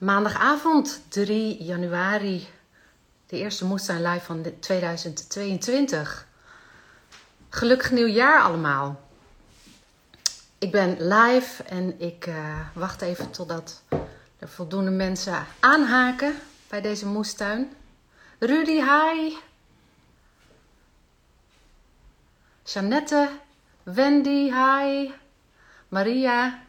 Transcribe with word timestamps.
Maandagavond 0.00 1.02
3 1.08 1.64
januari, 1.64 2.48
de 3.26 3.36
eerste 3.36 3.64
moestuin 3.64 4.02
live 4.02 4.24
van 4.24 4.46
2022. 4.60 6.26
Gelukkig 7.48 7.90
nieuwjaar 7.90 8.42
allemaal. 8.42 9.00
Ik 10.58 10.70
ben 10.70 11.08
live 11.08 11.62
en 11.62 12.00
ik 12.00 12.26
uh, 12.26 12.60
wacht 12.74 13.02
even 13.02 13.30
totdat 13.30 13.82
er 14.38 14.48
voldoende 14.48 14.90
mensen 14.90 15.46
aanhaken 15.58 16.34
bij 16.68 16.80
deze 16.80 17.06
moestuin. 17.06 17.72
Rudy, 18.38 18.80
hi. 18.82 19.36
Jeannette, 22.64 23.28
Wendy, 23.82 24.52
hi. 24.52 25.10
Maria, 25.88 26.62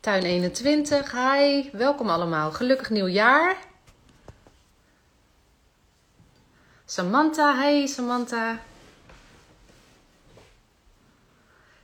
Tuin 0.00 0.22
21, 0.22 1.12
hi. 1.12 1.70
Welkom 1.72 2.08
allemaal. 2.08 2.52
Gelukkig 2.52 2.90
nieuwjaar. 2.90 3.56
Samantha, 6.84 7.56
hey 7.56 7.86
Samantha. 7.86 8.58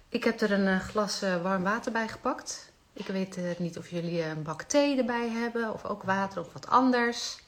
Ik 0.08 0.24
heb 0.24 0.40
er 0.40 0.52
een 0.52 0.66
eh, 0.66 0.80
glas 0.80 1.22
eh, 1.22 1.42
warm 1.42 1.62
water 1.62 1.92
bij 1.92 2.08
gepakt. 2.08 2.72
Ik 2.92 3.06
weet 3.06 3.36
eh, 3.36 3.58
niet 3.58 3.78
of 3.78 3.90
jullie 3.90 4.24
een 4.24 4.42
bak 4.42 4.62
thee 4.62 4.98
erbij 4.98 5.28
hebben 5.28 5.72
of 5.72 5.84
ook 5.84 6.02
water 6.02 6.40
of 6.40 6.52
wat 6.52 6.66
anders. 6.68 7.38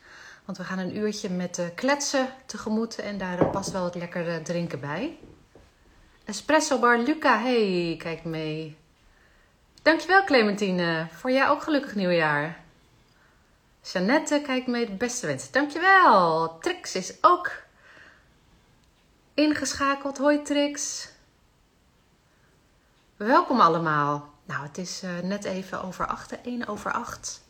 Want 0.44 0.58
we 0.58 0.64
gaan 0.64 0.78
een 0.78 0.96
uurtje 0.96 1.30
met 1.30 1.60
kletsen 1.74 2.28
tegemoet 2.46 2.98
en 2.98 3.18
daar 3.18 3.46
past 3.46 3.70
wel 3.70 3.82
wat 3.82 3.94
lekker 3.94 4.42
drinken 4.42 4.80
bij. 4.80 5.18
Espresso 6.24 6.78
bar 6.78 6.98
Luca, 6.98 7.40
hey, 7.40 7.94
kijk 7.98 8.24
mee. 8.24 8.76
Dankjewel 9.86 10.24
Clementine. 10.24 11.08
Voor 11.12 11.30
jou 11.30 11.50
ook 11.50 11.62
gelukkig 11.62 11.94
nieuwjaar. 11.94 12.60
Jeannette, 13.82 14.40
kijk 14.44 14.66
mee 14.66 14.86
de 14.86 14.92
beste 14.92 15.26
wensen. 15.26 15.52
Dankjewel. 15.52 16.58
Trix 16.58 16.94
is 16.94 17.14
ook 17.20 17.52
ingeschakeld. 19.34 20.18
Hoi 20.18 20.42
Trix. 20.42 21.08
Welkom 23.16 23.60
allemaal. 23.60 24.30
Nou, 24.44 24.62
het 24.66 24.78
is 24.78 25.02
uh, 25.02 25.18
net 25.18 25.44
even 25.44 25.82
over 25.82 26.06
8, 26.06 26.40
1 26.40 26.66
over 26.66 26.92
8. 26.92 27.42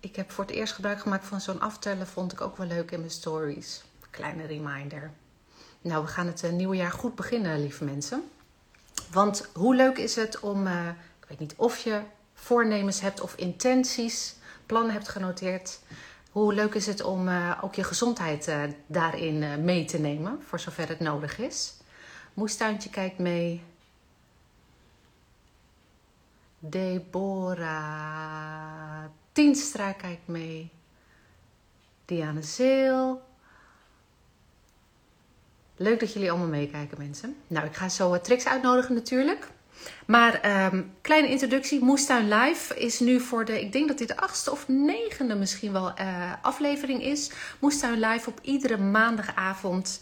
Ik 0.00 0.16
heb 0.16 0.30
voor 0.30 0.44
het 0.44 0.54
eerst 0.54 0.72
gebruik 0.72 1.00
gemaakt 1.00 1.26
van 1.26 1.40
zo'n 1.40 1.60
aftellen. 1.60 2.06
Vond 2.06 2.32
ik 2.32 2.40
ook 2.40 2.56
wel 2.56 2.66
leuk 2.66 2.90
in 2.90 2.98
mijn 2.98 3.10
stories. 3.10 3.82
Kleine 4.10 4.46
reminder. 4.46 5.10
Nou, 5.80 6.04
we 6.04 6.10
gaan 6.10 6.26
het 6.26 6.42
uh, 6.42 6.50
nieuwe 6.50 6.76
jaar 6.76 6.92
goed 6.92 7.14
beginnen, 7.14 7.60
lieve 7.60 7.84
mensen. 7.84 8.30
Want 9.12 9.50
hoe 9.54 9.74
leuk 9.74 9.98
is 9.98 10.16
het 10.16 10.40
om, 10.40 10.66
uh, 10.66 10.88
ik 11.20 11.28
weet 11.28 11.38
niet 11.38 11.54
of 11.56 11.78
je 11.78 12.02
voornemens 12.34 13.00
hebt 13.00 13.20
of 13.20 13.34
intenties, 13.34 14.34
plannen 14.66 14.92
hebt 14.92 15.08
genoteerd. 15.08 15.80
Hoe 16.30 16.54
leuk 16.54 16.74
is 16.74 16.86
het 16.86 17.02
om 17.02 17.28
uh, 17.28 17.58
ook 17.60 17.74
je 17.74 17.84
gezondheid 17.84 18.48
uh, 18.48 18.62
daarin 18.86 19.64
mee 19.64 19.84
te 19.84 19.98
nemen, 19.98 20.42
voor 20.46 20.60
zover 20.60 20.88
het 20.88 21.00
nodig 21.00 21.38
is. 21.38 21.74
Moestuintje 22.34 22.90
kijkt 22.90 23.18
mee. 23.18 23.62
Deborah 26.58 27.90
Tienstra 29.32 29.92
kijkt 29.92 30.26
mee. 30.26 30.70
Diane 32.04 32.42
Zeel. 32.42 33.22
Leuk 35.82 36.00
dat 36.00 36.12
jullie 36.12 36.30
allemaal 36.30 36.48
meekijken, 36.48 36.98
mensen. 36.98 37.36
Nou, 37.46 37.66
ik 37.66 37.74
ga 37.74 37.88
zo 37.88 38.20
tricks 38.20 38.46
uitnodigen 38.46 38.94
natuurlijk. 38.94 39.48
Maar 40.06 40.66
um, 40.72 40.92
kleine 41.00 41.28
introductie. 41.28 41.84
Moestuin 41.84 42.28
Live 42.28 42.78
is 42.78 43.00
nu 43.00 43.20
voor 43.20 43.44
de, 43.44 43.60
ik 43.60 43.72
denk 43.72 43.88
dat 43.88 43.98
dit 43.98 44.08
de 44.08 44.16
achtste 44.16 44.50
of 44.50 44.68
negende 44.68 45.34
misschien 45.34 45.72
wel 45.72 45.92
uh, 46.00 46.32
aflevering 46.42 47.02
is. 47.02 47.30
Moestuin 47.58 48.00
Live 48.00 48.28
op 48.28 48.38
iedere 48.42 48.76
maandagavond 48.76 50.00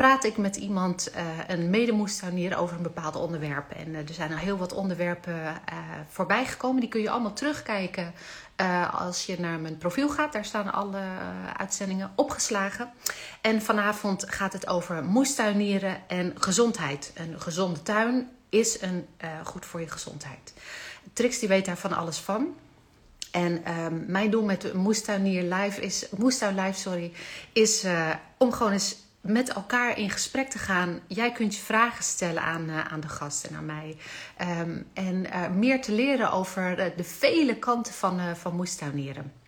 praat 0.00 0.24
ik 0.24 0.36
met 0.36 0.56
iemand, 0.56 1.10
uh, 1.16 1.22
een 1.46 1.70
medemoestuinier, 1.70 2.56
over 2.56 2.76
een 2.76 2.82
bepaald 2.82 3.16
onderwerp. 3.16 3.70
En 3.70 3.88
uh, 3.88 3.98
er 3.98 4.14
zijn 4.14 4.32
al 4.32 4.38
heel 4.38 4.56
wat 4.56 4.72
onderwerpen 4.72 5.34
uh, 5.34 5.78
voorbij 6.08 6.46
gekomen. 6.46 6.80
Die 6.80 6.88
kun 6.88 7.00
je 7.00 7.10
allemaal 7.10 7.32
terugkijken 7.32 8.14
als 8.92 9.26
je 9.26 9.40
naar 9.40 9.58
mijn 9.58 9.78
profiel 9.78 10.08
gaat. 10.08 10.32
Daar 10.32 10.44
staan 10.44 10.72
alle 10.72 11.02
uitzendingen 11.56 12.12
opgeslagen. 12.16 12.90
En 13.40 13.62
vanavond 13.62 14.24
gaat 14.28 14.52
het 14.52 14.66
over 14.66 15.04
moestuinieren 15.04 16.08
en 16.08 16.32
gezondheid. 16.38 17.12
Een 17.14 17.40
gezonde 17.40 17.82
tuin 17.82 18.28
is 18.48 18.82
een, 18.82 19.06
goed 19.44 19.66
voor 19.66 19.80
je 19.80 19.88
gezondheid. 19.88 20.54
Trix 21.12 21.38
die 21.38 21.48
weet 21.48 21.64
daar 21.64 21.78
van 21.78 21.92
alles 21.92 22.18
van. 22.18 22.54
En 23.30 23.78
um, 23.78 24.04
mijn 24.06 24.30
doel 24.30 24.44
met 24.44 24.74
Moestuinier 24.74 25.42
Live 25.54 25.80
is, 25.80 26.06
Moestuin 26.16 26.54
Live, 26.54 26.78
sorry, 26.78 27.12
is 27.52 27.84
om 28.38 28.52
gewoon 28.52 28.72
eens 28.72 28.96
met 29.20 29.52
elkaar 29.52 29.98
in 29.98 30.10
gesprek 30.10 30.48
te 30.48 30.58
gaan. 30.58 31.00
Jij 31.06 31.32
kunt 31.32 31.54
je 31.54 31.62
vragen 31.62 32.04
stellen 32.04 32.42
aan, 32.42 32.68
uh, 32.68 32.84
aan 32.84 33.00
de 33.00 33.08
gast 33.08 33.44
en 33.44 33.56
aan 33.56 33.66
mij. 33.66 33.96
En 34.94 35.26
meer 35.58 35.82
te 35.82 35.92
leren 35.92 36.32
over 36.32 36.76
de, 36.76 36.92
de 36.96 37.04
vele 37.04 37.58
kanten 37.58 37.92
van, 37.92 38.20
uh, 38.20 38.34
van 38.34 38.56
moestuinieren. 38.56 39.39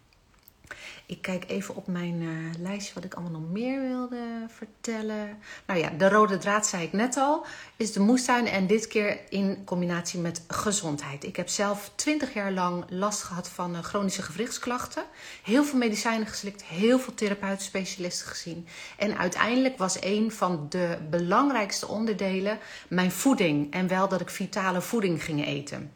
Ik 1.12 1.23
kijk 1.23 1.45
even 1.49 1.77
op 1.77 1.87
mijn 1.87 2.23
uh, 2.23 2.31
lijstje 2.59 2.95
wat 2.95 3.05
ik 3.05 3.15
allemaal 3.15 3.41
nog 3.41 3.50
meer 3.50 3.81
wilde 3.81 4.47
vertellen. 4.49 5.39
Nou 5.67 5.81
ja, 5.81 5.91
de 5.91 6.09
rode 6.09 6.39
draad 6.39 6.67
zei 6.67 6.83
ik 6.83 6.93
net 6.93 7.17
al, 7.17 7.47
is 7.77 7.93
de 7.93 8.00
moestuin 8.00 8.47
en 8.47 8.67
dit 8.67 8.87
keer 8.87 9.21
in 9.28 9.65
combinatie 9.65 10.21
met 10.21 10.45
gezondheid. 10.49 11.25
Ik 11.25 11.37
heb 11.37 11.49
zelf 11.49 11.91
20 11.95 12.34
jaar 12.34 12.53
lang 12.53 12.84
last 12.89 13.22
gehad 13.22 13.49
van 13.49 13.72
uh, 13.72 13.83
chronische 13.83 14.22
gewrichtsklachten. 14.22 15.05
Heel 15.43 15.65
veel 15.65 15.78
medicijnen 15.78 16.27
geslikt, 16.27 16.65
heel 16.65 16.99
veel 16.99 17.15
therapeuten, 17.15 17.65
specialisten 17.65 18.28
gezien. 18.28 18.67
En 18.97 19.19
uiteindelijk 19.19 19.78
was 19.78 19.97
een 20.01 20.33
van 20.33 20.67
de 20.69 20.99
belangrijkste 21.11 21.89
onderdelen 21.89 22.59
mijn 22.89 23.12
voeding. 23.12 23.72
En 23.72 23.89
wel 23.89 24.09
dat 24.09 24.21
ik 24.21 24.31
vitale 24.31 24.81
voeding 24.81 25.25
ging 25.25 25.47
eten. 25.47 25.93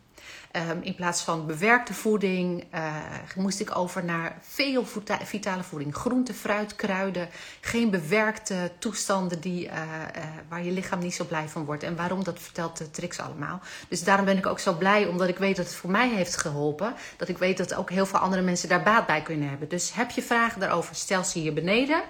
Um, 0.57 0.83
in 0.83 0.95
plaats 0.95 1.23
van 1.23 1.47
bewerkte 1.47 1.95
voeding 1.95 2.65
uh, 2.75 2.95
moest 3.37 3.61
ik 3.61 3.77
over 3.77 4.05
naar 4.05 4.39
veel 4.41 4.85
vitale 5.25 5.63
voeding. 5.63 5.95
Groente, 5.95 6.35
fruit, 6.35 6.77
kruiden. 6.77 7.29
Geen 7.61 7.91
bewerkte 7.91 8.73
toestanden 8.79 9.41
die, 9.41 9.67
uh, 9.67 9.73
uh, 9.73 10.23
waar 10.49 10.65
je 10.65 10.71
lichaam 10.71 10.99
niet 10.99 11.15
zo 11.15 11.25
blij 11.25 11.49
van 11.49 11.65
wordt. 11.65 11.83
En 11.83 11.97
waarom, 11.97 12.25
dat 12.25 12.39
vertelt 12.41 12.77
de 12.77 12.91
Trix 12.91 13.21
allemaal. 13.21 13.61
Dus 13.89 14.05
daarom 14.05 14.25
ben 14.25 14.37
ik 14.37 14.47
ook 14.47 14.59
zo 14.59 14.73
blij, 14.73 15.07
omdat 15.07 15.29
ik 15.29 15.39
weet 15.39 15.57
dat 15.57 15.67
het 15.67 15.75
voor 15.75 15.91
mij 15.91 16.09
heeft 16.09 16.37
geholpen. 16.37 16.95
Dat 17.17 17.29
ik 17.29 17.39
weet 17.39 17.57
dat 17.57 17.75
ook 17.75 17.91
heel 17.91 18.07
veel 18.07 18.19
andere 18.19 18.43
mensen 18.43 18.69
daar 18.69 18.83
baat 18.83 19.07
bij 19.07 19.23
kunnen 19.23 19.49
hebben. 19.49 19.69
Dus 19.69 19.95
heb 19.95 20.11
je 20.11 20.23
vragen 20.23 20.61
daarover, 20.61 20.95
stel 20.95 21.25
ze 21.25 21.39
hier 21.39 21.55
beneden. 21.55 22.03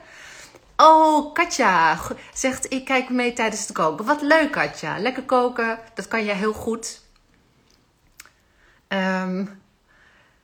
Oh, 0.76 1.34
Katja 1.34 1.98
zegt 2.34 2.72
ik 2.72 2.84
kijk 2.84 3.10
mee 3.10 3.32
tijdens 3.32 3.60
het 3.60 3.72
koken. 3.72 4.04
Wat 4.04 4.22
leuk, 4.22 4.52
Katja. 4.52 4.98
Lekker 4.98 5.22
koken, 5.22 5.78
dat 5.94 6.08
kan 6.08 6.24
jij 6.24 6.34
heel 6.34 6.52
goed. 6.52 7.04
Um, 8.88 9.62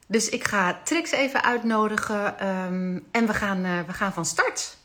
dus 0.06 0.28
ik 0.28 0.44
ga 0.44 0.82
Trix 0.82 1.10
even 1.10 1.42
uitnodigen 1.42 2.46
um, 2.48 3.08
en 3.10 3.26
we 3.26 3.34
gaan, 3.34 3.64
uh, 3.64 3.80
we 3.86 3.92
gaan 3.92 4.12
van 4.12 4.24
start. 4.24 4.76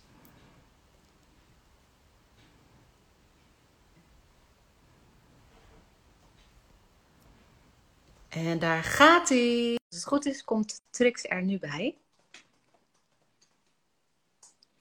En 8.27 8.59
daar 8.59 8.83
gaat 8.83 9.29
hij. 9.29 9.77
Als 9.89 9.99
het 9.99 10.07
goed 10.07 10.25
is, 10.25 10.43
komt 10.43 10.81
Trix 10.89 11.23
er 11.23 11.41
nu 11.41 11.59
bij. 11.59 11.97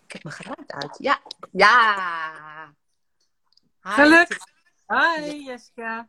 Ik 0.07 0.13
heb 0.13 0.23
mijn 0.23 0.35
geluid 0.35 0.73
uit. 0.73 0.97
Ja. 0.99 1.21
Ja. 1.51 2.75
Gelukt. 3.81 4.51
Hi 4.87 5.45
Jessica. 5.45 6.09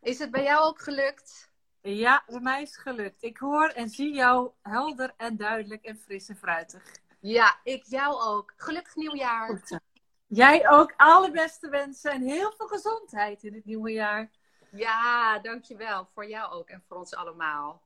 Is 0.00 0.18
het 0.18 0.30
bij 0.30 0.42
jou 0.42 0.64
ook 0.64 0.80
gelukt? 0.82 1.49
Ja, 1.82 2.22
bij 2.26 2.40
mij 2.40 2.62
is 2.62 2.70
het 2.70 2.80
gelukt. 2.80 3.22
Ik 3.22 3.38
hoor 3.38 3.68
en 3.68 3.88
zie 3.88 4.14
jou 4.14 4.50
helder 4.62 5.12
en 5.16 5.36
duidelijk 5.36 5.84
en 5.84 5.96
fris 5.96 6.28
en 6.28 6.36
fruitig. 6.36 6.82
Ja, 7.20 7.60
ik 7.64 7.84
jou 7.84 8.20
ook. 8.20 8.52
Gelukkig 8.56 8.94
nieuwjaar. 8.94 9.46
Goed. 9.48 9.78
Jij 10.26 10.68
ook. 10.68 10.94
Alle 10.96 11.30
beste 11.30 11.68
wensen 11.68 12.10
en 12.10 12.22
heel 12.22 12.52
veel 12.56 12.68
gezondheid 12.68 13.42
in 13.42 13.54
het 13.54 13.64
nieuwe 13.64 13.92
jaar. 13.92 14.30
Ja, 14.70 15.38
dankjewel. 15.38 16.08
Voor 16.14 16.28
jou 16.28 16.52
ook 16.52 16.68
en 16.68 16.82
voor 16.88 16.96
ons 16.96 17.14
allemaal. 17.14 17.82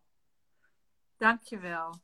Dankjewel. 1.16 1.94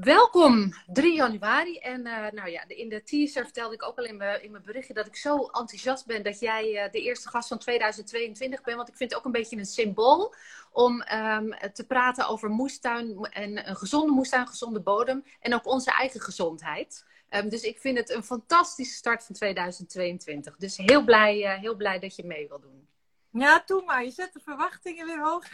Welkom, 0.00 0.74
3 0.86 1.14
januari. 1.14 1.76
En 1.78 2.06
uh, 2.06 2.30
nou 2.30 2.50
ja, 2.50 2.64
in 2.66 2.88
de 2.88 3.02
teaser 3.02 3.44
vertelde 3.44 3.74
ik 3.74 3.82
ook 3.82 3.98
al 3.98 4.04
in 4.04 4.16
mijn, 4.16 4.62
berichtje 4.64 4.94
dat 4.94 5.06
ik 5.06 5.16
zo 5.16 5.36
enthousiast 5.36 6.06
ben 6.06 6.22
dat 6.22 6.40
jij 6.40 6.84
uh, 6.84 6.92
de 6.92 7.00
eerste 7.00 7.28
gast 7.28 7.48
van 7.48 7.58
2022 7.58 8.62
bent. 8.62 8.76
Want 8.76 8.88
ik 8.88 8.96
vind 8.96 9.10
het 9.10 9.18
ook 9.18 9.24
een 9.24 9.32
beetje 9.32 9.56
een 9.56 9.66
symbool 9.66 10.34
om 10.72 11.04
um, 11.12 11.54
te 11.72 11.84
praten 11.86 12.28
over 12.28 12.48
moestuin 12.48 13.16
en 13.30 13.68
een 13.68 13.76
gezonde 13.76 14.12
moestuin, 14.12 14.46
gezonde 14.46 14.80
bodem 14.80 15.24
en 15.40 15.54
ook 15.54 15.66
onze 15.66 15.90
eigen 15.90 16.20
gezondheid. 16.20 17.04
Um, 17.30 17.48
dus 17.48 17.62
ik 17.62 17.78
vind 17.78 17.98
het 17.98 18.10
een 18.10 18.24
fantastische 18.24 18.94
start 18.94 19.24
van 19.24 19.34
2022. 19.34 20.56
Dus 20.56 20.76
heel 20.76 21.04
blij, 21.04 21.38
uh, 21.38 21.60
heel 21.60 21.76
blij 21.76 21.98
dat 21.98 22.16
je 22.16 22.24
mee 22.24 22.48
wil 22.48 22.60
doen. 22.60 22.88
Ja, 23.30 23.62
doe 23.66 23.84
maar. 23.84 24.04
Je 24.04 24.10
zet 24.10 24.32
de 24.32 24.40
verwachtingen 24.40 25.06
weer 25.06 25.22
hoog. 25.22 25.44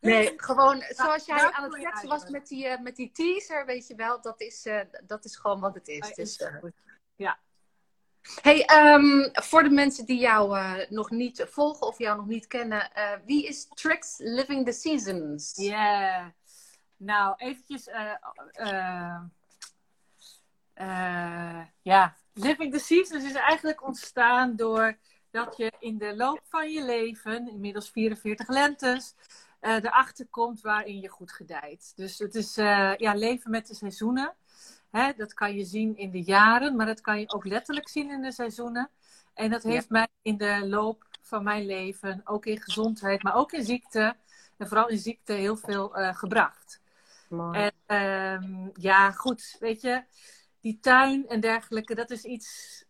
Nee, 0.00 0.32
gewoon 0.36 0.82
zoals 0.98 1.24
jij 1.26 1.50
aan 1.50 1.64
het 1.64 1.74
kletsen 1.74 2.08
was 2.08 2.28
met 2.28 2.46
die, 2.46 2.66
eh, 2.66 2.80
met 2.80 2.96
die 2.96 3.12
teaser, 3.12 3.66
weet 3.66 3.86
je 3.86 3.94
wel, 3.94 4.20
dat 4.20 4.40
is, 4.40 4.66
eh, 4.66 4.80
dat 5.06 5.24
is 5.24 5.36
gewoon 5.36 5.60
wat 5.60 5.74
het 5.74 5.88
is. 5.88 6.00
Ah, 6.00 6.14
Dus, 6.14 6.36
eh. 6.36 6.54
Ja. 7.16 7.38
Hey, 8.42 8.64
ehm, 8.64 9.28
voor 9.32 9.62
de 9.62 9.70
mensen 9.70 10.04
die 10.04 10.18
jou 10.18 10.58
nog 10.88 11.10
niet 11.10 11.44
volgen 11.48 11.86
of 11.86 11.98
jou 11.98 12.16
nog 12.16 12.26
niet 12.26 12.46
kennen, 12.46 12.90
wie 13.24 13.46
is 13.46 13.68
Trix 13.68 14.14
Living 14.18 14.66
the 14.66 14.72
Seasons? 14.72 15.52
Ja. 15.54 16.34
Nou, 16.96 17.34
eventjes. 17.36 17.84
ja, 21.82 22.16
Living 22.32 22.72
the 22.72 22.78
Seasons 22.78 23.24
is 23.24 23.34
eigenlijk 23.34 23.82
ontstaan 23.82 24.56
door 24.56 24.98
dat 25.32 25.56
je 25.56 25.72
in 25.78 25.98
de 25.98 26.16
loop 26.16 26.40
van 26.48 26.72
je 26.72 26.84
leven, 26.84 27.48
inmiddels 27.48 27.90
44 27.90 28.48
lentes, 28.48 29.14
eh, 29.60 29.74
erachter 29.74 30.26
komt 30.30 30.60
waarin 30.60 31.00
je 31.00 31.08
goed 31.08 31.32
gedijt. 31.32 31.92
Dus 31.96 32.18
het 32.18 32.34
is 32.34 32.56
eh, 32.56 32.96
ja, 32.96 33.14
leven 33.14 33.50
met 33.50 33.66
de 33.66 33.74
seizoenen. 33.74 34.34
Hè, 34.90 35.12
dat 35.16 35.34
kan 35.34 35.54
je 35.54 35.64
zien 35.64 35.96
in 35.96 36.10
de 36.10 36.22
jaren, 36.22 36.76
maar 36.76 36.86
dat 36.86 37.00
kan 37.00 37.20
je 37.20 37.32
ook 37.32 37.44
letterlijk 37.44 37.88
zien 37.88 38.10
in 38.10 38.22
de 38.22 38.32
seizoenen. 38.32 38.90
En 39.34 39.50
dat 39.50 39.62
heeft 39.62 39.88
mij 39.88 40.08
in 40.22 40.36
de 40.36 40.66
loop 40.68 41.04
van 41.22 41.42
mijn 41.42 41.66
leven, 41.66 42.20
ook 42.24 42.46
in 42.46 42.60
gezondheid, 42.60 43.22
maar 43.22 43.34
ook 43.34 43.52
in 43.52 43.64
ziekte, 43.64 44.16
en 44.56 44.68
vooral 44.68 44.88
in 44.88 44.98
ziekte, 44.98 45.32
heel 45.32 45.56
veel 45.56 45.96
eh, 45.96 46.14
gebracht. 46.14 46.80
Mooi. 47.28 47.58
En 47.58 47.72
ehm, 47.86 48.68
ja, 48.74 49.10
goed, 49.10 49.56
weet 49.60 49.80
je, 49.80 50.02
die 50.60 50.78
tuin 50.80 51.28
en 51.28 51.40
dergelijke, 51.40 51.94
dat 51.94 52.10
is 52.10 52.24
iets, 52.24 52.84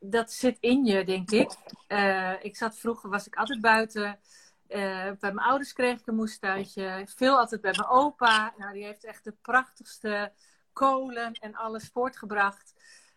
dat 0.00 0.32
zit 0.32 0.56
in 0.60 0.84
je, 0.84 1.04
denk 1.04 1.30
ik. 1.30 1.50
Eh, 1.86 2.44
ik 2.44 2.56
zat 2.56 2.78
vroeger, 2.78 3.10
was 3.10 3.26
ik 3.26 3.36
altijd 3.36 3.60
buiten. 3.60 4.18
Eh, 4.66 5.10
bij 5.20 5.32
mijn 5.32 5.38
ouders 5.38 5.72
kreeg 5.72 5.98
ik 5.98 6.06
een 6.06 6.14
moestuintje. 6.14 7.06
Veel 7.16 7.38
altijd 7.38 7.60
bij 7.60 7.74
mijn 7.76 7.88
opa. 7.88 8.54
Nou, 8.56 8.72
die 8.72 8.84
heeft 8.84 9.04
echt 9.04 9.24
de 9.24 9.34
prachtigste 9.42 10.32
kolen 10.72 11.32
en 11.32 11.54
alles 11.54 11.90
voortgebracht. 11.92 12.74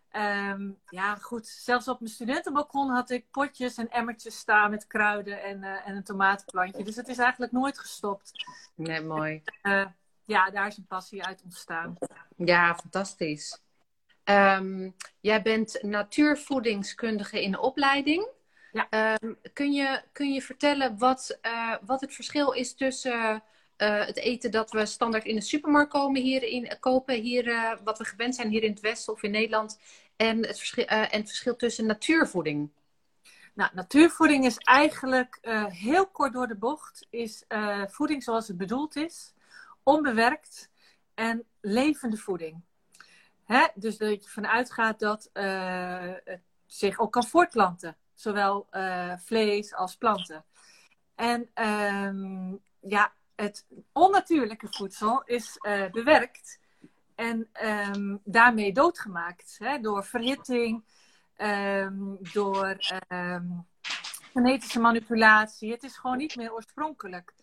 Ehm, 0.09 0.71
ja, 0.89 1.15
goed. 1.15 1.47
Zelfs 1.47 1.87
op 1.87 1.99
mijn 1.99 2.11
studentenbalkon 2.11 2.89
had 2.89 3.09
ik 3.09 3.31
potjes 3.31 3.77
en 3.77 3.89
emmertjes 3.89 4.37
staan 4.37 4.69
met 4.69 4.87
kruiden 4.87 5.43
en, 5.43 5.63
eh, 5.63 5.87
en 5.87 5.95
een 5.95 6.03
tomatenplantje. 6.03 6.83
Dus 6.83 6.95
het 6.95 7.07
is 7.07 7.17
eigenlijk 7.17 7.51
nooit 7.51 7.79
gestopt. 7.79 8.31
Nee, 8.75 9.01
mooi. 9.01 9.43
Ja, 10.25 10.49
daar 10.49 10.67
is 10.67 10.77
een 10.77 10.87
passie 10.87 11.25
uit 11.25 11.41
ontstaan. 11.43 11.97
Ja, 12.35 12.75
fantastisch. 12.75 13.62
Ehm, 14.23 14.89
jij 15.19 15.41
bent 15.41 15.79
natuurvoedingskundige 15.81 17.41
in 17.43 17.51
de 17.51 17.59
opleiding. 17.59 18.27
Ja. 18.71 18.87
Ehm, 18.89 19.33
kun, 19.53 19.73
je, 19.73 20.01
kun 20.11 20.33
je 20.33 20.41
vertellen 20.41 20.97
wat, 20.97 21.37
eh, 21.41 21.75
wat 21.85 22.01
het 22.01 22.13
verschil 22.13 22.51
is 22.51 22.73
tussen 22.73 23.43
eh, 23.77 24.05
het 24.05 24.17
eten 24.17 24.51
dat 24.51 24.71
we 24.71 24.85
standaard 24.85 25.25
in 25.25 25.35
de 25.35 25.41
supermarkt 25.41 25.91
komen 25.91 26.21
hier 26.21 26.43
in, 26.43 26.77
kopen, 26.79 27.21
hier, 27.21 27.47
eh, 27.47 27.77
wat 27.83 27.97
we 27.97 28.05
gewend 28.05 28.35
zijn 28.35 28.49
hier 28.49 28.63
in 28.63 28.71
het 28.71 28.79
Westen 28.79 29.13
of 29.13 29.23
in 29.23 29.31
Nederland, 29.31 29.79
en 30.15 30.37
het 30.47 30.57
verschil, 30.57 30.85
en 30.85 31.19
het 31.19 31.27
verschil 31.27 31.55
tussen 31.55 31.85
natuurvoeding? 31.85 32.69
Nou, 33.53 33.71
natuurvoeding 33.73 34.45
is 34.45 34.57
eigenlijk 34.57 35.39
heel 35.69 36.07
kort 36.07 36.33
door 36.33 36.47
de 36.47 36.55
bocht. 36.55 37.07
Is 37.09 37.43
voeding 37.87 38.23
zoals 38.23 38.47
het 38.47 38.57
bedoeld 38.57 38.95
is. 38.95 39.33
Onbewerkt 39.83 40.69
en 41.13 41.43
levende 41.61 42.17
voeding. 42.17 42.63
Hè? 43.53 43.67
Dus 43.75 43.97
dat 43.97 44.09
je 44.09 44.23
ervan 44.23 44.47
uitgaat 44.47 44.99
dat 44.99 45.29
eh, 45.33 46.13
het 46.23 46.41
zich 46.65 46.99
ook 46.99 47.11
kan 47.11 47.23
voortplanten. 47.23 47.97
Zowel 48.13 48.67
eh, 48.69 49.13
vlees 49.17 49.73
als 49.73 49.95
planten. 49.95 50.45
En 51.15 51.49
ehm, 51.53 52.55
ja, 52.79 53.13
het 53.35 53.65
onnatuurlijke 53.91 54.67
voedsel 54.69 55.23
is 55.25 55.57
eh, 55.57 55.91
bewerkt. 55.91 56.59
En 57.15 57.49
ehm, 57.51 58.17
daarmee 58.23 58.73
doodgemaakt. 58.73 59.55
Hè? 59.59 59.79
Door 59.79 60.05
verhitting, 60.05 60.83
ehm, 61.35 62.15
door 62.33 62.77
genetische 64.33 64.79
manipulatie. 64.79 65.71
Het 65.71 65.83
is 65.83 65.97
gewoon 65.97 66.17
niet 66.17 66.35
meer 66.35 66.53
oorspronkelijk. 66.53 67.33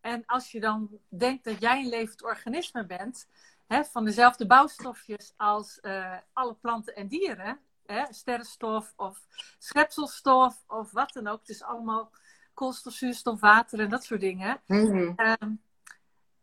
En 0.00 0.22
als 0.26 0.52
je 0.52 0.60
dan 0.60 0.88
denkt 1.08 1.44
dat 1.44 1.60
jij 1.60 1.78
een 1.78 1.88
levend 1.88 2.22
organisme 2.22 2.86
bent, 2.86 3.26
hè, 3.66 3.84
van 3.84 4.04
dezelfde 4.04 4.46
bouwstofjes 4.46 5.34
als 5.36 5.80
eh, 5.80 6.16
alle 6.32 6.54
planten 6.54 6.94
en 6.94 7.08
dieren, 7.08 7.58
hè, 7.86 8.04
sterrenstof 8.10 8.92
of 8.96 9.26
schepselstof 9.58 10.64
of 10.66 10.90
wat 10.90 11.12
dan 11.12 11.26
ook, 11.26 11.40
het 11.40 11.48
is 11.48 11.62
allemaal 11.62 12.10
koolstof, 12.54 12.92
zuurstof, 12.92 13.40
water 13.40 13.80
en 13.80 13.90
dat 13.90 14.04
soort 14.04 14.20
dingen. 14.20 14.60
Ehm, 15.16 15.52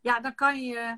ja, 0.01 0.19
dan 0.19 0.35
kan 0.35 0.61
je 0.61 0.73
je 0.73 0.97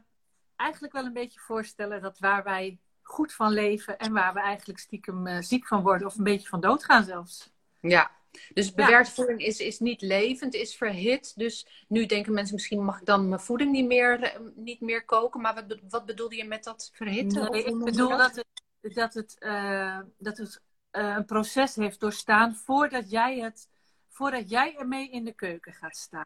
eigenlijk 0.56 0.94
wel 0.94 1.06
een 1.06 1.13
beetje 1.13 1.39
voorstellen 1.39 2.01
dat 2.01 2.19
waar 2.19 2.44
wij 2.44 2.80
goed 3.01 3.33
van 3.33 3.51
leven 3.51 3.98
en 3.98 4.13
waar 4.13 4.33
we 4.33 4.39
eigenlijk 4.39 4.80
stiekem 4.80 5.27
eh, 5.27 5.42
ziek 5.42 5.68
van 5.68 5.81
worden 5.81 6.07
of 6.07 6.18
een 6.18 6.24
beetje 6.24 6.48
van 6.48 6.60
doodgaan 6.60 7.04
zelfs. 7.04 7.54
Ja, 7.80 8.12
dus 8.54 8.74
bewerkte 8.74 9.12
voeding 9.12 9.42
is, 9.42 9.60
is 9.60 9.80
niet 9.80 10.02
levend, 10.02 10.54
is 10.54 10.76
verhit. 10.76 11.34
Dus 11.36 11.86
nu 11.88 12.06
denken 12.06 12.34
mensen 12.34 12.56
misschien 12.56 12.84
mag 12.84 13.00
ik 13.00 13.06
dan 13.06 13.30
mijn 13.30 13.42
voeding 13.42 13.72
niet 13.72 13.86
meer, 13.86 14.22
eh, 14.22 14.40
niet 14.56 14.82
meer 14.82 15.06
koken. 15.06 15.42
Maar 15.42 15.54
wat, 15.54 15.80
wat 15.90 16.06
bedoelde 16.06 16.36
je 16.36 16.46
met 16.46 16.64
dat 16.64 16.90
verhitten? 16.94 17.52
Nee, 17.52 17.64
ik 17.64 17.84
bedoel 17.84 18.10
dat 18.10 18.36
het, 18.36 18.94
dat 18.96 19.14
het, 19.14 19.36
eh, 19.40 20.00
dat 20.18 20.38
het 20.38 20.62
eh, 20.96 21.16
een 21.16 21.26
proces 21.26 21.76
heeft 21.76 22.00
doorstaan 22.00 22.56
voordat 22.56 23.10
jij, 23.10 23.40
het, 23.40 23.70
voordat 24.10 24.50
jij 24.50 24.76
ermee 24.76 25.10
in 25.10 25.26
de 25.26 25.34
keuken 25.34 25.74
gaat 25.74 25.96
staan. 25.96 26.26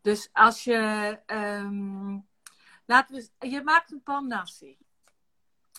Dus 0.00 0.28
als 0.32 0.64
je, 0.64 1.18
ehm, 1.26 2.18
laten 2.86 3.14
we, 3.14 3.48
je 3.48 3.62
maakt 3.62 3.92
een 3.92 4.02
pan 4.02 4.26
nasi. 4.26 4.76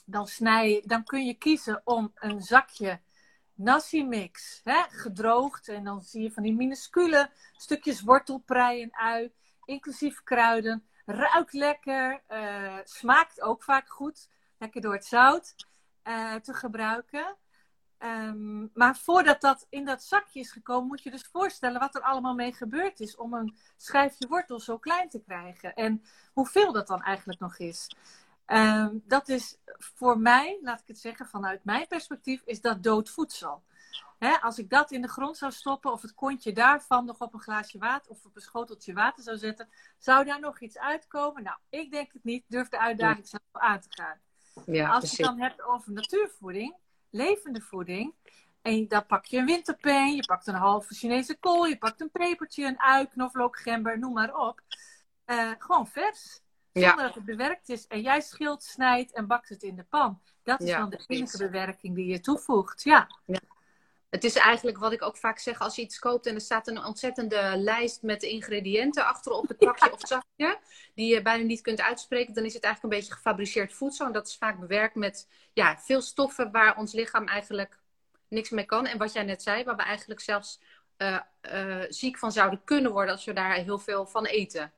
Dan, 0.05 0.27
snij, 0.27 0.83
dan 0.85 1.03
kun 1.03 1.25
je 1.25 1.33
kiezen 1.33 1.81
om 1.83 2.11
een 2.15 2.41
zakje 2.41 3.01
nasi 3.63 4.05
mix, 4.05 4.61
hè, 4.63 4.83
gedroogd. 4.89 5.67
En 5.67 5.83
dan 5.83 6.01
zie 6.01 6.21
je 6.21 6.31
van 6.31 6.43
die 6.43 6.53
minuscule 6.53 7.29
stukjes 7.57 8.01
wortelprei 8.01 8.81
en 8.81 8.89
ui, 8.91 9.33
inclusief 9.65 10.23
kruiden. 10.23 10.87
Ruikt 11.05 11.53
lekker, 11.53 12.23
eh, 12.27 12.77
smaakt 12.83 13.41
ook 13.41 13.63
vaak 13.63 13.89
goed, 13.89 14.29
lekker 14.57 14.81
door 14.81 14.93
het 14.93 15.05
zout 15.05 15.55
eh, 16.03 16.35
te 16.35 16.53
gebruiken. 16.53 17.37
Ehm, 18.03 18.67
maar 18.73 18.95
voordat 18.95 19.41
dat 19.41 19.65
in 19.69 19.85
dat 19.85 20.03
zakje 20.03 20.39
is 20.39 20.51
gekomen, 20.51 20.87
moet 20.87 21.03
je 21.03 21.11
dus 21.11 21.27
voorstellen 21.31 21.79
wat 21.79 21.95
er 21.95 22.01
allemaal 22.01 22.33
mee 22.33 22.53
gebeurd 22.53 22.99
is 22.99 23.15
om 23.15 23.33
een 23.33 23.57
schijfje 23.77 24.27
wortel 24.27 24.59
zo 24.59 24.77
klein 24.77 25.09
te 25.09 25.21
krijgen. 25.21 25.73
En 25.73 26.03
hoeveel 26.33 26.71
dat 26.71 26.87
dan 26.87 27.01
eigenlijk 27.01 27.39
nog 27.39 27.57
is. 27.57 27.95
Ehm, 28.45 28.97
dat 29.03 29.29
is 29.29 29.57
voor 29.77 30.19
mij, 30.19 30.59
laat 30.61 30.79
ik 30.79 30.87
het 30.87 30.99
zeggen, 30.99 31.27
vanuit 31.27 31.63
mijn 31.63 31.87
perspectief, 31.87 32.41
is 32.45 32.61
dat 32.61 32.83
dood 32.83 33.09
voedsel. 33.09 33.63
Als 34.41 34.57
ik 34.57 34.69
dat 34.69 34.91
in 34.91 35.01
de 35.01 35.07
grond 35.07 35.37
zou 35.37 35.51
stoppen 35.51 35.91
of 35.91 36.01
het 36.01 36.13
kontje 36.13 36.53
daarvan 36.53 37.05
nog 37.05 37.19
op 37.19 37.33
een 37.33 37.39
glaasje 37.39 37.77
water 37.77 38.11
of 38.11 38.25
op 38.25 38.35
een 38.35 38.41
schoteltje 38.41 38.93
water 38.93 39.23
zou 39.23 39.37
zetten, 39.37 39.69
zou 39.97 40.25
daar 40.25 40.39
nog 40.39 40.59
iets 40.59 40.77
uitkomen? 40.77 41.43
Nou, 41.43 41.57
ik 41.69 41.91
denk 41.91 42.13
het 42.13 42.23
niet. 42.23 42.43
Durf 42.47 42.69
de 42.69 42.79
uitdaging 42.79 43.27
zelf 43.27 43.43
aan 43.51 43.79
te 43.79 43.87
gaan. 43.89 44.19
Ja, 44.65 44.89
Als 44.89 45.11
je 45.11 45.17
het 45.17 45.25
dan 45.25 45.39
hebt 45.39 45.61
over 45.61 45.91
natuurvoeding, 45.91 46.75
levende 47.09 47.61
voeding, 47.61 48.13
en 48.61 48.87
dan 48.87 49.05
pak 49.05 49.25
je 49.25 49.37
een 49.37 49.45
winterpeen, 49.45 50.15
je 50.15 50.25
pakt 50.25 50.47
een 50.47 50.55
halve 50.55 50.93
Chinese 50.93 51.37
kool, 51.39 51.65
je 51.65 51.77
pakt 51.77 52.01
een 52.01 52.11
pepertje, 52.11 52.65
een 52.65 52.79
ui, 52.79 53.07
knoflook, 53.07 53.59
gember, 53.59 53.99
noem 53.99 54.13
maar 54.13 54.35
op. 54.35 54.61
Eh, 55.25 55.51
gewoon 55.57 55.87
vers. 55.87 56.42
Ja. 56.73 56.87
Zonder 56.87 57.05
dat 57.05 57.15
het 57.15 57.25
bewerkt 57.25 57.69
is. 57.69 57.87
En 57.87 58.01
jij 58.01 58.21
schilt, 58.21 58.63
snijdt 58.63 59.11
en 59.11 59.27
bakt 59.27 59.49
het 59.49 59.63
in 59.63 59.75
de 59.75 59.83
pan. 59.83 60.21
Dat 60.43 60.61
is 60.61 60.69
Ja, 60.69 60.77
dan 60.77 60.89
de 60.89 61.03
enige 61.07 61.37
bewerking 61.37 61.95
die 61.95 62.05
je 62.05 62.19
toevoegt. 62.19 62.83
Ja. 62.83 63.07
Het 64.09 64.23
is 64.23 64.35
eigenlijk 64.35 64.77
wat 64.77 64.91
ik 64.91 65.01
ook 65.01 65.17
vaak 65.17 65.39
zeg 65.39 65.59
als 65.59 65.75
je 65.75 65.81
iets 65.81 65.99
koopt 65.99 66.25
en 66.25 66.35
er 66.35 66.41
staat 66.41 66.67
een 66.67 66.85
ontzettende 66.85 67.53
lijst 67.57 68.01
met 68.01 68.23
ingrediënten 68.23 69.05
achter 69.05 69.31
op 69.31 69.47
het 69.47 69.57
pakje 69.57 69.91
of 69.91 69.99
zakje, 69.99 70.59
die 70.95 71.13
je 71.13 71.21
bijna 71.21 71.43
niet 71.43 71.61
kunt 71.61 71.81
uitspreken, 71.81 72.33
dan 72.33 72.45
is 72.45 72.53
het 72.53 72.63
eigenlijk 72.63 72.93
een 72.93 72.99
beetje 72.99 73.15
gefabriceerd 73.15 73.73
voedsel. 73.73 74.05
En 74.05 74.11
dat 74.11 74.27
is 74.27 74.35
vaak 74.37 74.59
bewerkt 74.59 74.95
met 74.95 75.27
ja, 75.53 75.77
veel 75.77 76.01
stoffen 76.01 76.51
waar 76.51 76.77
ons 76.77 76.93
lichaam 76.93 77.27
eigenlijk 77.27 77.79
niks 78.27 78.49
mee 78.49 78.65
kan. 78.65 78.85
En 78.85 78.97
wat 78.97 79.13
jij 79.13 79.23
net 79.23 79.43
zei, 79.43 79.63
waar 79.63 79.75
we 79.75 79.83
eigenlijk 79.83 80.19
zelfs 80.19 80.59
eh, 80.97 81.19
eh, 81.41 81.85
ziek 81.89 82.17
van 82.17 82.31
zouden 82.31 82.63
kunnen 82.63 82.91
worden 82.91 83.13
als 83.13 83.25
we 83.25 83.33
daar 83.33 83.53
heel 83.53 83.79
veel 83.79 84.05
van 84.05 84.25
eten. 84.25 84.73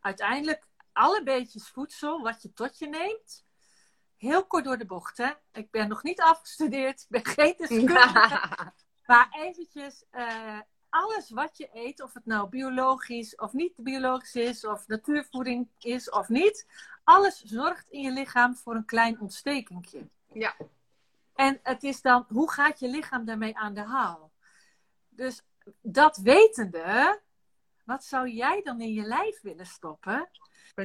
Uiteindelijk, 0.00 0.62
alle 0.98 1.22
beetjes 1.22 1.68
voedsel 1.68 2.22
wat 2.22 2.42
je 2.42 2.52
tot 2.52 2.78
je 2.78 2.88
neemt, 2.88 3.44
heel 4.16 4.46
kort 4.46 4.64
door 4.64 4.78
de 4.78 4.86
bocht. 4.86 5.16
Hè? 5.18 5.30
Ik 5.52 5.70
ben 5.70 5.88
nog 5.88 6.02
niet 6.02 6.20
afgestudeerd, 6.20 7.00
ik 7.00 7.08
ben 7.08 7.24
geen 7.24 7.54
deskundige. 7.56 8.72
Maar 9.06 9.28
eventjes, 9.30 10.04
eh, 10.10 10.60
alles 10.88 11.30
wat 11.30 11.56
je 11.56 11.68
eet, 11.72 12.02
of 12.02 12.14
het 12.14 12.26
nou 12.26 12.48
biologisch 12.48 13.36
of 13.36 13.52
niet 13.52 13.72
biologisch 13.76 14.34
is, 14.34 14.66
of 14.66 14.86
natuurvoeding 14.86 15.68
is 15.78 16.10
of 16.10 16.28
niet, 16.28 16.66
alles 17.04 17.42
zorgt 17.42 17.88
in 17.88 18.00
je 18.00 18.10
lichaam 18.10 18.56
voor 18.56 18.74
een 18.74 18.84
klein 18.84 19.20
ontstekentje. 19.20 20.08
Ja. 20.32 20.56
En 21.34 21.60
het 21.62 21.82
is 21.82 22.00
dan, 22.00 22.26
hoe 22.28 22.50
gaat 22.50 22.80
je 22.80 22.88
lichaam 22.88 23.24
daarmee 23.24 23.56
aan 23.56 23.74
de 23.74 23.84
haal? 23.84 24.32
Dus 25.08 25.42
dat 25.80 26.16
wetende, 26.16 27.20
wat 27.84 28.04
zou 28.04 28.28
jij 28.28 28.62
dan 28.62 28.80
in 28.80 28.92
je 28.92 29.02
lijf 29.02 29.40
willen 29.40 29.66
stoppen? 29.66 30.28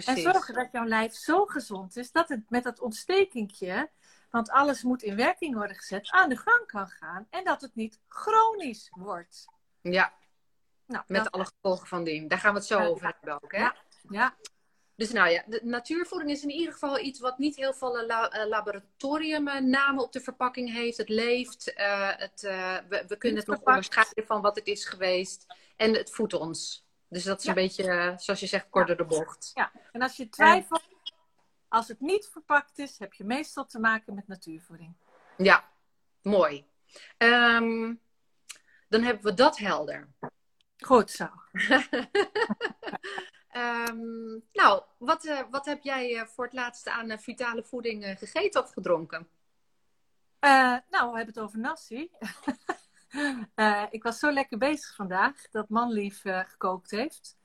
Precies. 0.02 0.24
En 0.26 0.32
zorgen 0.32 0.54
dat 0.54 0.72
jouw 0.72 0.86
lijf 0.86 1.14
zo 1.14 1.46
gezond 1.46 1.98
is 1.98 2.12
dat 2.12 2.30
het 2.30 2.50
met 2.50 2.64
dat 2.64 2.80
ontstekingje, 2.80 3.90
want 4.30 4.50
alles 4.50 4.84
moet 4.84 5.04
in 5.04 5.16
werking 5.16 5.56
worden 5.56 5.76
gezet, 5.78 6.10
aan 6.12 6.30
de 6.30 6.38
gang 6.38 6.66
kan 6.66 6.88
gaan. 6.88 7.28
En 7.30 7.44
dat 7.44 7.62
het 7.62 7.76
niet 7.76 8.00
chronisch 8.08 8.88
wordt. 8.92 9.46
Ja, 9.82 10.14
Nou, 10.86 11.04
met 11.08 11.32
alle 11.32 11.46
gevolgen 11.46 11.88
van 11.88 12.04
dien. 12.04 12.28
Daar 12.28 12.40
gaan 12.40 12.54
we 12.54 12.60
het 12.60 12.68
zo 12.68 12.80
Ja, 12.80 12.86
over 12.88 13.06
hebben 13.16 13.42
ook, 13.44 13.52
hè? 13.52 13.60
Ja. 13.60 13.76
ja, 14.10 14.36
Dus 14.96 15.12
nou 15.12 15.30
ja, 15.30 15.44
de 15.48 15.60
natuurvoeding 15.64 16.32
is 16.32 16.44
in 16.44 16.50
ieder 16.50 16.74
geval 16.74 17.00
iets 17.00 17.20
wat 17.20 17.38
niet 17.38 17.56
heel 17.56 17.74
veel 17.74 17.98
eh, 18.00 18.06
la- 18.08 18.30
eh, 18.30 18.48
laboratoriumnamen 18.48 20.04
op 20.04 20.12
de 20.12 20.22
verpakking 20.22 20.72
heeft. 20.74 20.98
Het 20.98 21.10
leeft, 21.10 21.74
eh, 21.74 22.10
het, 22.16 22.42
we, 22.42 23.04
we 23.08 23.18
kunnen 23.18 23.40
het 23.40 23.48
nog 23.48 23.56
verpakt. 23.56 23.66
onderscheiden 23.68 24.26
van 24.26 24.42
wat 24.42 24.56
het 24.56 24.68
is 24.68 24.86
geweest. 24.86 25.46
En 25.76 25.94
het 25.94 26.10
voedt 26.12 26.34
ons. 26.34 26.83
Dus 27.14 27.24
dat 27.24 27.40
is 27.40 27.44
Ja. 27.44 27.50
een 27.50 27.56
beetje, 27.56 27.84
eh, 27.92 28.18
zoals 28.18 28.40
je 28.40 28.46
zegt, 28.48 28.70
kort 28.70 28.88
door 28.88 28.98
de 28.98 29.06
bocht. 29.06 29.52
ja. 29.54 29.72
En 29.92 30.02
als 30.02 30.18
je 30.18 30.30
twijfelt, 30.30 30.84
als 31.68 31.88
het 31.88 32.00
niet 32.02 32.30
verpakt 32.32 32.80
is, 32.80 33.00
heb 33.00 33.14
je 33.14 33.24
meestal 33.24 33.66
te 33.66 33.80
maken 33.80 34.14
met 34.16 34.28
natuurvoeding. 34.28 34.94
Ja, 35.38 35.70
mooi. 36.22 36.68
Ehm, 37.18 37.94
dan 38.88 39.02
hebben 39.02 39.24
we 39.24 39.34
dat 39.34 39.58
helder. 39.58 40.08
Goed 40.78 41.12
zo. 41.12 41.30
Ehm, 43.48 44.32
nou, 44.54 44.84
wat, 44.98 45.26
eh, 45.26 45.40
wat 45.50 45.66
heb 45.66 45.84
jij 45.84 46.16
eh, 46.20 46.26
voor 46.26 46.44
het 46.44 46.54
laatste 46.54 46.92
aan 46.92 47.20
vitale 47.20 47.64
voeding 47.64 48.06
gegeten 48.20 48.62
of 48.64 48.72
gedronken? 48.72 49.28
Nou, 50.40 50.82
we 50.90 50.98
hebben 51.18 51.26
het 51.26 51.40
over 51.40 51.60
nasi. 51.60 52.10
Eh, 53.56 53.84
ik 53.90 54.04
was 54.04 54.20
zo 54.20 54.32
lekker 54.32 54.58
bezig 54.58 54.96
vandaag 54.96 55.50
dat 55.52 55.70
Manlief 55.70 56.26
eh, 56.26 56.40
gekookt 56.48 56.92
heeft. 56.92 57.38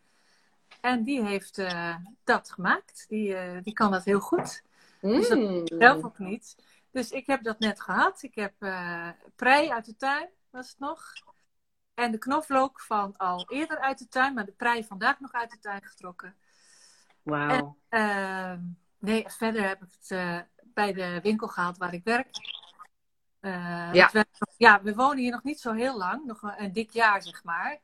En 0.81 1.03
die 1.03 1.25
heeft 1.25 1.59
eh, 1.59 1.97
dat 2.25 2.51
gemaakt. 2.51 3.05
Die, 3.09 3.61
die 3.63 3.73
kan 3.73 3.91
dat 3.91 4.05
heel 4.05 4.21
goed. 4.21 4.63
Dus 5.01 5.29
dat 5.29 5.39
Mm. 5.39 5.63
Zelf 5.65 6.05
ook 6.05 6.19
niet. 6.19 6.57
Dus 6.91 7.11
ik 7.11 7.27
heb 7.27 7.43
dat 7.43 7.59
net 7.59 7.81
gehad. 7.81 8.23
Ik 8.23 8.35
heb 8.35 8.55
prei 9.37 9.71
uit 9.71 9.85
de 9.85 9.97
tuin, 9.97 10.29
was 10.51 10.69
het 10.69 10.79
nog. 10.79 11.13
En 11.95 12.11
de 12.11 12.19
knoflook 12.19 12.81
van 12.81 13.17
al 13.17 13.51
eerder 13.51 13.79
uit 13.79 13.99
de 13.99 14.09
tuin, 14.09 14.35
maar 14.35 14.45
de 14.45 14.53
prei 14.53 14.85
vandaag 14.85 15.21
nog 15.21 15.33
uit 15.33 15.51
de 15.51 15.59
tuin 15.59 15.83
getrokken. 15.83 16.37
Wauw. 17.23 17.77
Ehm, 17.89 18.61
nee, 18.99 19.25
verder 19.29 19.69
heb 19.69 19.83
ik 19.83 19.89
het 19.99 20.47
bij 20.75 20.93
de 20.93 21.21
winkel 21.23 21.49
gehaald 21.49 21.79
waar 21.79 21.95
ik 21.95 22.05
werk. 22.05 22.58
Eh, 23.40 23.90
Ja. 23.92 24.11
we, 24.12 24.26
ja, 24.57 24.83
we 24.83 24.95
wonen 24.95 25.18
hier 25.18 25.30
nog 25.30 25.42
niet 25.42 25.61
zo 25.61 25.73
heel 25.73 25.97
lang, 25.97 26.25
nog 26.25 26.42
een, 26.42 26.62
een 26.62 26.73
dik 26.73 26.90
jaar 26.90 27.23
zeg 27.23 27.45
maar. 27.45 27.78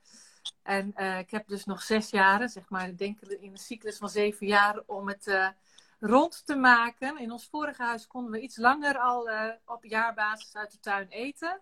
En 0.63 0.93
eh, 0.95 1.19
ik 1.19 1.31
heb 1.31 1.49
dus 1.49 1.65
nog 1.65 1.83
zes 1.83 2.11
jaren, 2.11 2.49
zeg 2.49 2.69
maar, 2.69 2.89
ik 2.89 2.99
denk 2.99 3.21
in 3.21 3.51
een 3.51 3.57
cyclus 3.59 3.97
van 3.97 4.09
zeven 4.09 4.47
jaar 4.47 4.83
om 4.87 5.09
het 5.09 5.27
eh, 5.27 5.49
rond 6.01 6.47
te 6.47 6.57
maken. 6.57 7.19
In 7.19 7.33
ons 7.33 7.49
vorige 7.51 7.83
huis 7.83 8.07
konden 8.07 8.31
we 8.31 8.41
iets 8.41 8.57
langer 8.57 8.99
al 8.99 9.29
op 9.67 9.85
jaarbasis 9.85 10.57
uit 10.57 10.73
de 10.73 10.81
tuin 10.81 11.07
eten. 11.09 11.61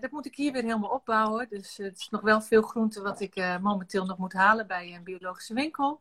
Dat 0.00 0.10
moet 0.10 0.26
ik 0.26 0.34
hier 0.36 0.52
weer 0.52 0.62
helemaal 0.62 0.90
opbouwen. 0.90 1.48
Dus 1.48 1.76
het 1.76 1.98
is 1.98 2.08
nog 2.08 2.20
wel 2.20 2.40
veel 2.40 2.62
groente 2.62 3.02
wat 3.02 3.20
ik 3.20 3.58
momenteel 3.60 4.04
nog 4.04 4.18
moet 4.18 4.32
halen 4.32 4.66
bij 4.66 4.94
een 4.94 5.02
biologische 5.04 5.54
winkel 5.54 6.00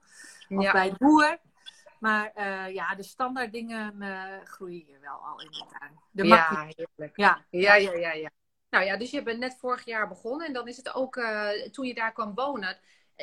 of 0.50 0.64
Ja. 0.64 0.72
bij 0.72 0.90
de 0.90 0.96
boer. 0.98 1.38
Maar 2.06 2.32
eh, 2.34 2.74
ja, 2.74 2.96
de 2.96 3.04
standaard 3.04 3.52
dingen 3.52 4.02
eh, 4.02 4.44
groeien 4.44 4.86
hier 4.86 5.00
wel 5.02 5.14
al 5.14 5.42
in 5.42 5.52
de 5.52 5.64
tuin. 5.80 6.00
De 6.12 6.26
Ja, 6.26 6.68
heerlijk. 6.76 7.18
ja. 7.18 7.46
Ja, 7.50 7.76
ja, 7.76 7.94
ja, 7.94 8.14
ja. 8.14 8.30
Nou 8.70 8.86
ja, 8.86 8.98
dus 8.98 9.12
je 9.12 9.24
bent 9.24 9.40
net 9.40 9.58
vorig 9.60 9.86
jaar 9.86 10.08
begonnen 10.08 10.48
en 10.48 10.54
dan 10.54 10.68
is 10.68 10.78
het 10.78 10.96
ook 10.96 11.16
eh, 11.18 11.50
toen 11.72 11.86
je 11.86 11.94
daar 11.94 12.14
kwam 12.14 12.34
wonen. 12.36 12.78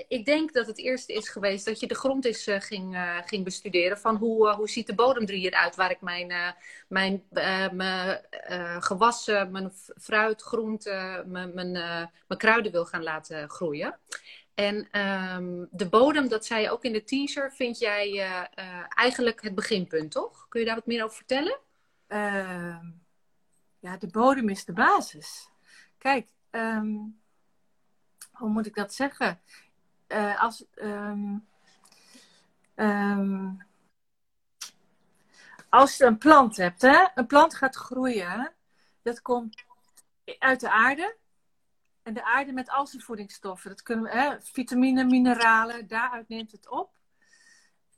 Ik 0.08 0.24
denk 0.24 0.52
dat 0.52 0.66
het 0.66 0.78
eerste 0.78 1.12
is 1.12 1.28
geweest 1.28 1.64
dat 1.64 1.80
je 1.80 1.86
de 1.86 1.94
grond 1.94 2.24
eens 2.24 2.46
ging, 2.48 3.20
ging 3.24 3.44
bestuderen 3.44 3.98
van 3.98 4.16
hoe, 4.16 4.52
hoe 4.52 4.68
ziet 4.68 4.86
de 4.86 4.94
bodem 4.94 5.22
er 5.22 5.34
hier 5.34 5.54
uit 5.54 5.76
waar 5.76 5.90
ik 5.90 6.00
mijn, 6.00 6.54
mijn, 6.88 7.24
mijn 7.72 8.20
gewassen, 8.82 9.50
mijn 9.50 9.72
fruit, 10.00 10.42
groente, 10.42 11.24
mijn, 11.26 11.54
mijn, 11.54 11.72
mijn 12.26 12.38
kruiden 12.40 12.72
wil 12.72 12.84
gaan 12.84 13.02
laten 13.02 13.48
groeien. 13.48 13.98
En 14.54 14.90
ehm, 14.90 15.64
de 15.70 15.88
bodem, 15.88 16.28
dat 16.28 16.46
zei 16.46 16.62
je 16.62 16.70
ook 16.70 16.84
in 16.84 16.92
de 16.92 17.04
teaser, 17.04 17.52
vind 17.52 17.78
jij 17.78 18.10
eh, 18.10 18.40
eh, 18.54 18.84
eigenlijk 18.88 19.42
het 19.42 19.54
beginpunt, 19.54 20.10
toch? 20.10 20.48
Kun 20.48 20.60
je 20.60 20.66
daar 20.66 20.74
wat 20.74 20.86
meer 20.86 21.04
over 21.04 21.16
vertellen? 21.16 21.58
Ehm, 22.06 22.90
ja, 23.78 23.96
de 23.96 24.06
bodem 24.06 24.48
is 24.48 24.64
de 24.64 24.72
basis. 24.72 25.48
Kijk, 25.98 26.28
ehm, 26.50 26.96
hoe 28.32 28.48
moet 28.48 28.66
ik 28.66 28.74
dat 28.74 28.94
zeggen? 28.94 29.40
Eh, 30.06 30.42
als, 30.42 30.64
als 35.68 35.96
je 35.96 36.04
een 36.04 36.18
plant 36.18 36.56
hebt, 36.56 36.82
hè? 36.82 37.06
een 37.14 37.26
plant 37.26 37.54
gaat 37.54 37.74
groeien, 37.74 38.52
dat 39.02 39.22
komt 39.22 39.64
uit 40.38 40.60
de 40.60 40.70
aarde. 40.70 41.16
En 42.02 42.14
de 42.14 42.24
aarde 42.24 42.52
met 42.52 42.70
al 42.70 42.86
zijn 42.86 43.02
voedingsstoffen. 43.02 43.70
Dat 43.70 43.82
kunnen 43.82 44.04
we, 44.04 44.10
hè, 44.10 44.40
vitamine, 44.40 45.04
mineralen, 45.04 45.86
daaruit 45.88 46.28
neemt 46.28 46.52
het 46.52 46.68
op. 46.68 46.90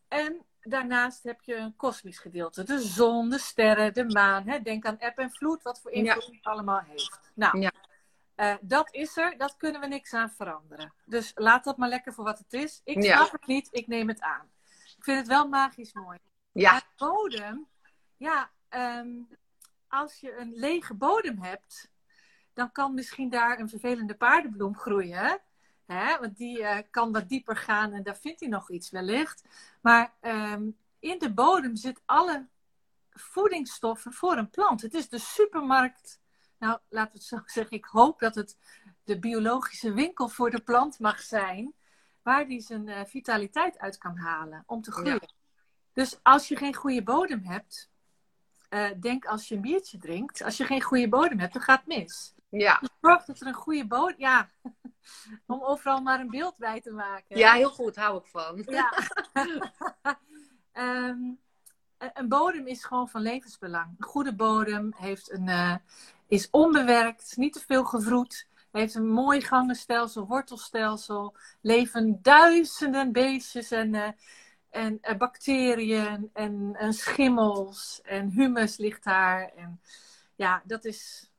En 0.09 0.45
daarnaast 0.61 1.23
heb 1.23 1.41
je 1.43 1.55
een 1.55 1.77
kosmisch 1.77 2.19
gedeelte. 2.19 2.63
De 2.65 2.79
zon, 2.81 3.31
de 3.31 3.39
sterren, 3.39 3.95
de 3.95 4.05
maan. 4.05 4.49
Hè? 4.49 4.61
Denk 4.63 4.87
aan 4.87 4.99
eb 4.99 5.19
en 5.19 5.31
vloed, 5.31 5.63
wat 5.63 5.81
voor 5.81 5.91
invloed 5.91 6.25
het 6.27 6.39
allemaal 6.45 6.81
heeft. 6.81 7.21
Nou, 7.35 7.59
Ja. 7.61 7.73
eh, 8.35 8.55
dat 8.61 8.95
is 8.95 9.17
er. 9.17 9.39
Dat 9.39 9.57
kunnen 9.57 9.81
we 9.81 9.87
niks 9.87 10.13
aan 10.15 10.31
veranderen. 10.31 10.93
Dus 11.05 11.33
laat 11.35 11.65
dat 11.65 11.77
maar 11.77 11.89
lekker 11.89 12.13
voor 12.15 12.25
wat 12.25 12.39
het 12.39 12.53
is. 12.53 12.81
Ik 12.85 13.03
Ja. 13.03 13.17
snap 13.17 13.33
het 13.33 13.47
niet, 13.47 13.69
ik 13.71 13.87
neem 13.87 14.09
het 14.09 14.21
aan. 14.21 14.51
Ik 14.97 15.05
vind 15.05 15.19
het 15.19 15.27
wel 15.29 15.49
magisch 15.49 15.93
mooi. 15.93 16.19
Ja, 16.53 16.73
Maar 16.73 16.87
bodem, 16.97 17.67
ja, 18.17 18.51
ehm, 18.69 19.09
als 19.89 20.21
je 20.21 20.37
een 20.37 20.53
lege 20.55 20.95
bodem 20.95 21.43
hebt, 21.43 21.91
dan 22.55 22.73
kan 22.73 22.95
misschien 22.95 23.29
daar 23.29 23.59
een 23.59 23.69
vervelende 23.69 24.15
paardenbloem 24.15 24.77
groeien. 24.77 25.41
Hè? 25.87 26.19
Want 26.19 26.37
die 26.37 26.63
eh, 26.63 26.83
kan 26.91 27.13
wat 27.13 27.29
dieper 27.29 27.57
gaan 27.57 27.93
en 27.93 28.03
daar 28.03 28.17
vindt 28.17 28.41
hij 28.41 28.49
nog 28.49 28.71
iets 28.71 28.91
wellicht. 28.91 29.45
Maar 29.81 30.15
ehm, 30.21 30.71
in 30.99 31.19
de 31.19 31.33
bodem 31.33 31.77
zit 31.77 32.03
alle 32.05 32.47
voedingsstoffen 33.11 34.13
voor 34.13 34.37
een 34.37 34.51
plant. 34.51 34.83
Het 34.83 34.95
is 34.95 35.09
de 35.09 35.19
supermarkt. 35.19 36.21
Nou, 36.59 36.79
laten 36.89 37.13
we 37.13 37.19
het 37.19 37.27
zo 37.27 37.43
zeggen. 37.61 37.77
Ik 37.77 37.85
hoop 37.85 38.19
dat 38.19 38.35
het 38.35 38.59
de 39.05 39.19
biologische 39.19 39.93
winkel 39.93 40.29
voor 40.29 40.51
de 40.51 40.61
plant 40.61 40.99
mag 40.99 41.21
zijn. 41.21 41.75
Waar 42.23 42.49
die 42.49 42.61
zijn 42.61 42.89
eh, 42.89 43.05
vitaliteit 43.05 43.79
uit 43.79 43.99
kan 43.99 44.17
halen 44.17 44.63
om 44.67 44.83
te 44.83 44.93
groeien. 44.93 45.33
Dus 45.93 46.19
als 46.23 46.49
je 46.49 46.57
geen 46.57 46.75
goede 46.75 47.03
bodem 47.03 47.43
hebt, 47.45 47.91
eh, 48.69 48.91
denk 49.01 49.25
als 49.25 49.49
je 49.49 49.55
een 49.55 49.61
biertje 49.61 49.99
drinkt. 49.99 50.43
Als 50.43 50.57
je 50.57 50.65
geen 50.65 50.83
goede 50.83 51.09
bodem 51.09 51.39
hebt, 51.39 51.53
dan 51.53 51.63
gaat 51.63 51.79
het 51.79 51.87
mis. 51.87 52.34
Ja. 52.61 52.79
Dus 52.81 52.89
zorg 53.01 53.25
dat 53.25 53.41
er 53.41 53.47
een 53.47 53.55
goede 53.55 53.87
bodem... 53.87 54.15
Ja, 54.19 54.49
om 55.47 55.63
overal 55.63 56.01
maar 56.01 56.21
een 56.21 56.31
beeld 56.31 56.57
bij 56.57 56.81
te 56.81 56.91
maken. 56.91 57.37
ja, 57.39 57.53
heel 57.53 57.71
goed, 57.71 57.97
hou 57.97 58.19
ik 58.19 58.27
van. 58.27 58.63
Ja. 58.67 58.93
Ehm, 60.73 61.09
een- 61.99 62.11
een 62.15 62.29
bodem 62.29 62.67
is 62.67 62.85
gewoon 62.85 63.09
van 63.09 63.21
levensbelang. 63.23 63.95
Een 63.99 64.05
goede 64.07 64.35
bodem 64.35 64.93
heeft 64.97 65.31
een, 65.33 65.49
eh, 65.49 65.75
is 66.27 66.51
onbewerkt, 66.51 67.37
niet 67.37 67.53
te 67.53 67.61
veel 67.67 67.85
gevroed. 67.85 68.47
Heeft 68.73 68.95
een 68.95 69.09
mooi 69.09 69.41
gangenstelsel, 69.41 70.27
wortelstelsel. 70.27 71.35
Leven 71.61 72.19
duizenden 72.23 73.13
beestjes 73.13 73.71
en, 73.71 73.95
eh, 73.95 74.09
en 74.71 74.99
eh, 75.01 75.17
bacteriën 75.17 76.31
en, 76.33 76.71
en 76.79 76.93
schimmels. 76.93 78.01
En 78.03 78.31
humus 78.31 78.77
ligt 78.77 79.05
daar. 79.05 79.53
En 79.57 79.81
ja, 80.37 80.63
dat 80.65 80.85
is, 80.85 81.31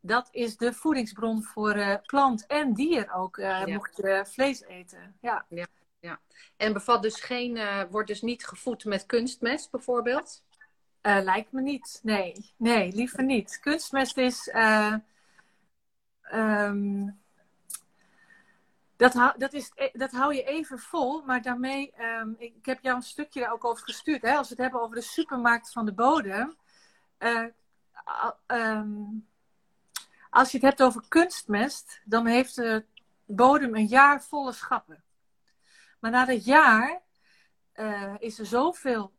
dat 0.00 0.28
is 0.30 0.56
de 0.56 0.72
voedingsbron 0.72 1.42
voor 1.42 1.72
eh, 1.72 1.94
plant 2.06 2.46
en 2.46 2.74
dier 2.74 3.12
ook. 3.12 3.36
Ja. 3.36 3.66
Mocht 3.66 3.96
je 3.96 4.24
vlees 4.26 4.62
eten. 4.62 5.16
Ja. 5.20 5.46
En 6.56 6.72
bevat 6.72 7.02
dus 7.02 7.20
geen, 7.20 7.56
eh, 7.56 7.82
wordt 7.90 8.08
dus 8.08 8.22
niet 8.22 8.46
gevoed 8.46 8.84
met 8.84 9.06
kunstmest 9.06 9.70
bijvoorbeeld? 9.70 10.42
Lijkt 11.02 11.52
me 11.52 11.60
niet. 11.60 12.00
Nee, 12.02 12.52
nee, 12.56 12.92
liever 12.92 13.22
niet. 13.24 13.58
Kunstmest 13.60 14.16
is. 14.18 14.48
eh, 14.48 14.94
ehm, 16.22 17.08
dat, 18.96 19.12
hou, 19.12 19.38
dat, 19.38 19.52
is 19.52 19.72
dat 19.92 20.10
hou 20.10 20.34
je 20.34 20.42
even 20.44 20.78
vol, 20.78 21.22
maar 21.22 21.42
daarmee. 21.42 21.92
ehm, 21.92 22.30
ik, 22.38 22.54
ik 22.56 22.66
heb 22.66 22.78
jou 22.82 22.96
een 22.96 23.02
stukje 23.02 23.40
daar 23.40 23.52
ook 23.52 23.64
over 23.64 23.84
gestuurd. 23.84 24.22
Hè? 24.22 24.34
Als 24.36 24.48
we 24.48 24.54
het 24.54 24.62
hebben 24.62 24.80
over 24.80 24.94
de 24.96 25.02
supermarkt 25.02 25.72
van 25.72 25.84
de 25.86 25.92
bodem. 25.92 26.56
ehm, 28.46 29.02
als 30.30 30.50
je 30.50 30.56
het 30.56 30.66
hebt 30.66 30.82
over 30.82 31.02
kunstmest, 31.08 32.00
dan 32.04 32.26
heeft 32.26 32.54
de 32.54 32.84
bodem 33.26 33.74
een 33.74 33.86
jaar 33.86 34.22
volle 34.22 34.52
schappen. 34.52 35.02
Maar 36.00 36.10
na 36.10 36.24
dat 36.24 36.44
jaar 36.44 37.02
eh, 37.72 38.14
is 38.18 38.38
er 38.38 38.46
zoveel 38.46 39.12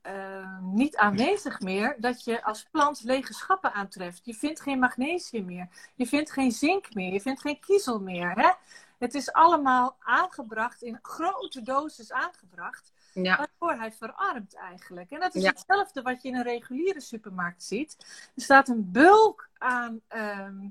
eh, 0.00 0.58
niet 0.60 0.96
aanwezig 0.96 1.60
meer 1.60 1.96
dat 1.98 2.24
je 2.24 2.44
als 2.44 2.68
plant 2.70 3.02
lege 3.02 3.34
schappen 3.34 3.72
aantreft. 3.72 4.24
Je 4.24 4.34
vindt 4.34 4.60
geen 4.60 4.78
magnesium 4.78 5.44
meer, 5.44 5.68
je 5.94 6.06
vindt 6.06 6.30
geen 6.30 6.52
zink 6.52 6.94
meer, 6.94 7.12
je 7.12 7.20
vindt 7.20 7.40
geen 7.40 7.60
kiezel 7.60 8.00
meer. 8.00 8.30
Hè? 8.30 8.50
Het 8.98 9.14
is 9.14 9.32
allemaal 9.32 9.96
aangebracht, 10.00 10.82
in 10.82 10.98
grote 11.02 11.62
doses 11.62 12.12
aangebracht, 12.12 12.92
ja. 13.22 13.36
waardoor 13.36 13.80
hij 13.80 13.92
verarmt 13.92 14.54
eigenlijk. 14.54 15.10
En 15.10 15.20
dat 15.20 15.34
is 15.34 15.44
hetzelfde 15.44 16.02
wat 16.02 16.22
je 16.22 16.28
in 16.28 16.34
een 16.34 16.42
reguliere 16.42 17.00
supermarkt 17.00 17.62
ziet. 17.62 17.96
Er 18.34 18.42
staat 18.42 18.68
een 18.68 18.92
bulk 18.92 19.50
aan, 19.58 20.00
ehm, 20.08 20.68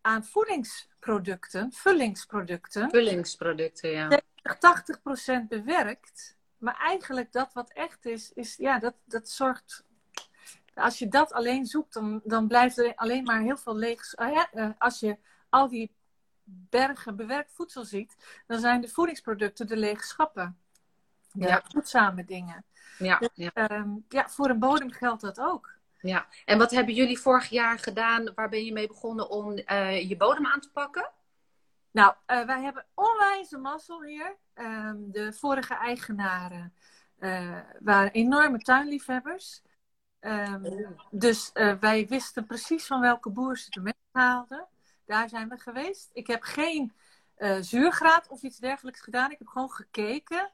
aan 0.00 0.24
voedingsproducten, 0.24 1.72
vullingsproducten. 1.72 2.90
Vullingsproducten, 2.90 3.90
ja. 3.90 4.20
80% 4.58 5.48
bewerkt. 5.48 6.36
Maar 6.58 6.76
eigenlijk 6.76 7.32
dat 7.32 7.52
wat 7.52 7.72
echt 7.72 8.06
is, 8.06 8.32
is 8.32 8.56
ja, 8.56 8.78
dat, 8.78 8.94
dat 9.04 9.28
zorgt. 9.28 9.84
Als 10.74 10.98
je 10.98 11.08
dat 11.08 11.32
alleen 11.32 11.66
zoekt, 11.66 11.94
dan, 11.94 12.20
dan 12.24 12.48
blijft 12.48 12.78
er 12.78 12.94
alleen 12.94 13.24
maar 13.24 13.40
heel 13.40 13.56
veel 13.56 13.76
leeg. 13.76 14.14
Ah 14.14 14.44
eh, 14.52 14.70
als 14.78 15.00
je 15.00 15.18
al 15.48 15.68
die 15.68 15.94
bergen 16.44 17.16
bewerkt 17.16 17.52
voedsel 17.52 17.84
ziet, 17.84 18.16
dan 18.46 18.60
zijn 18.60 18.80
de 18.80 18.88
voedingsproducten 18.88 19.66
de 19.66 19.76
lege 19.76 20.04
schappen. 20.04 20.58
De 21.34 21.46
ja. 21.46 21.62
voedzame 21.68 22.24
dingen. 22.24 22.64
Ja, 22.98 23.18
dus, 23.18 23.28
ja. 23.34 23.50
Ehm, 23.54 23.90
ja, 24.08 24.28
voor 24.28 24.48
een 24.48 24.58
bodem 24.58 24.90
geldt 24.90 25.20
dat 25.20 25.40
ook. 25.40 25.72
Ja, 26.00 26.26
en 26.44 26.58
wat 26.58 26.70
hebben 26.70 26.94
jullie 26.94 27.18
vorig 27.18 27.48
jaar 27.48 27.78
gedaan? 27.78 28.32
Waar 28.34 28.48
ben 28.48 28.64
je 28.64 28.72
mee 28.72 28.86
begonnen 28.86 29.30
om 29.30 29.50
uh, 29.50 30.08
je 30.08 30.16
bodem 30.16 30.46
aan 30.46 30.60
te 30.60 30.70
pakken? 30.70 31.10
Nou, 31.90 32.14
uh, 32.26 32.44
wij 32.44 32.62
hebben 32.62 32.86
onwijze 32.94 33.58
mazzel 33.58 34.02
hier. 34.02 34.36
Ehm, 34.54 34.96
de 34.98 35.32
vorige 35.32 35.74
eigenaren 35.74 36.74
uh, 37.18 37.58
waren 37.80 38.12
enorme 38.12 38.58
tuinliefhebbers. 38.58 39.62
Um, 40.20 40.96
dus 41.10 41.50
uh, 41.54 41.74
wij 41.80 42.06
wisten 42.06 42.46
precies 42.46 42.86
van 42.86 43.00
welke 43.00 43.30
boer 43.30 43.58
ze 43.58 43.70
de 43.70 43.94
haalden. 44.12 44.66
Daar 45.06 45.28
zijn 45.28 45.48
we 45.48 45.58
geweest. 45.58 46.10
Ik 46.12 46.26
heb 46.26 46.42
geen 46.42 46.92
zuurgraad 47.60 48.28
of 48.28 48.42
iets 48.42 48.58
dergelijks 48.58 49.00
gedaan. 49.00 49.30
Ik 49.30 49.38
heb 49.38 49.48
gewoon 49.48 49.70
gekeken. 49.70 50.50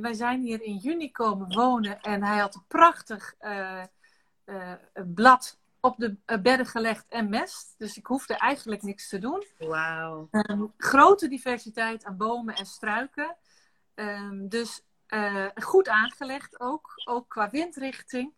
Wij 0.00 0.14
zijn 0.14 0.40
hier 0.40 0.62
in 0.62 0.76
juni 0.76 1.10
komen 1.10 1.54
wonen 1.54 2.00
en 2.00 2.22
hij 2.22 2.38
had 2.38 2.54
een 2.54 2.64
prachtig 2.68 3.34
blad 5.14 5.60
op 5.82 5.96
de 5.96 6.16
eh, 6.24 6.40
bedden 6.40 6.66
gelegd 6.66 7.04
en 7.08 7.28
mest. 7.28 7.74
Dus 7.78 7.96
ik 7.96 8.06
hoefde 8.06 8.34
eigenlijk 8.34 8.82
niks 8.82 9.08
te 9.08 9.18
doen. 9.18 9.44
Wauw. 9.58 10.28
Um, 10.30 10.72
grote 10.76 11.28
diversiteit 11.28 12.04
aan 12.04 12.16
bomen 12.16 12.54
en 12.54 12.66
struiken. 12.66 13.36
Um, 13.94 14.48
dus 14.48 14.84
goed 15.54 15.88
aangelegd 15.88 16.60
ook, 16.60 16.92
ook 17.04 17.28
qua 17.28 17.50
windrichting. 17.50 18.34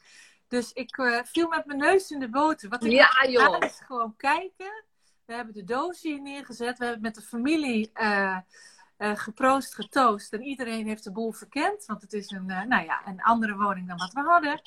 Dus 0.48 0.72
ik 0.72 0.94
viel 1.24 1.48
met 1.48 1.66
mijn 1.66 1.78
neus 1.78 2.10
in 2.10 2.20
de 2.20 2.28
boter. 2.28 2.68
Wat 2.68 2.84
ik 2.84 2.90
ja, 2.90 3.26
joh. 3.28 3.56
is 3.58 3.80
gewoon 3.86 4.16
kijken. 4.16 4.84
We 5.24 5.34
hebben 5.34 5.54
de 5.54 5.64
doos 5.64 6.02
hier 6.02 6.20
neergezet. 6.20 6.78
We 6.78 6.84
hebben 6.84 7.02
met 7.02 7.14
de 7.14 7.22
familie 7.22 7.90
uh, 9.04 9.16
geproost, 9.16 9.75
getoost. 9.75 10.32
En 10.32 10.42
iedereen 10.42 10.87
heeft 10.87 11.04
de 11.04 11.12
boel 11.12 11.32
verkend. 11.32 11.87
Want 11.87 12.02
het 12.02 12.12
is 12.12 12.30
een, 12.30 12.46
nou 12.46 12.84
ja, 12.84 13.06
een 13.06 13.23
andere 13.23 13.56
woning 13.56 13.88
dan 13.88 13.99
wat 13.99 14.12
we 14.12 14.20
hadden. 14.20 14.61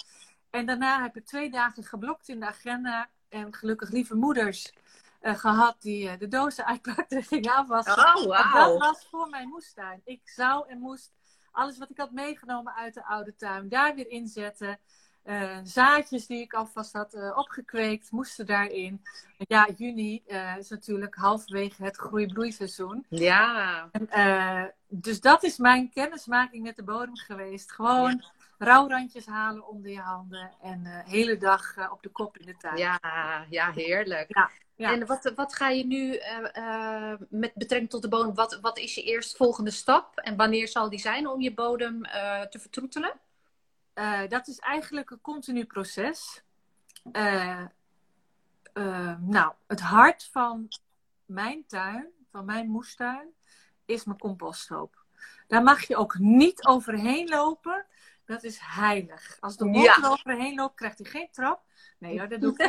En 0.50 0.65
daarna 0.65 1.01
heb 1.01 1.17
ik 1.17 1.25
twee 1.25 1.50
dagen 1.50 1.84
geblokt 1.84 2.29
in 2.29 2.39
de 2.39 2.46
agenda. 2.46 3.10
En 3.29 3.53
gelukkig 3.53 3.89
lieve 3.91 4.15
moeders 4.15 4.74
uh, 5.22 5.36
gehad 5.36 5.82
die 5.82 6.17
de 6.17 6.27
dozen 6.27 6.65
uitpakten 6.65 7.17
en 7.17 7.24
gingen 7.24 7.56
afwassen. 7.56 7.94
Oh, 7.94 8.13
wow. 8.13 8.53
Dat 8.53 8.77
was 8.77 9.08
voor 9.10 9.29
mijn 9.29 9.48
moestuin. 9.48 10.01
Ik 10.03 10.22
zou 10.24 10.67
en 10.67 10.79
moest 10.79 11.13
alles 11.51 11.77
wat 11.77 11.89
ik 11.89 11.98
had 11.98 12.12
meegenomen 12.12 12.75
uit 12.75 12.94
de 12.94 13.06
oude 13.06 13.36
tuin 13.36 13.70
daar 13.70 13.96
weer 13.96 14.10
inzetten. 14.10 14.79
Uh, 15.27 15.57
zaadjes 15.63 16.27
die 16.27 16.41
ik 16.41 16.53
alvast 16.53 16.93
had 16.93 17.34
opgekweekt, 17.36 18.12
moesten 18.12 18.46
daarin. 18.46 19.01
Ja, 19.38 19.67
juni 19.77 20.24
is 20.57 20.69
natuurlijk 20.69 21.15
halverwege 21.15 21.84
het 21.84 21.98
groei-bloeiseizoen. 21.98 23.05
Ja. 23.10 23.89
En, 24.10 24.74
dus 24.88 25.22
dat 25.22 25.44
is 25.44 25.57
mijn 25.57 25.90
kennismaking 25.90 26.63
met 26.63 26.75
de 26.75 26.83
bodem 26.83 27.18
geweest. 27.18 27.72
Gewoon 27.72 28.24
rouwrandjes 28.57 29.25
halen 29.25 29.68
onder 29.68 29.92
je 29.92 30.00
handen 30.00 30.51
en 30.61 30.83
de 30.83 31.01
hele 31.05 31.37
dag 31.37 31.92
op 31.92 32.03
de 32.03 32.09
kop 32.09 32.37
in 32.37 32.46
de 32.46 32.57
tuin. 32.57 32.77
Ja, 32.77 33.00
ja 33.50 33.72
heerlijk. 33.72 34.25
Ja, 34.27 34.50
ja. 34.75 34.92
En 34.92 35.05
wat, 35.05 35.31
wat 35.35 35.55
ga 35.55 35.70
je 35.70 35.85
nu 35.85 36.20
met 37.29 37.53
betrekking 37.53 37.90
tot 37.90 38.01
de 38.01 38.07
bodem, 38.07 38.33
wat, 38.33 38.59
wat 38.61 38.77
is 38.77 38.96
je 38.96 39.03
eerstvolgende 39.03 39.72
stap 39.72 40.18
en 40.18 40.35
wanneer 40.35 40.68
zal 40.68 40.90
die 40.90 41.00
zijn 41.00 41.27
om 41.27 41.42
je 41.42 41.53
bodem 41.53 42.01
te 42.50 42.59
vertroetelen? 42.59 43.13
Dat 44.27 44.48
is 44.48 44.60
eigenlijk 44.60 45.10
een 45.10 45.22
continu 45.22 45.66
proces. 45.66 46.44
nou, 49.20 49.53
het 49.68 49.81
hart 49.81 50.29
van 50.31 50.68
mijn 51.25 51.66
tuin, 51.66 52.07
van 52.29 52.46
mijn 52.46 52.70
moestuin, 52.70 53.33
is 53.86 54.03
mijn 54.03 54.18
composthoop. 54.20 55.05
Daar 55.48 55.64
mag 55.64 55.88
je 55.88 55.96
ook 55.96 56.18
niet 56.18 56.66
overheen 56.66 57.27
lopen. 57.27 57.86
Dat 58.25 58.44
is 58.44 58.57
heilig. 58.62 59.38
Als 59.40 59.57
de 59.57 59.64
hond 59.64 59.83
ja. 59.86 59.98
er 59.98 60.10
overheen 60.10 60.55
loopt, 60.55 60.75
krijgt 60.75 60.98
hij 60.98 61.10
geen 61.10 61.31
trap. 61.31 61.64
Nee 61.98 62.20
hoor, 62.20 62.27
dat 62.27 62.42
doe 62.42 62.53
ik 62.53 62.57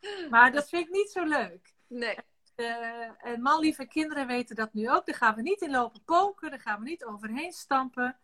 niet. 0.00 0.30
Maar 0.30 0.52
dat 0.52 0.68
vind 0.68 0.86
ik 0.86 0.92
niet 0.92 1.10
zo 1.10 1.24
leuk. 1.24 1.74
Nee. 1.86 2.18
Uh, 2.56 3.24
en 3.26 3.42
manlieve 3.42 3.86
kinderen 3.86 4.26
weten 4.26 4.56
dat 4.56 4.72
nu 4.72 4.90
ook. 4.90 5.06
Daar 5.06 5.14
gaan 5.14 5.34
we 5.34 5.42
niet 5.42 5.60
in 5.60 5.70
lopen 5.70 6.04
poken. 6.04 6.50
Daar 6.50 6.60
gaan 6.60 6.78
we 6.78 6.84
niet 6.84 7.04
overheen 7.04 7.52
stampen. 7.52 8.18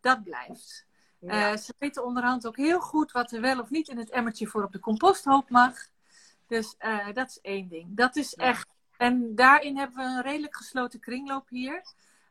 Dat 0.00 0.22
blijft. 0.22 0.86
Ja. 1.18 1.52
Uh, 1.52 1.58
ze 1.58 1.74
weten 1.78 2.04
onderhand 2.04 2.46
ook 2.46 2.56
heel 2.56 2.80
goed 2.80 3.12
wat 3.12 3.32
er 3.32 3.40
wel 3.40 3.60
of 3.60 3.70
niet 3.70 3.88
in 3.88 3.98
het 3.98 4.10
emmertje 4.10 4.46
voor 4.46 4.64
op 4.64 4.72
de 4.72 4.80
composthoop 4.80 5.50
mag. 5.50 5.74
Dus 6.46 6.74
uh, 6.80 7.12
dat 7.12 7.28
is 7.28 7.40
één 7.40 7.68
ding. 7.68 7.96
Dat 7.96 8.16
is 8.16 8.34
echt. 8.34 8.68
En 8.96 9.34
daarin 9.34 9.76
hebben 9.76 9.96
we 9.96 10.02
een 10.02 10.22
redelijk 10.22 10.56
gesloten 10.56 11.00
kringloop 11.00 11.48
hier. 11.48 11.82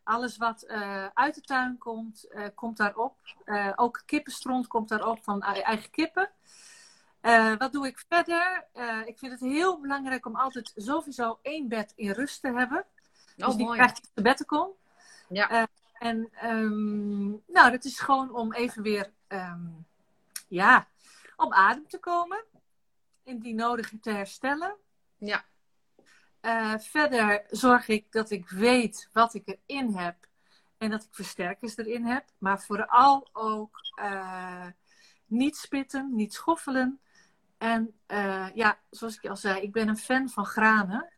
Alles 0.04 0.38
wat 0.38 0.66
uh, 0.68 1.06
uit 1.14 1.36
de 1.36 1.42
tuin 1.42 1.78
komt, 1.78 2.28
komt 2.56 2.78
daarop. 2.78 3.16
Ook 3.76 4.04
kippenstront 4.06 4.68
komt 4.68 4.90
daarop 4.90 5.24
van 5.24 5.42
eigen 5.42 5.90
kippen. 5.90 6.30
wat 7.58 7.72
doe 7.72 7.88
ik 7.88 8.04
verder? 8.08 8.68
ik 9.06 9.18
vind 9.18 9.32
het 9.32 9.42
heel 9.42 9.80
belangrijk 9.80 10.26
om 10.26 10.36
altijd 10.36 10.72
sowieso 10.76 11.40
één 11.42 11.68
bed 11.68 11.94
in 11.96 12.12
rust 12.12 12.42
te 12.42 12.52
hebben. 12.52 12.86
Oh, 13.38 13.46
dus 13.46 13.56
die 13.56 13.66
mooi. 13.66 13.78
krijgt 13.78 14.12
de 14.14 14.22
beddenkom. 14.22 14.70
Ja. 15.30 15.68
En 16.00 16.30
um, 16.44 17.42
nou, 17.48 17.72
dat 17.72 17.84
is 17.84 18.00
gewoon 18.00 18.36
om 18.36 18.54
even 18.54 18.82
weer 18.82 19.12
um, 19.28 19.86
ja, 20.48 20.88
op 21.36 21.52
adem 21.52 21.88
te 21.88 22.00
komen. 22.00 22.44
Indien 23.24 23.56
nodig 23.56 23.92
te 24.02 24.12
herstellen. 24.12 24.76
Ja. 25.18 25.46
Uh, 26.42 26.78
verder 26.78 27.44
zorg 27.50 27.88
ik 27.88 28.12
dat 28.12 28.30
ik 28.30 28.50
weet 28.50 29.10
wat 29.14 29.34
ik 29.34 29.58
erin 29.66 29.96
heb 29.96 30.16
en 30.78 30.90
dat 30.90 31.04
ik 31.04 31.10
versterkers 31.12 31.78
erin 31.78 32.06
heb. 32.06 32.26
Maar 32.38 32.62
vooral 32.62 33.30
ook 33.34 33.80
uh, 34.00 34.68
niet 35.26 35.58
spitten, 35.58 36.16
niet 36.16 36.34
schoffelen. 36.34 37.00
En 37.58 37.94
uh, 38.08 38.48
ja, 38.54 38.80
zoals 38.90 39.16
ik 39.16 39.30
al 39.30 39.38
zei, 39.38 39.62
ik 39.62 39.72
ben 39.72 39.88
een 39.88 39.98
fan 39.98 40.30
van 40.30 40.46
granen. 40.46 41.10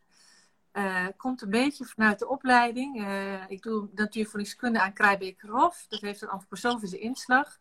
Komt 1.17 1.41
een 1.41 1.49
beetje 1.49 1.85
vanuit 1.85 2.19
de 2.19 2.27
opleiding. 2.27 3.07
ik 3.47 3.61
doe 3.61 3.89
natuurvoedingskunde 3.95 4.81
aan 4.81 4.93
Krijbekerhof. 4.93 5.85
Dat 5.89 5.99
heeft 5.99 6.21
een 6.21 6.29
antroposofische 6.29 6.99
inslag. 6.99 7.57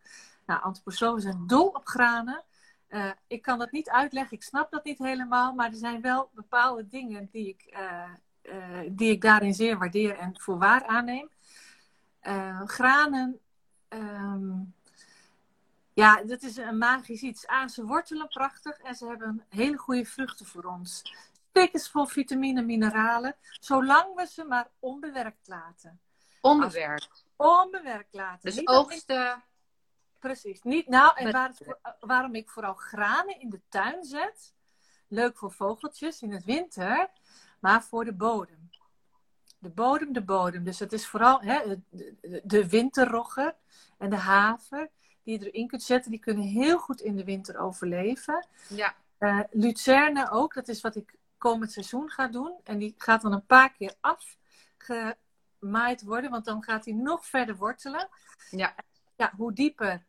Nou, 0.46 0.62
antroposofen 0.62 1.22
zijn 1.22 1.46
dol 1.46 1.66
op 1.66 1.86
granen. 1.86 2.44
Uh, 2.88 3.10
ik 3.26 3.42
kan 3.42 3.58
dat 3.58 3.70
niet 3.70 3.90
uitleggen, 3.90 4.36
ik 4.36 4.42
snap 4.42 4.70
dat 4.70 4.84
niet 4.84 4.98
helemaal, 4.98 5.52
maar 5.52 5.70
er 5.70 5.76
zijn 5.76 6.00
wel 6.00 6.30
bepaalde 6.34 6.86
dingen 6.86 7.28
die 7.32 7.48
ik, 7.48 7.76
die 8.90 9.10
ik 9.10 9.20
daarin 9.20 9.54
zeer 9.54 9.78
waardeer 9.78 10.18
en 10.18 10.40
voor 10.40 10.58
waar 10.58 10.84
aanneem. 10.84 11.28
granen, 12.64 13.38
um, 13.88 14.74
ja, 15.98 16.22
dat 16.22 16.42
is 16.42 16.56
een 16.56 16.78
magisch 16.78 17.22
iets. 17.22 17.48
A, 17.50 17.68
ze 17.68 17.84
wortelen 17.84 18.28
prachtig 18.28 18.78
en 18.78 18.94
ze 18.94 19.06
hebben 19.06 19.44
hele 19.48 19.76
goede 19.76 20.04
vruchten 20.04 20.46
voor 20.46 20.64
ons. 20.64 21.02
Stikkers 21.48 21.88
vol 21.88 22.06
vitamine, 22.06 22.62
mineralen, 22.62 23.36
zolang 23.60 24.14
we 24.14 24.26
ze 24.26 24.44
maar 24.44 24.68
onbewerkt 24.78 25.48
laten. 25.48 26.00
Onbewerkt? 26.40 27.24
Onbewerkt 27.36 28.14
laten. 28.14 28.50
Dus 28.50 28.66
oogsten 28.66 29.42
Precies. 30.18 30.62
Niet, 30.62 30.88
nou, 30.88 31.16
en 31.16 31.32
waar 31.32 31.52
waarom 32.00 32.34
ik 32.34 32.50
vooral 32.50 32.74
granen 32.74 33.40
in 33.40 33.50
de 33.50 33.60
tuin 33.68 34.04
zet. 34.04 34.54
Leuk 35.08 35.38
voor 35.38 35.52
vogeltjes 35.52 36.22
in 36.22 36.32
het 36.32 36.44
winter, 36.44 37.10
maar 37.60 37.82
voor 37.82 38.04
de 38.04 38.12
bodem. 38.12 38.70
De 39.58 39.68
bodem, 39.68 40.12
de 40.12 40.22
bodem. 40.22 40.64
Dus 40.64 40.78
het 40.78 40.92
is 40.92 41.06
vooral 41.06 41.40
hè, 41.40 41.76
de, 41.90 42.40
de 42.44 42.68
winterrogge 42.68 43.54
en 43.98 44.10
de 44.10 44.16
haver 44.16 44.90
die 45.22 45.38
je 45.38 45.50
erin 45.50 45.66
kunt 45.66 45.82
zetten. 45.82 46.10
Die 46.10 46.20
kunnen 46.20 46.44
heel 46.44 46.78
goed 46.78 47.00
in 47.00 47.16
de 47.16 47.24
winter 47.24 47.58
overleven. 47.58 48.46
Ja. 48.68 48.94
Uh, 49.18 49.40
lucerne 49.50 50.30
ook, 50.30 50.54
dat 50.54 50.68
is 50.68 50.80
wat 50.80 50.96
ik 50.96 51.14
komend 51.38 51.72
seizoen 51.72 52.10
ga 52.10 52.28
doen. 52.28 52.60
En 52.64 52.78
die 52.78 52.94
gaat 52.96 53.22
dan 53.22 53.32
een 53.32 53.46
paar 53.46 53.72
keer 53.72 53.94
afgemaaid 54.00 56.02
worden, 56.02 56.30
want 56.30 56.44
dan 56.44 56.62
gaat 56.62 56.84
hij 56.84 56.94
nog 56.94 57.26
verder 57.26 57.56
wortelen. 57.56 58.08
Ja. 58.50 58.74
Ja, 59.16 59.32
hoe 59.36 59.52
dieper, 59.52 60.04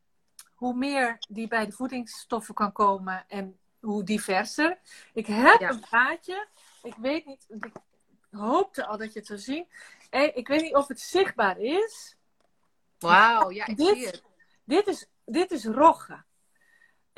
hoe 0.54 0.74
meer 0.74 1.18
die 1.30 1.48
bij 1.48 1.66
de 1.66 1.72
voedingsstoffen 1.72 2.54
kan 2.54 2.72
komen 2.72 3.26
en 3.28 3.60
hoe 3.80 4.04
diverser. 4.04 4.80
Ik 5.14 5.26
heb 5.26 5.60
Ja. 5.60 5.70
een 5.70 5.86
plaatje. 5.90 6.48
Ik 6.84 6.96
weet 6.96 7.26
niet, 7.26 7.46
ik 7.48 7.72
hoopte 8.32 8.86
al 8.86 8.98
dat 8.98 9.14
je 9.14 9.20
het 9.20 9.28
zou 9.28 9.40
zien. 9.40 9.68
Ik 10.34 10.48
weet 10.48 10.62
niet 10.62 10.76
of 10.76 10.88
het 10.88 11.00
zichtbaar 11.00 11.60
is. 11.60 12.16
Wauw, 13.00 13.52
ja, 13.52 13.66
ik 13.68 13.78
Dit- 13.78 13.88
zie 13.98 14.06
het. 14.06 14.24
Dit 14.64 14.88
is, 14.88 15.06
dit 15.26 15.52
is 15.52 15.66
rogge. 15.66 16.24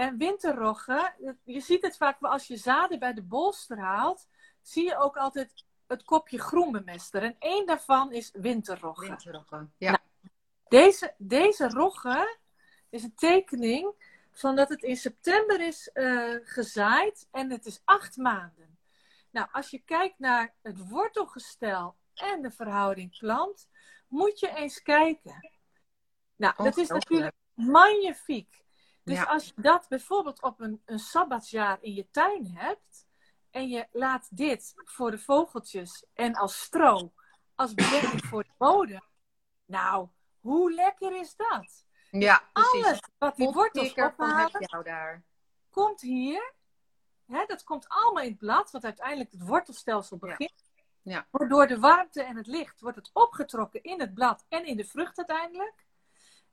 En 0.02 0.18
winterrogge, 0.18 1.14
je 1.44 1.60
ziet 1.60 1.82
het 1.82 1.98
vaak 1.98 2.22
als 2.22 2.48
je 2.48 2.58
zaden 2.58 3.00
bij 3.00 3.14
de 3.14 3.22
bolster 3.22 3.80
haalt, 3.80 4.28
zie 4.62 4.86
je 4.86 4.98
ook 4.98 5.18
altijd 5.18 5.66
het 5.88 6.04
kopje 6.04 6.40
groenbemester. 6.40 7.24
En 7.24 7.36
één 7.40 7.66
daarvan 7.66 8.12
is 8.12 8.32
winterrogge. 8.34 9.06
Winterrogge. 9.06 9.68
Ja. 9.78 10.00
Deze, 10.68 11.14
deze 11.18 11.70
rogge 11.70 12.38
is 12.90 13.04
een 13.04 13.16
tekening 13.16 13.94
van 14.32 14.56
dat 14.56 14.70
het 14.70 14.84
in 14.84 14.96
september 14.96 15.62
is 15.62 15.92
eh, 15.92 16.36
gezaaid 16.44 17.28
en 17.32 17.52
het 17.52 17.66
is 17.66 17.82
acht 17.86 18.18
maanden. 18.18 18.78
Nou, 19.32 19.48
als 19.52 19.70
je 19.70 19.82
kijkt 19.86 20.20
naar 20.20 20.54
het 20.62 20.90
wortelgestel 20.90 21.96
en 22.14 22.42
de 22.42 22.52
verhouding 22.52 23.18
plant, 23.18 23.68
moet 24.08 24.40
je 24.40 24.56
eens 24.56 24.82
kijken. 24.82 25.50
Nou, 26.36 26.54
dat 26.64 26.78
is 26.78 26.88
natuurlijk 26.88 27.36
magnifiek. 27.54 28.62
Dus 29.04 29.18
Ja. 29.18 29.24
als 29.24 29.46
je 29.46 29.54
dat 29.56 29.86
bijvoorbeeld 29.90 30.42
op 30.42 30.60
een, 30.60 30.82
een 30.86 31.00
sabbatsjaar 31.00 31.78
in 31.82 31.94
je 31.94 32.10
tuin 32.12 32.48
hebt 32.58 33.08
en 33.50 33.68
je 33.70 33.88
laat 33.92 34.28
dit 34.38 34.74
voor 34.76 35.12
de 35.12 35.18
vogeltjes 35.20 36.06
en 36.14 36.36
als 36.36 36.62
stro, 36.62 37.14
als 37.56 37.74
bedekking 37.74 38.26
voor 38.26 38.44
de 38.44 38.54
bodem. 38.58 39.04
Nou, 39.66 40.08
hoe 40.40 40.74
lekker 40.74 41.20
is 41.20 41.36
dat? 41.36 41.86
Ja, 42.12 42.44
precies. 42.54 42.86
Alles 42.86 43.00
wat 43.18 43.36
die 43.36 43.50
wortels 43.50 43.94
ophalen, 43.94 44.84
daar. 44.84 45.24
komt 45.70 46.02
hier. 46.02 46.54
Hè, 47.26 47.46
dat 47.46 47.64
komt 47.64 47.88
allemaal 47.88 48.24
in 48.24 48.30
het 48.30 48.38
blad, 48.38 48.72
wat 48.72 48.84
uiteindelijk 48.84 49.32
het 49.32 49.42
wortelstelsel 49.48 50.18
begint. 50.18 50.66
Ja. 51.02 51.28
Door 51.32 51.68
de 51.68 51.80
warmte 51.80 52.24
en 52.24 52.36
het 52.36 52.48
licht 52.48 52.82
wordt 52.82 52.98
het 52.98 53.10
opgetrokken 53.14 53.84
in 53.84 54.00
het 54.00 54.14
blad 54.14 54.46
en 54.50 54.66
in 54.66 54.78
de 54.78 54.86
vrucht 54.86 55.18
uiteindelijk. 55.18 55.86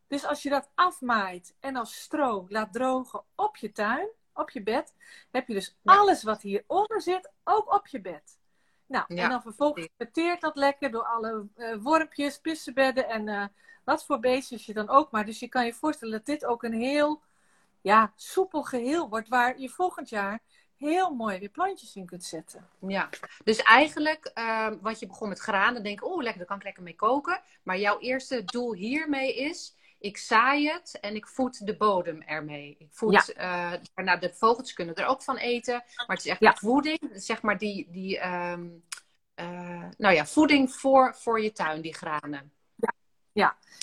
Dus 0.09 0.25
als 0.25 0.43
je 0.43 0.49
dat 0.49 0.71
afmaait 0.75 1.55
en 1.61 1.77
als 1.77 2.01
stro 2.01 2.47
laat 2.49 2.73
drogen 2.73 3.23
op 3.35 3.57
je 3.57 3.73
tuin, 3.73 4.09
op 4.33 4.51
je 4.51 4.63
bed, 4.63 4.95
heb 5.31 5.49
je 5.49 5.55
dus 5.55 5.77
Ja. 5.83 5.97
alles 5.97 6.23
wat 6.23 6.43
hieronder 6.43 7.03
zit 7.03 7.31
ook 7.45 7.75
op 7.75 7.87
je 7.87 8.01
bed. 8.01 8.39
Nou, 8.87 9.05
Ja, 9.09 9.23
en 9.23 9.31
dan 9.31 9.43
vervolgens 9.43 9.89
verteert 9.97 10.41
dat 10.41 10.57
lekker 10.57 10.91
door 10.91 11.05
alle 11.05 11.47
eh, 11.55 11.77
wormpjes, 11.81 12.39
pissenbedden 12.39 13.09
en 13.09 13.29
eh, 13.29 13.45
wat 13.85 14.05
voor 14.05 14.21
beestjes 14.21 14.67
je 14.67 14.75
dan 14.75 14.89
ook 14.89 15.11
maar. 15.11 15.25
Dus 15.25 15.39
je 15.39 15.49
kan 15.49 15.65
je 15.65 15.75
voorstellen 15.75 16.15
dat 16.15 16.27
dit 16.27 16.45
ook 16.45 16.63
een 16.63 16.81
heel 16.81 17.23
ja, 17.81 18.13
soepel 18.17 18.63
geheel 18.63 19.09
wordt 19.09 19.29
waar 19.29 19.59
je 19.59 19.69
volgend 19.69 20.09
jaar 20.09 20.41
heel 20.77 21.15
mooi 21.15 21.39
weer 21.39 21.49
plantjes 21.49 21.97
in 21.97 22.07
kunt 22.07 22.25
zetten. 22.25 22.69
Ja, 22.87 23.09
dus 23.45 23.63
eigenlijk, 23.63 24.25
ehm, 24.35 24.77
wat 24.81 24.99
je 24.99 25.07
begon 25.07 25.29
met 25.29 25.39
granen, 25.39 25.83
denk 25.83 26.01
ik, 26.01 26.07
oh 26.07 26.17
lekker, 26.23 26.39
daar 26.39 26.47
kan 26.47 26.57
ik 26.57 26.63
lekker 26.63 26.83
mee 26.83 26.95
koken. 26.95 27.41
Maar 27.63 27.79
jouw 27.79 27.99
eerste 27.99 28.45
doel 28.45 28.75
hiermee 28.75 29.37
is, 29.37 29.77
ik 29.99 30.17
zaai 30.17 30.69
het 30.69 30.99
en 31.01 31.15
ik 31.15 31.27
voed 31.27 31.67
de 31.67 31.77
bodem 31.77 32.23
ermee. 32.23 32.77
Ik 32.79 32.89
voed, 32.91 33.33
eh, 33.33 33.73
nou, 33.95 34.19
de 34.19 34.35
vogels 34.35 34.73
kunnen 34.73 34.95
er 34.95 35.07
ook 35.07 35.23
van 35.23 35.37
eten, 35.37 35.75
maar 35.97 36.17
het 36.17 36.25
is 36.25 36.27
echt 36.27 36.41
Ja. 36.41 36.55
voeding, 36.55 37.11
zeg 37.15 37.43
maar 37.43 37.59
die, 37.59 37.91
die 37.91 38.19
ehm, 38.19 38.69
eh, 39.35 39.89
nou 39.97 40.15
ja, 40.15 40.27
voeding 40.27 40.73
voor, 40.73 41.15
voor 41.15 41.41
je 41.41 41.53
tuin, 41.53 41.81
die 41.81 41.95
granen. 41.95 42.53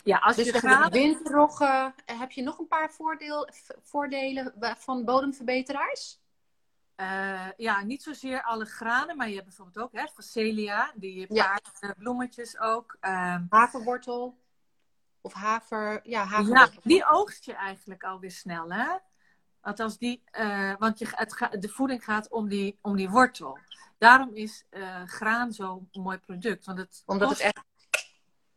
Ja, 0.04 0.18
als 0.18 0.36
Dus 0.36 0.46
je 0.46 0.52
de 0.52 0.58
granen... 0.58 0.92
winterroggen, 0.92 1.96
heb 2.06 2.32
je 2.32 2.42
nog 2.42 2.60
een 2.60 2.68
paar 2.68 2.92
voordeel, 2.92 3.50
voordelen 3.84 4.54
van 4.78 5.06
bodemverbeteraars? 5.06 6.20
Eh, 6.96 7.48
ja, 7.58 7.84
niet 7.84 8.04
zozeer 8.04 8.44
alle 8.44 8.66
granen, 8.66 9.18
maar 9.18 9.28
je 9.28 9.34
hebt 9.34 9.46
bijvoorbeeld 9.46 9.86
ook 9.86 9.92
hè, 9.92 10.08
facelia, 10.08 10.92
die 10.96 11.34
Ja. 11.34 11.60
paardbloemetjes 11.72 12.60
ook. 12.60 12.98
Ehm, 13.00 13.46
Haverwortel 13.50 14.38
of 15.26 15.34
haver, 15.34 15.92
ja, 15.92 16.00
ja, 16.04 16.24
haverwortel. 16.24 16.82
die 16.84 17.06
oogst 17.08 17.46
je 17.46 17.54
eigenlijk 17.54 18.04
alweer 18.04 18.32
snel, 18.32 18.72
hè? 18.72 18.88
Althans, 19.62 19.98
die, 19.98 20.22
eh, 20.32 20.74
want 20.78 21.00
je, 21.00 21.08
het 21.12 21.34
ga- 21.34 21.48
de 21.48 21.70
voeding 21.70 22.04
gaat 22.04 22.30
om 22.30 22.48
die, 22.48 22.78
om 22.82 22.96
die 22.96 23.10
wortel. 23.10 23.58
Daarom 23.98 24.30
is 24.34 24.66
eh, 24.70 25.04
graan 25.06 25.54
zo'n 25.54 25.90
mooi 25.92 26.18
product. 26.18 26.66
Want 26.66 26.78
het 26.78 27.04
Omdat 27.06 27.30
het 27.30 27.40
echt, 27.40 27.64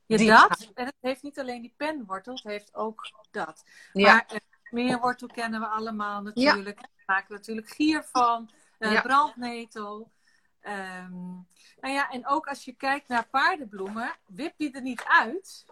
je 0.06 0.16
diep 0.16 0.28
dat. 0.28 0.70
En 0.74 0.84
het 0.84 0.94
heeft 1.00 1.22
niet 1.22 1.38
alleen 1.38 1.62
die 1.62 1.74
penwortel, 1.76 2.34
het 2.34 2.44
heeft 2.44 2.74
ook 2.74 3.10
dat. 3.30 3.64
ja, 3.92 4.12
Maar 4.12 4.24
eh, 4.28 4.36
meerwortel 4.70 5.28
kennen 5.28 5.60
we 5.60 5.66
allemaal 5.66 6.22
natuurlijk. 6.22 6.76
Daar 6.80 6.90
maken 7.06 7.28
we 7.28 7.34
natuurlijk 7.34 7.68
gier 7.68 8.04
van. 8.04 8.50
Ja. 8.78 9.00
Brandnetel. 9.02 10.10
Ehm, 10.60 11.12
nou 11.80 11.94
ja, 11.94 12.10
en 12.10 12.26
ook 12.26 12.46
als 12.48 12.64
je 12.64 12.72
kijkt 12.72 13.08
naar 13.08 13.26
paardenbloemen, 13.28 14.16
wip 14.26 14.54
die 14.56 14.72
er 14.72 14.82
niet 14.82 15.04
uit. 15.04 15.66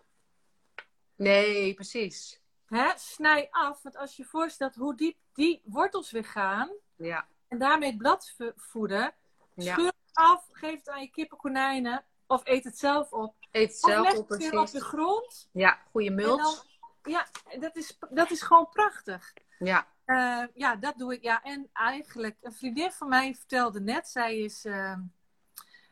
Nee, 1.17 1.75
precies. 1.75 2.41
Hè? 2.67 2.91
Snij 2.97 3.49
af, 3.51 3.83
want 3.83 3.97
als 3.97 4.17
je 4.17 4.23
je 4.23 4.29
voorstelt 4.29 4.75
hoe 4.75 4.97
diep 4.97 5.17
die 5.35 5.61
wortels 5.65 6.11
weer 6.11 6.25
gaan 6.25 6.71
Ja, 6.97 7.27
en 7.49 7.59
daarmee 7.59 7.89
het 7.89 7.99
blad 7.99 8.33
vo- 8.37 8.53
voeden, 8.57 9.15
ja. 9.55 9.73
scheur 9.73 9.87
het 9.87 9.95
af, 10.13 10.49
geef 10.53 10.79
het 10.79 10.89
aan 10.89 11.01
je 11.01 11.11
kippen, 11.11 11.39
konijnen 11.39 12.05
of 12.27 12.41
eet 12.45 12.65
het 12.65 12.79
zelf 12.79 13.13
op. 13.13 13.35
Eet 13.51 13.69
het 13.69 13.79
zelf 13.79 14.15
op, 14.19 14.29
het 14.29 14.39
weer 14.39 14.49
op 14.51 14.55
precies. 14.57 14.73
de 14.81 14.85
grond. 14.85 15.49
Ja, 15.53 15.79
goede 15.91 16.11
mulch. 16.11 16.65
ja, 17.03 17.27
dat 17.59 17.77
is, 17.77 17.99
dat 18.11 18.31
is 18.31 18.43
gewoon 18.43 18.69
prachtig. 18.69 19.33
Ja, 19.59 19.87
Eh, 20.05 20.43
ja, 20.55 20.77
dat 20.77 20.99
doe 20.99 21.15
ik. 21.15 21.23
Ja, 21.23 21.43
en 21.43 21.69
eigenlijk, 21.73 22.37
een 22.41 22.53
vriendin 22.53 22.93
van 22.93 23.09
mij 23.09 23.35
vertelde 23.35 23.81
net, 23.81 24.09
zij 24.09 24.39
is 24.39 24.65
uh, 24.65 24.97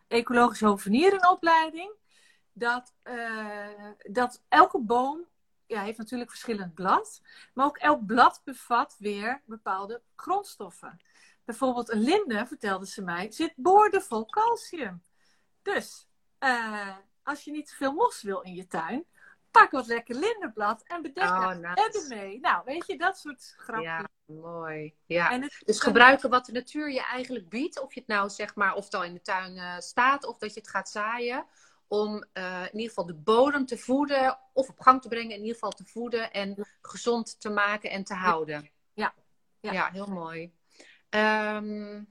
ecologisch 0.08 0.60
hovenier 0.60 1.12
in 1.12 1.28
opleiding, 1.28 1.92
dat, 2.54 2.94
eh, 3.02 3.90
dat 4.02 4.42
elke 4.48 4.80
boom, 4.80 5.26
ja, 5.66 5.82
heeft 5.82 5.98
natuurlijk 5.98 6.30
verschillend 6.30 6.74
blad, 6.74 7.20
maar 7.54 7.66
ook 7.66 7.78
elk 7.78 8.06
blad 8.06 8.40
bevat 8.44 8.96
weer 8.98 9.42
bepaalde 9.46 10.02
grondstoffen. 10.16 11.00
Bijvoorbeeld 11.44 11.90
een 11.90 12.00
linde, 12.02 12.46
vertelde 12.46 12.86
ze 12.86 13.02
mij, 13.02 13.32
zit 13.32 13.52
boordevol 13.56 14.26
calcium. 14.26 15.02
Dus, 15.62 16.08
eh, 16.38 16.96
als 17.22 17.44
je 17.44 17.50
niet 17.50 17.66
te 17.68 17.74
veel 17.74 17.92
mos 17.92 18.22
wil 18.22 18.40
in 18.40 18.54
je 18.54 18.66
tuin, 18.66 19.04
pak 19.50 19.70
wat 19.70 19.86
lekker 19.86 20.14
lindenblad 20.14 20.82
en 20.82 21.02
bedek 21.02 21.24
Oh, 21.24 21.40
daar 21.40 21.58
nice. 21.58 21.74
bedden 21.74 22.08
mee. 22.18 22.40
Nou, 22.40 22.62
weet 22.64 22.86
je, 22.86 22.98
dat 22.98 23.18
soort 23.18 23.54
grappen. 23.56 23.84
ja, 23.84 24.08
mooi. 24.26 24.94
Ja. 25.06 25.30
En 25.30 25.42
het, 25.42 25.62
Dus 25.64 25.80
gebruiken 25.80 26.30
wat 26.30 26.46
de 26.46 26.52
natuur 26.52 26.90
je 26.90 27.02
eigenlijk 27.02 27.48
biedt. 27.48 27.80
Of 27.80 27.94
je 27.94 28.00
het 28.00 28.08
nou 28.08 28.30
zeg 28.30 28.54
maar, 28.54 28.74
of 28.74 28.84
het 28.84 28.94
al 28.94 29.04
in 29.04 29.14
de 29.14 29.20
tuin 29.20 29.56
eh, 29.56 29.78
staat, 29.78 30.24
of 30.26 30.38
dat 30.38 30.54
je 30.54 30.60
het 30.60 30.68
gaat 30.68 30.88
zaaien. 30.88 31.46
Om 31.94 32.24
eh, 32.32 32.60
in 32.60 32.72
ieder 32.72 32.88
geval 32.88 33.06
de 33.06 33.14
bodem 33.14 33.66
te 33.66 33.78
voeden, 33.78 34.38
of 34.52 34.68
op 34.68 34.80
gang 34.80 35.02
te 35.02 35.08
brengen, 35.08 35.30
in 35.30 35.40
ieder 35.40 35.54
geval 35.54 35.70
te 35.70 35.84
voeden 35.84 36.32
en 36.32 36.66
gezond 36.82 37.40
te 37.40 37.50
maken 37.50 37.90
en 37.90 38.04
te 38.04 38.14
houden. 38.14 38.70
Ja. 38.92 39.14
Ja, 39.60 39.72
Ja. 39.72 39.90
heel 39.92 40.06
mooi. 40.06 40.52
Ehm, 41.08 42.02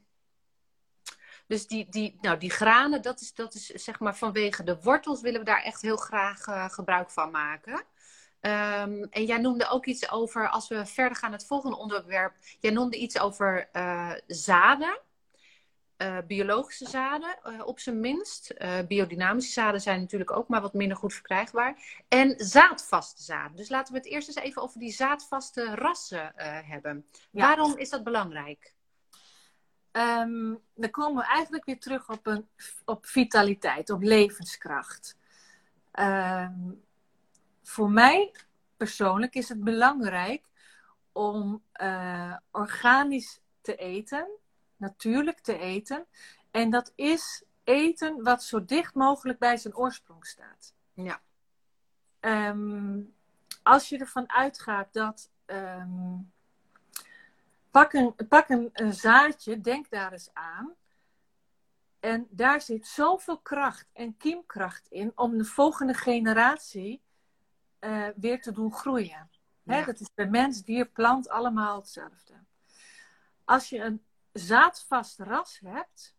dus 1.47 1.67
die, 1.67 1.89
die, 1.89 2.17
nou, 2.21 2.37
die 2.37 2.49
granen, 2.49 3.01
dat 3.01 3.21
is, 3.21 3.33
dat 3.33 3.53
is 3.53 3.65
zeg 3.65 3.99
maar 3.99 4.15
vanwege 4.15 4.63
de 4.63 4.81
wortels 4.81 5.21
willen 5.21 5.39
we 5.39 5.45
daar 5.45 5.63
echt 5.63 5.81
heel 5.81 5.97
graag 5.97 6.47
eh, 6.47 6.69
gebruik 6.69 7.09
van 7.09 7.31
maken. 7.31 7.85
Ehm, 8.39 9.03
en 9.09 9.25
jij 9.25 9.37
noemde 9.37 9.67
ook 9.69 9.85
iets 9.85 10.11
over, 10.11 10.49
als 10.49 10.67
we 10.67 10.85
verder 10.85 11.17
gaan 11.17 11.29
naar 11.29 11.39
het 11.39 11.47
volgende 11.47 11.77
onderwerp. 11.77 12.35
Jij 12.59 12.71
noemde 12.71 12.97
iets 12.97 13.19
over 13.19 13.69
eh, 13.71 14.11
zaden. 14.27 14.99
Eh, 16.03 16.17
biologische 16.27 16.89
zaden, 16.89 17.37
eh, 17.43 17.65
op 17.65 17.79
zijn 17.79 17.99
minst. 17.99 18.49
Eh, 18.49 18.79
biodynamische 18.87 19.51
zaden 19.51 19.81
zijn 19.81 19.99
natuurlijk 19.99 20.31
ook 20.31 20.47
maar 20.47 20.61
wat 20.61 20.73
minder 20.73 20.97
goed 20.97 21.13
verkrijgbaar. 21.13 22.01
En 22.07 22.33
zaadvaste 22.37 23.23
zaden. 23.23 23.57
Dus 23.57 23.69
laten 23.69 23.93
we 23.93 23.99
het 23.99 24.07
eerst 24.07 24.27
eens 24.27 24.37
even 24.37 24.61
over 24.61 24.79
die 24.79 24.91
zaadvaste 24.91 25.75
rassen 25.75 26.33
hebben. 26.65 27.05
Ja. 27.31 27.45
Waarom 27.45 27.77
is 27.77 27.89
dat 27.89 28.03
belangrijk? 28.03 28.73
Ehm, 29.91 30.53
dan 30.75 30.89
komen 30.89 31.23
we 31.23 31.29
eigenlijk 31.29 31.65
weer 31.65 31.79
terug 31.79 32.09
op, 32.09 32.27
een, 32.27 32.47
op 32.85 33.05
vitaliteit, 33.05 33.89
op 33.89 34.01
levenskracht. 34.01 35.17
Ehm, 35.91 36.71
voor 37.63 37.89
mij 37.89 38.31
persoonlijk 38.77 39.35
is 39.35 39.49
het 39.49 39.63
belangrijk 39.63 40.45
om 41.11 41.63
organisch 42.51 43.39
te 43.61 43.75
eten, 43.75 44.27
natuurlijk 44.83 45.39
te 45.39 45.57
eten. 45.57 46.05
En 46.51 46.69
dat 46.69 46.91
is 46.95 47.43
eten 47.63 48.23
wat 48.23 48.43
zo 48.43 48.65
dicht 48.65 48.93
mogelijk 48.93 49.39
bij 49.39 49.57
zijn 49.57 49.75
oorsprong 49.75 50.25
staat. 50.25 50.73
Ja. 50.93 51.21
Ehm, 52.19 53.01
als 53.63 53.89
je 53.89 53.97
ervan 53.97 54.31
uitgaat 54.31 54.93
dat. 54.93 55.31
ehm, 55.45 56.15
pak 57.71 57.93
een, 57.93 58.15
pak 58.27 58.49
een, 58.49 58.69
een 58.73 58.93
zaadje, 58.93 59.61
denk 59.61 59.89
daar 59.89 60.11
eens 60.11 60.33
aan. 60.33 60.73
En 61.99 62.27
daar 62.29 62.61
zit 62.61 62.87
zoveel 62.87 63.37
kracht 63.37 63.89
en 63.93 64.17
kiemkracht 64.17 64.87
in 64.87 65.11
om 65.15 65.37
de 65.37 65.45
volgende 65.45 65.93
generatie 65.93 67.01
eh, 67.79 68.07
weer 68.15 68.41
te 68.41 68.51
doen 68.51 68.73
groeien. 68.73 69.29
Ja. 69.63 69.85
Dat 69.85 69.99
is 69.99 70.13
bij 70.13 70.27
mens, 70.27 70.63
dier, 70.63 70.85
plant 70.85 71.29
allemaal 71.29 71.75
hetzelfde. 71.75 72.33
Als 73.43 73.69
je 73.69 73.79
een 73.79 74.03
zaadvast 74.33 75.19
ras 75.19 75.59
hebt, 75.59 76.15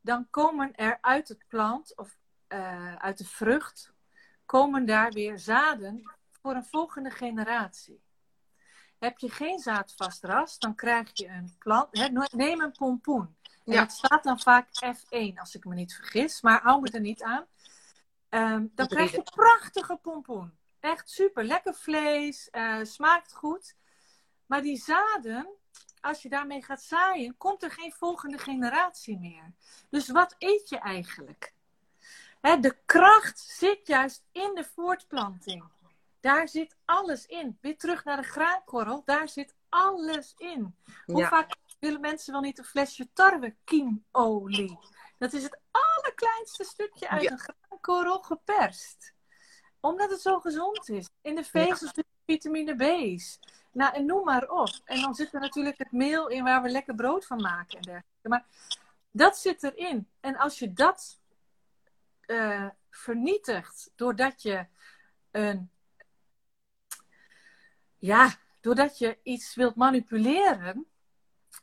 dan 0.00 0.26
komen 0.30 0.74
er 0.74 0.98
uit 1.00 1.28
het 1.28 1.48
plant 1.48 1.96
of 1.96 2.16
eh, 2.46 2.94
uit 2.96 3.18
de 3.18 3.24
vrucht, 3.24 3.92
komen 4.46 4.84
daar 4.86 5.12
weer 5.12 5.38
zaden 5.38 6.10
voor 6.30 6.54
een 6.54 6.64
volgende 6.64 7.10
generatie. 7.10 8.02
Heb 8.98 9.18
je 9.18 9.30
geen 9.30 9.58
zaadvast 9.58 10.24
ras, 10.24 10.58
dan 10.58 10.74
krijg 10.74 11.10
je 11.12 11.28
een 11.28 11.54
plant. 11.58 12.10
No- 12.10 12.26
neem 12.30 12.60
een 12.60 12.72
pompoen. 12.72 13.36
En 13.64 13.72
Ja. 13.72 13.80
dat 13.80 13.92
staat 13.92 14.24
dan 14.24 14.40
vaak 14.40 14.68
F1, 14.96 15.38
als 15.38 15.54
ik 15.54 15.64
me 15.64 15.74
niet 15.74 15.94
vergis, 15.94 16.40
maar 16.40 16.62
hou 16.62 16.80
me 16.80 16.90
er 16.90 17.00
niet 17.00 17.22
aan. 17.22 17.46
Ehm, 18.28 18.66
dan 18.74 18.86
krijg 18.86 19.10
je 19.10 19.22
prachtige 19.22 19.96
pompoen. 19.96 20.58
Echt 20.80 21.10
super. 21.10 21.44
Lekker 21.44 21.74
vlees, 21.74 22.50
eh, 22.50 22.78
smaakt 22.82 23.32
goed. 23.34 23.76
Maar 24.46 24.62
die 24.62 24.76
zaden, 24.76 25.48
als 26.00 26.22
je 26.22 26.28
daarmee 26.28 26.62
gaat 26.62 26.82
zaaien, 26.82 27.36
komt 27.36 27.62
er 27.62 27.70
geen 27.70 27.92
volgende 27.92 28.38
generatie 28.38 29.18
meer. 29.18 29.52
Dus 29.90 30.08
wat 30.08 30.34
eet 30.38 30.68
je 30.68 30.78
eigenlijk? 30.78 31.54
Hè, 32.40 32.58
de 32.60 32.76
kracht 32.84 33.38
zit 33.38 33.86
juist 33.86 34.24
in 34.32 34.50
de 34.54 34.64
voortplanting. 34.74 35.64
Daar 36.20 36.48
zit 36.48 36.76
alles 36.84 37.26
in. 37.26 37.58
Weer 37.60 37.78
terug 37.78 38.04
naar 38.04 38.16
de 38.16 38.22
graankorrel, 38.28 39.02
daar 39.04 39.28
zit 39.28 39.54
alles 39.68 40.34
in. 40.36 40.76
Hoe 41.06 41.18
Ja. 41.20 41.28
vaak 41.28 41.56
willen 41.80 42.00
mensen 42.00 42.32
wel 42.32 42.42
niet 42.42 42.58
een 42.58 42.64
flesje 42.64 43.08
tarwekiemolie? 43.12 44.78
Dat 45.18 45.32
is 45.32 45.42
het 45.42 45.58
allerkleinste 45.70 46.64
stukje 46.64 47.08
uit 47.08 47.22
Ja. 47.22 47.30
een 47.30 47.38
graankorrel 47.38 48.22
geperst. 48.22 49.12
Omdat 49.80 50.10
het 50.10 50.20
zo 50.20 50.40
gezond 50.40 50.88
is. 50.88 51.08
In 51.22 51.34
de 51.34 51.44
vezels 51.44 51.78
zitten 51.94 52.04
vitamine 52.26 52.74
B's. 52.76 53.38
Nou, 53.74 53.94
en 53.94 54.06
noem 54.06 54.24
maar 54.24 54.48
op. 54.50 54.70
En 54.84 55.00
dan 55.00 55.14
zit 55.14 55.34
er 55.34 55.40
natuurlijk 55.40 55.78
het 55.78 55.92
meel 55.92 56.28
in 56.28 56.44
waar 56.44 56.62
we 56.62 56.68
lekker 56.68 56.94
brood 56.94 57.26
van 57.26 57.40
maken 57.40 57.76
en 57.76 57.82
dergelijke. 57.82 58.28
Maar 58.28 58.46
dat 59.10 59.36
zit 59.36 59.62
erin. 59.62 60.08
En 60.20 60.36
als 60.36 60.58
je 60.58 60.72
dat 60.72 61.20
eh, 62.20 62.68
vernietigt 62.90 63.90
doordat 63.94 64.42
je 64.42 64.66
een 65.30 65.70
ja, 67.98 68.34
doordat 68.60 68.98
je 68.98 69.18
iets 69.22 69.54
wilt 69.54 69.74
manipuleren, 69.76 70.86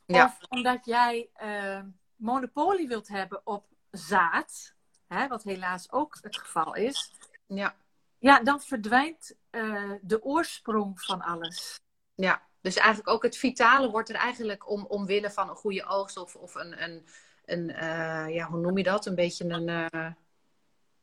Ja. 0.06 0.24
of 0.24 0.38
omdat 0.48 0.84
jij 0.84 1.30
eh, 1.34 1.82
monopolie 2.16 2.88
wilt 2.88 3.08
hebben 3.08 3.40
op 3.46 3.66
zaad, 3.90 4.74
hè, 5.06 5.28
wat 5.28 5.42
helaas 5.42 5.92
ook 5.92 6.18
het 6.20 6.36
geval 6.36 6.74
is, 6.74 7.12
Ja. 7.46 7.74
ja, 8.18 8.40
dan 8.40 8.60
verdwijnt 8.60 9.36
eh, 9.50 9.92
de 10.00 10.22
oorsprong 10.22 11.00
van 11.00 11.22
alles. 11.22 11.81
Ja, 12.14 12.42
dus 12.60 12.76
eigenlijk 12.76 13.08
ook 13.08 13.22
het 13.22 13.36
vitale 13.36 13.90
wordt 13.90 14.08
er 14.08 14.14
eigenlijk 14.14 14.70
om, 14.70 14.84
omwille 14.86 15.30
van 15.30 15.48
een 15.48 15.56
goede 15.56 15.84
oogst 15.86 16.16
of, 16.16 16.36
of 16.36 16.54
een, 16.54 16.82
een, 16.82 17.06
een 17.44 17.70
eh, 17.70 18.34
ja, 18.34 18.46
hoe 18.46 18.60
noem 18.60 18.76
je 18.78 18.82
dat? 18.84 19.06
Een 19.06 19.14
beetje 19.14 19.44
een 19.48 19.68
eh, 19.68 20.10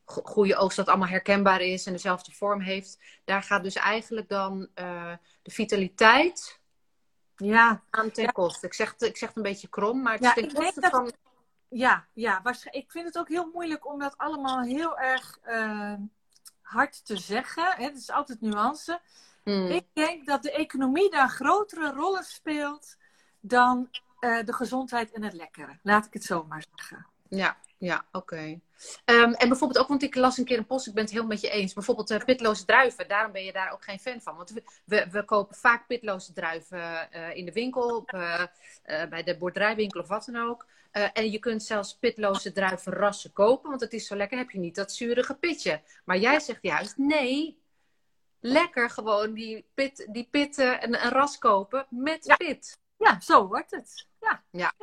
go- 0.05 0.21
goede 0.23 0.55
oogst 0.55 0.77
dat 0.77 0.87
allemaal 0.87 1.07
herkenbaar 1.07 1.61
is 1.61 1.85
en 1.85 1.91
dezelfde 1.93 2.31
vorm 2.31 2.61
heeft. 2.61 2.99
Daar 3.25 3.43
gaat 3.43 3.63
dus 3.63 3.75
eigenlijk 3.75 4.29
dan 4.29 4.67
eh, 4.73 5.13
de 5.41 5.51
vitaliteit 5.51 6.59
Ja, 7.35 7.83
aan 7.89 8.11
ten 8.11 8.31
koste. 8.31 8.65
Ik 8.65 8.73
zeg, 8.73 8.91
het- 8.91 9.01
ik 9.01 9.17
zeg 9.17 9.27
het 9.27 9.37
een 9.37 9.43
beetje 9.43 9.67
krom, 9.69 10.01
maar 10.01 10.13
het 10.13 10.23
Ja, 10.23 10.35
is 10.35 10.43
ten 10.43 10.53
koste 10.53 10.79
dat- 10.79 10.91
van... 10.91 11.11
ja, 11.67 12.07
ja 12.13 12.41
ik 12.71 12.91
vind 12.91 13.05
het 13.05 13.17
ook 13.17 13.29
heel 13.29 13.49
moeilijk 13.53 13.87
om 13.87 13.99
dat 13.99 14.17
allemaal 14.17 14.61
heel 14.61 14.97
erg 14.99 15.39
hard 16.61 17.05
te 17.05 17.17
zeggen. 17.17 17.75
Het 17.77 17.97
is 17.97 18.09
altijd 18.11 18.41
nuance. 18.41 19.01
Hmm, 19.49 19.67
Ik 19.69 19.85
denk 19.93 20.25
dat 20.25 20.43
de 20.43 20.51
economie 20.51 21.09
daar 21.09 21.29
grotere 21.29 21.91
rollen 21.91 22.23
speelt 22.23 22.97
dan 23.39 23.89
eh, 24.19 24.43
de 24.45 24.53
gezondheid 24.53 25.11
en 25.11 25.23
het 25.23 25.33
lekkere. 25.33 25.79
Laat 25.83 26.05
ik 26.05 26.13
het 26.13 26.23
zo 26.23 26.45
maar 26.49 26.65
zeggen. 26.75 27.05
Ja, 27.29 27.57
ja, 27.77 28.05
oké. 28.11 28.59
Ehm, 29.05 29.31
en 29.31 29.47
bijvoorbeeld 29.49 29.79
ook, 29.79 29.87
want 29.87 30.03
ik 30.03 30.15
las 30.15 30.37
een 30.37 30.45
keer 30.45 30.57
een 30.57 30.65
post, 30.65 30.87
ik 30.87 30.93
ben 30.93 31.03
het 31.03 31.11
heel 31.11 31.25
met 31.25 31.41
je 31.41 31.49
eens. 31.49 31.73
Bijvoorbeeld 31.73 32.09
eh, 32.09 32.23
pitloze 32.25 32.65
druiven, 32.65 33.07
daarom 33.07 33.31
ben 33.31 33.43
je 33.43 33.51
daar 33.51 33.71
ook 33.71 33.83
geen 33.83 33.99
fan 33.99 34.21
van. 34.21 34.35
Want 34.35 34.49
we, 34.49 34.63
we, 34.85 35.07
we 35.11 35.25
kopen 35.25 35.55
vaak 35.55 35.87
pitloze 35.87 36.33
druiven 36.33 37.11
eh, 37.11 37.35
in 37.35 37.45
de 37.45 37.51
winkel, 37.51 37.95
op, 37.95 38.09
bij 39.09 39.23
de 39.23 39.37
boerderijwinkel 39.37 40.01
of 40.01 40.07
wat 40.07 40.25
dan 40.25 40.47
ook. 40.47 40.65
En 40.91 41.31
je 41.31 41.39
kunt 41.39 41.63
zelfs 41.63 41.97
pitloze 41.97 42.51
druivenrassen 42.51 43.33
kopen, 43.33 43.69
want 43.69 43.81
het 43.81 43.93
is 43.93 44.07
zo 44.07 44.15
lekker, 44.15 44.37
heb 44.37 44.49
je 44.49 44.59
niet 44.59 44.75
dat 44.75 44.93
zurige 44.93 45.35
pitje. 45.35 45.81
Maar 46.05 46.17
jij 46.17 46.39
zegt 46.39 46.59
juist, 46.61 46.97
nee, 46.97 47.58
lekker 48.39 48.89
gewoon 48.89 49.33
die, 49.33 49.69
pit, 49.73 50.07
die 50.11 50.27
pitten 50.31 50.81
en 50.81 51.03
een 51.05 51.11
ras 51.11 51.37
kopen 51.37 51.85
met 51.89 52.25
Ja. 52.25 52.35
pit. 52.35 52.79
Ja, 52.97 53.19
zo 53.19 53.47
wordt 53.47 53.71
het. 53.71 54.07
Ja, 54.51 54.73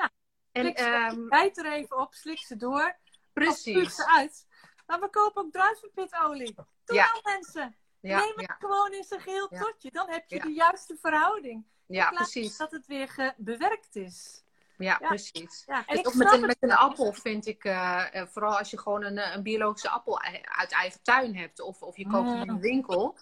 En 0.52 0.62
Slik 0.64 0.78
ze 0.78 0.84
ehm, 0.84 1.28
bijt 1.28 1.58
er 1.58 1.72
even 1.72 1.98
op, 1.98 2.14
slik 2.14 2.38
ze 2.38 2.56
door, 2.56 2.96
precies. 3.32 3.94
ze 3.94 4.06
uit. 4.06 4.46
Maar 4.86 5.00
we 5.00 5.10
kopen 5.10 5.42
ook 5.44 5.52
druivenpitolie. 5.52 6.54
Doe 6.84 6.96
Ja. 6.96 7.06
nou 7.06 7.20
mensen. 7.22 7.76
Ja, 8.00 8.18
Neem 8.18 8.32
het 8.36 8.46
ja, 8.46 8.56
gewoon 8.58 8.92
in 8.92 9.04
zijn 9.04 9.20
geheel 9.20 9.46
Ja. 9.50 9.58
tot 9.60 9.82
je. 9.82 9.90
Dan 9.90 10.10
heb 10.10 10.28
je 10.28 10.36
Ja. 10.36 10.42
de 10.42 10.52
juiste 10.52 10.96
verhouding. 11.00 11.64
ja, 11.86 12.10
precies. 12.10 12.56
Dat 12.56 12.70
het 12.70 12.86
weer 12.86 13.34
bewerkt 13.36 13.96
is. 13.96 14.44
Ja, 14.78 14.98
Ja. 15.00 15.08
precies. 15.08 15.62
Ja, 15.66 15.86
en 15.86 16.02
Dus 16.02 16.14
met 16.14 16.32
een, 16.32 16.40
met 16.40 16.56
een 16.60 16.72
appel 16.72 17.12
vind 17.12 17.46
ik, 17.46 17.64
eh, 17.64 18.14
eh, 18.20 18.26
vooral 18.28 18.58
als 18.58 18.70
je 18.70 18.78
gewoon 18.78 19.04
een, 19.04 19.18
eh, 19.18 19.34
een 19.34 19.42
biologische 19.42 19.88
appel 19.88 20.20
uit 20.42 20.72
eigen 20.72 21.02
tuin 21.02 21.36
hebt, 21.36 21.60
of, 21.60 21.82
of 21.82 21.96
je 21.96 22.06
koopt 22.06 22.30
in 22.30 22.40
Mm. 22.42 22.48
een 22.48 22.60
winkel, 22.60 23.18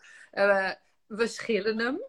we 1.06 1.26
schillen 1.26 1.78
hem. 1.78 2.00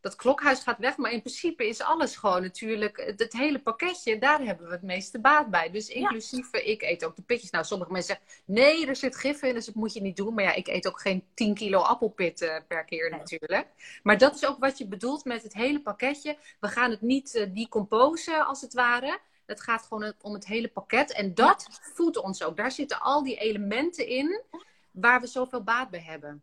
Dat 0.00 0.16
klokhuis 0.16 0.60
gaat 0.60 0.78
weg, 0.78 0.96
maar 0.96 1.12
in 1.12 1.22
principe 1.22 1.68
is 1.68 1.80
alles 1.80 2.16
gewoon 2.16 2.42
natuurlijk, 2.42 2.96
het, 3.06 3.18
het 3.18 3.32
hele 3.32 3.58
pakketje, 3.58 4.18
daar 4.18 4.40
hebben 4.40 4.66
we 4.66 4.72
het 4.72 4.82
meeste 4.82 5.20
baat 5.20 5.50
bij. 5.50 5.70
Dus 5.70 5.88
inclusief, 5.88 6.52
eh, 6.52 6.68
ik 6.68 6.82
eet 6.82 7.04
ook 7.04 7.16
de 7.16 7.22
pitjes. 7.22 7.50
Nou, 7.50 7.64
sommige 7.64 7.92
mensen 7.92 8.16
zeggen, 8.16 8.42
nee, 8.54 8.86
er 8.86 8.96
zit 8.96 9.16
gif 9.16 9.42
in, 9.42 9.54
dus 9.54 9.66
dat 9.66 9.74
moet 9.74 9.92
je 9.92 10.00
niet 10.00 10.16
doen. 10.16 10.34
Maar 10.34 10.44
ja, 10.44 10.54
ik 10.54 10.68
eet 10.68 10.86
ook 10.86 11.00
geen 11.00 11.24
10 11.34 11.54
kilo 11.54 11.78
appelpit 11.78 12.42
eh, 12.42 12.56
per 12.68 12.84
keer 12.84 13.10
Nee. 13.10 13.18
natuurlijk. 13.18 13.66
Maar 14.02 14.18
dat 14.18 14.34
is 14.34 14.46
ook 14.46 14.58
wat 14.58 14.78
je 14.78 14.86
bedoelt 14.86 15.24
met 15.24 15.42
het 15.42 15.54
hele 15.54 15.80
pakketje. 15.80 16.36
We 16.60 16.68
gaan 16.68 16.90
het 16.90 17.00
niet 17.00 17.34
eh 17.34 17.46
decomposen, 17.54 18.46
als 18.46 18.60
het 18.60 18.74
ware. 18.74 19.18
Het 19.46 19.60
gaat 19.60 19.82
gewoon 19.82 20.12
om 20.20 20.34
het 20.34 20.46
hele 20.46 20.68
pakket. 20.68 21.12
En 21.12 21.34
dat 21.34 21.66
voedt 21.94 22.16
ons 22.16 22.42
ook. 22.42 22.56
Daar 22.56 22.72
zitten 22.72 23.00
al 23.00 23.22
die 23.22 23.36
elementen 23.36 24.06
in 24.06 24.42
waar 24.90 25.20
we 25.20 25.26
zoveel 25.26 25.62
baat 25.62 25.90
bij 25.90 26.00
hebben. 26.00 26.42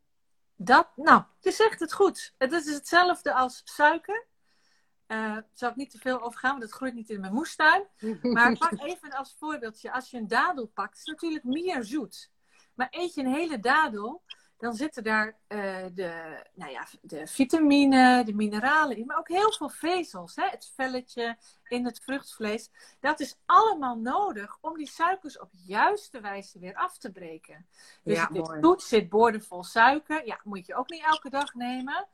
Dat, 0.59 0.89
nou, 0.95 1.23
je 1.39 1.51
zegt 1.51 1.79
het 1.79 1.93
goed. 1.93 2.33
Het 2.37 2.51
is 2.51 2.73
hetzelfde 2.73 3.33
als 3.33 3.61
suiker. 3.63 4.25
Eh 5.07 5.17
Daar 5.17 5.47
zal 5.53 5.69
ik 5.69 5.75
niet 5.75 5.91
te 5.91 5.97
veel 5.97 6.21
over 6.21 6.39
gaan, 6.39 6.49
want 6.49 6.61
dat 6.61 6.71
groeit 6.71 6.93
niet 6.93 7.09
in 7.09 7.19
mijn 7.19 7.33
moestuin. 7.33 7.87
Maar 8.21 8.57
pak 8.57 8.79
even 8.79 9.11
als 9.11 9.35
voorbeeldje. 9.39 9.91
Als 9.91 10.09
je 10.09 10.17
een 10.17 10.27
dadel 10.27 10.65
pakt, 10.65 10.93
is 10.93 10.99
het 10.99 11.07
natuurlijk 11.07 11.43
meer 11.43 11.83
zoet. 11.83 12.31
Maar 12.73 12.87
eet 12.89 13.13
je 13.13 13.21
een 13.21 13.33
hele 13.33 13.59
dadel, 13.59 14.23
dan 14.57 14.73
zitten 14.73 15.03
daar 15.03 15.37
eh, 15.47 15.85
de, 15.93 16.43
nou 16.53 16.71
ja, 16.71 16.87
de 17.01 17.27
vitamine, 17.27 18.23
de 18.25 18.33
mineralen 18.33 18.97
in. 18.97 19.05
Maar 19.05 19.17
ook 19.17 19.27
heel 19.27 19.51
veel 19.51 19.69
vezels. 19.69 20.35
Hè? 20.35 20.47
Het 20.47 20.71
velletje 20.75 21.37
in 21.67 21.85
het 21.85 21.99
vruchtvlees. 22.03 22.69
Dat 22.99 23.19
is 23.19 23.37
allemaal 23.45 23.97
nodig 23.97 24.57
om 24.61 24.77
die 24.77 24.87
suikers 24.89 25.39
op 25.39 25.49
juiste 25.51 26.19
wijze 26.21 26.59
weer 26.59 26.75
af 26.75 26.97
te 26.97 27.11
breken. 27.11 27.67
Dus 28.03 28.17
Ja, 28.17 28.29
mooi. 28.31 28.59
zoet, 28.61 28.83
zit 28.83 29.09
boordevol 29.09 29.63
suiker. 29.63 30.25
Ja, 30.25 30.39
moet 30.43 30.65
je 30.65 30.75
ook 30.75 30.89
niet 30.89 31.03
elke 31.03 31.29
dag 31.29 31.53
nemen. 31.53 32.07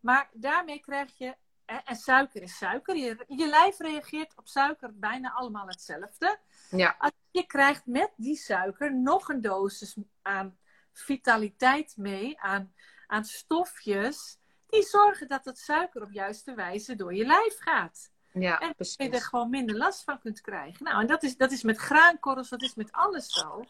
Maar 0.00 0.28
daarmee 0.32 0.80
krijg 0.80 1.18
je 1.18 1.36
en 1.64 1.84
en 1.84 1.96
suiker 1.96 2.42
is 2.42 2.56
suiker. 2.56 2.96
Je, 2.96 3.24
je 3.28 3.46
lijf 3.46 3.78
reageert 3.78 4.32
op 4.36 4.48
suiker 4.48 4.98
bijna 4.98 5.32
allemaal 5.32 5.66
hetzelfde. 5.66 6.38
Ja, 6.70 7.12
je 7.30 7.46
krijgt 7.46 7.86
met 7.86 8.10
die 8.16 8.36
suiker 8.36 8.94
nog 8.94 9.28
een 9.28 9.40
dosis 9.40 9.96
aan 10.22 10.58
vitaliteit 11.02 11.96
mee, 11.96 12.40
aan, 12.40 12.74
aan 13.06 13.24
stofjes, 13.24 14.38
die 14.66 14.82
zorgen 14.82 15.28
dat 15.28 15.44
het 15.44 15.58
suiker 15.58 16.02
op 16.02 16.12
juiste 16.12 16.54
wijze 16.54 16.96
door 16.96 17.14
je 17.14 17.26
lijf 17.26 17.58
gaat. 17.58 18.10
ja 18.32 18.58
En 18.58 18.74
dat 18.76 18.94
je 18.96 19.10
er 19.10 19.22
gewoon 19.22 19.50
minder 19.50 19.76
last 19.76 20.04
van 20.04 20.18
kunt 20.18 20.40
krijgen. 20.40 20.84
Nou, 20.84 21.00
en 21.00 21.06
dat 21.06 21.22
is, 21.22 21.36
dat 21.36 21.52
is 21.52 21.62
met 21.62 21.76
graankorrels, 21.76 22.48
dat 22.48 22.62
is 22.62 22.74
met 22.74 22.92
alles 22.92 23.26
zo. 23.26 23.64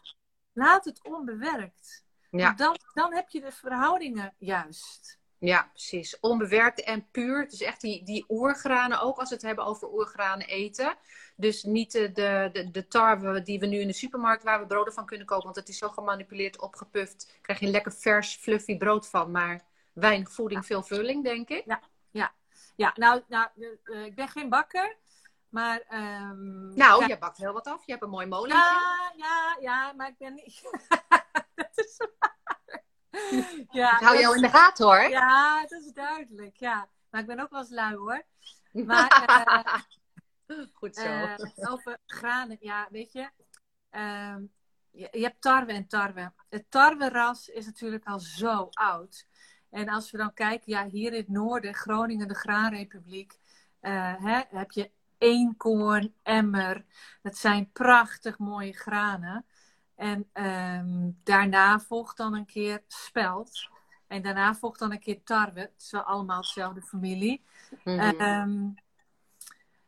Laat 0.53 0.85
het 0.85 1.03
onbewerkt. 1.03 2.05
Ja. 2.29 2.53
Dan, 2.53 2.77
dan 2.93 3.13
heb 3.13 3.29
je 3.29 3.41
de 3.41 3.51
verhoudingen 3.51 4.33
juist. 4.37 5.19
Ja, 5.41 5.69
precies. 5.71 6.19
Onbewerkt 6.19 6.83
en 6.83 7.07
puur. 7.11 7.41
Het 7.41 7.51
is 7.51 7.61
echt 7.61 7.81
die, 7.81 8.03
die 8.03 8.25
oergranen 8.29 9.01
ook, 9.01 9.17
als 9.17 9.29
we 9.29 9.35
het 9.35 9.43
hebben 9.43 9.65
over 9.65 9.89
oergranen 9.93 10.47
eten. 10.47 10.95
Dus 11.35 11.63
niet 11.63 11.91
de, 11.91 12.11
de, 12.11 12.49
de, 12.53 12.71
de 12.71 12.87
tarwe 12.87 13.41
die 13.41 13.59
we 13.59 13.65
nu 13.65 13.79
in 13.79 13.87
de 13.87 13.93
supermarkt, 13.93 14.43
waar 14.43 14.59
we 14.59 14.65
broden 14.65 14.93
van 14.93 15.05
kunnen 15.05 15.25
kopen. 15.25 15.43
Want 15.43 15.55
het 15.55 15.69
is 15.69 15.77
zo 15.77 15.89
gemanipuleerd, 15.89 16.61
opgepuft. 16.61 17.37
Krijg 17.41 17.59
je 17.59 17.67
lekker 17.67 17.91
vers, 17.93 18.35
fluffy 18.35 18.77
brood 18.77 19.07
van. 19.07 19.31
Maar 19.31 19.63
weinig 19.93 20.31
voeding, 20.31 20.65
veel 20.65 20.83
vulling, 20.83 21.23
denk 21.23 21.49
ik. 21.49 21.63
Ja, 22.75 22.91
nou, 22.95 23.21
nou 23.27 23.47
eh, 23.59 23.67
eh, 23.97 24.05
ik 24.05 24.15
ben 24.15 24.27
geen 24.27 24.49
bakker. 24.49 24.95
Maar. 25.49 25.81
ehm, 25.87 26.73
Nou, 26.73 26.97
kijk- 26.97 27.07
jij 27.07 27.19
bakt 27.19 27.37
heel 27.37 27.53
wat 27.53 27.67
af. 27.67 27.85
Je 27.85 27.91
hebt 27.91 28.03
een 28.03 28.09
mooi 28.09 28.27
molentje. 28.27 28.57
Ja, 28.57 29.13
ja, 29.15 29.57
ja, 29.59 29.93
maar 29.93 30.07
ik 30.07 30.17
ben 30.17 30.33
niet. 30.33 30.61
dat 31.55 31.69
is. 31.73 31.97
ja, 33.79 33.99
ik 33.99 34.05
hou 34.05 34.19
jou 34.19 34.35
in 34.35 34.41
de 34.41 34.49
gaten 34.49 34.85
hoor. 34.85 35.09
Ja, 35.09 35.61
dat 35.61 35.81
is 35.81 35.91
duidelijk. 35.93 36.55
Ja. 36.55 36.89
Maar 37.09 37.21
ik 37.21 37.27
ben 37.27 37.39
ook 37.39 37.49
wel 37.49 37.59
eens 37.59 37.69
lui 37.69 37.95
hoor. 37.95 38.23
Maar, 38.85 39.25
uh, 40.47 40.63
Goed 40.73 40.95
zo. 40.95 41.07
Uh, 41.07 41.35
over 41.71 41.97
granen, 42.05 42.57
ja, 42.59 42.87
weet 42.91 43.11
je. 43.11 43.29
Uh, 43.91 44.35
je, 44.91 45.07
je, 45.11 45.23
hebt 45.23 45.41
tarwe 45.41 45.71
en 45.71 45.87
tarwe. 45.87 46.31
Het 46.49 46.65
tarweras 46.69 47.47
is 47.47 47.65
natuurlijk 47.65 48.05
al 48.05 48.19
zo 48.19 48.67
oud. 48.71 49.27
En 49.69 49.89
als 49.89 50.11
we 50.11 50.17
dan 50.17 50.33
kijken, 50.33 50.71
ja, 50.71 50.87
hier 50.87 51.13
in 51.13 51.19
het 51.19 51.29
noorden, 51.29 51.73
Groningen, 51.73 52.27
de 52.27 52.35
Graanrepubliek, 52.35 53.39
uh, 53.81 54.15
hè, 54.23 54.41
heb 54.49 54.71
je 54.71 54.91
eenkoorn, 55.17 56.15
emmer. 56.23 56.85
Dat 57.21 57.37
zijn 57.37 57.71
prachtig 57.71 58.37
mooie 58.37 58.73
granen. 58.73 59.45
En 60.01 60.29
um, 60.33 61.19
daarna 61.23 61.79
volgt 61.79 62.17
dan 62.17 62.35
een 62.35 62.45
keer 62.45 62.83
spelt. 62.87 63.69
En 64.07 64.21
daarna 64.21 64.55
volgt 64.55 64.79
dan 64.79 64.91
een 64.91 64.99
keer 64.99 65.23
tarwe. 65.23 65.59
Het 65.59 65.73
is 65.77 65.91
wel 65.91 66.01
allemaal 66.01 66.41
dezelfde 66.41 66.81
familie. 66.81 67.43
Mm 67.83 67.99
-hmm. 67.99 68.21
um, 68.21 68.75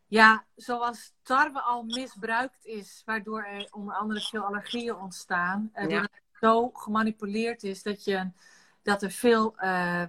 ja, 0.07 0.45
zoals 0.55 1.13
tarwe 1.21 1.61
al 1.61 1.83
misbruikt 1.83 2.65
is, 2.65 3.01
waardoor 3.05 3.43
er 3.43 3.67
onder 3.71 3.95
andere 3.95 4.19
veel 4.19 4.43
allergieën 4.43 4.95
ontstaan. 4.95 5.71
Uh, 5.75 5.89
ja. 5.89 6.01
het 6.01 6.21
zo 6.39 6.69
gemanipuleerd 6.69 7.63
is 7.63 7.83
dat, 7.83 8.03
je, 8.03 8.31
dat 8.81 9.01
er 9.01 9.11
veel, 9.11 9.55
uh, 9.63 10.03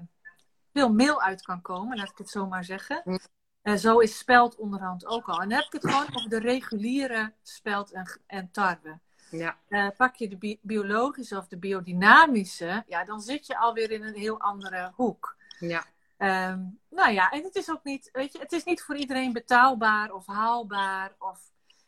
veel 0.72 0.92
meel 0.92 1.22
uit 1.22 1.42
kan 1.42 1.60
komen, 1.60 1.96
laat 1.96 2.10
ik 2.10 2.18
het 2.18 2.30
zo 2.30 2.46
maar 2.46 2.64
zeggen. 2.64 3.02
Mm. 3.04 3.18
Uh, 3.62 3.74
zo 3.74 3.98
is 3.98 4.18
spelt 4.18 4.56
onderhand 4.56 5.06
ook 5.06 5.28
al. 5.28 5.40
En 5.40 5.48
dan 5.48 5.58
heb 5.58 5.66
ik 5.66 5.82
het 5.82 5.90
gewoon 5.90 6.16
over 6.16 6.30
de 6.30 6.40
reguliere 6.40 7.32
spelt 7.42 7.92
en, 7.92 8.20
en 8.26 8.50
tarwe. 8.50 8.98
Ja. 9.38 9.58
Uh, 9.68 9.88
pak 9.96 10.16
je 10.16 10.28
de 10.28 10.36
bi 10.36 10.58
biologische 10.62 11.36
of 11.36 11.48
de 11.48 11.58
biodynamische, 11.58 12.84
ja, 12.86 13.04
dan 13.04 13.20
zit 13.20 13.46
je 13.46 13.58
alweer 13.58 13.90
in 13.90 14.02
een 14.02 14.14
heel 14.14 14.40
andere 14.40 14.92
hoek. 14.94 15.36
Ja. 15.58 15.84
Um, 16.18 16.78
nou 16.90 17.12
ja, 17.12 17.30
en 17.30 17.42
het 17.42 17.54
is 17.54 17.70
ook 17.70 17.84
niet, 17.84 18.08
weet 18.12 18.32
je, 18.32 18.38
het 18.38 18.52
is 18.52 18.64
niet 18.64 18.82
voor 18.82 18.96
iedereen 18.96 19.32
betaalbaar 19.32 20.12
of 20.12 20.26
haalbaar 20.26 21.14
of 21.18 21.40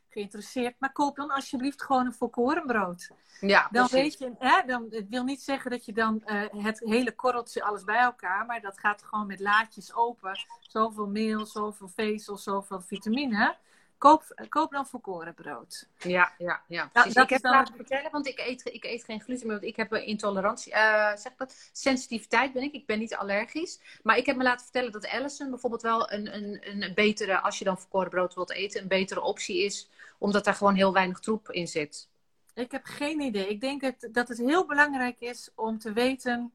geïnteresseerd. 0.09 0.75
Maar 0.79 0.93
koop 0.93 1.17
dan 1.17 1.31
alsjeblieft 1.31 1.83
gewoon 1.83 2.07
een 2.07 2.13
volkorenbrood. 2.13 3.11
Ja, 3.41 3.69
dan 3.71 3.89
weet 3.91 4.19
je, 4.19 4.33
hè, 4.39 4.63
dan, 4.67 4.87
het 4.91 5.09
wil 5.09 5.25
niet 5.25 5.43
zeggen 5.43 5.71
dat 5.71 5.85
je 5.85 5.93
dan 5.93 6.23
uh, 6.27 6.65
het 6.65 6.81
hele 6.81 7.15
korreltje 7.15 7.63
alles 7.63 7.85
bij 7.85 7.99
elkaar, 7.99 8.47
maar 8.47 8.61
dat 8.61 8.79
gaat 8.79 9.03
gewoon 9.03 9.27
met 9.27 9.41
laadjes 9.41 9.95
open. 9.95 10.39
Zoveel 10.61 11.07
meel, 11.07 11.47
zoveel 11.47 11.89
vezel, 11.89 12.37
zoveel 12.37 12.81
vitamine. 12.81 13.57
Koop, 13.99 14.47
koop 14.49 14.71
dan 14.71 14.87
volkorenbrood. 14.87 15.89
Ja, 15.99 16.33
ja, 16.39 16.63
ja. 16.69 16.91
Precies. 16.93 17.15
Dat, 17.15 17.25
ik 17.25 17.31
heb 17.31 17.43
dan... 17.43 17.53
laten 17.53 17.75
vertellen, 17.75 18.11
want 18.11 18.27
ik 18.27 18.39
eet, 18.39 18.65
ik 18.65 18.85
eet 18.85 19.05
geen 19.05 19.21
gluten 19.21 19.47
meer, 19.47 19.57
want 19.57 19.69
ik 19.69 19.77
heb 19.77 19.93
een 19.93 20.07
intolerantie. 20.07 20.73
Uh, 20.73 21.17
zeg 21.17 21.35
dat? 21.37 21.71
Sensitiviteit 21.73 22.53
ben 22.53 22.63
ik. 22.63 22.73
Ik 22.73 22.87
ben 22.87 22.99
niet 22.99 23.15
allergisch. 23.15 23.81
Maar 24.03 24.17
ik 24.17 24.27
heb 24.27 24.37
me 24.37 24.43
laten 24.43 24.65
vertellen 24.65 24.93
dat 24.93 25.09
Allison 25.09 25.51
bijvoorbeeld 25.51 25.83
wel 25.83 26.13
een, 26.13 26.35
een, 26.35 26.83
een 26.83 26.95
betere, 26.95 27.41
als 27.41 27.59
je 27.59 27.65
dan 27.65 27.79
volkorenbrood 27.79 28.35
wilt 28.35 28.53
eten, 28.53 28.83
een 28.83 28.89
betere 28.89 29.23
optie 29.23 29.65
is. 29.65 29.91
Omdat 30.19 30.45
daar 30.45 30.55
gewoon 30.55 30.75
heel 30.75 30.93
weinig 30.93 31.21
troep 31.21 31.51
in 31.51 31.69
zit. 31.69 32.09
Ik 32.55 32.71
heb 32.71 32.85
geen 32.85 33.21
idee. 33.21 33.49
Ik 33.49 33.61
denk 33.61 33.81
dat, 33.81 34.09
dat 34.13 34.29
het 34.29 34.39
heel 34.39 34.67
belangrijk 34.67 35.21
is 35.21 35.51
om 35.55 35.79
te 35.79 35.93
weten 35.93 36.53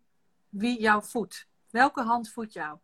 wie 0.50 0.80
jou 0.82 1.04
voedt. 1.04 1.48
Welke 1.70 2.02
hand 2.02 2.30
voedt 2.30 2.54
jou? 2.54 2.78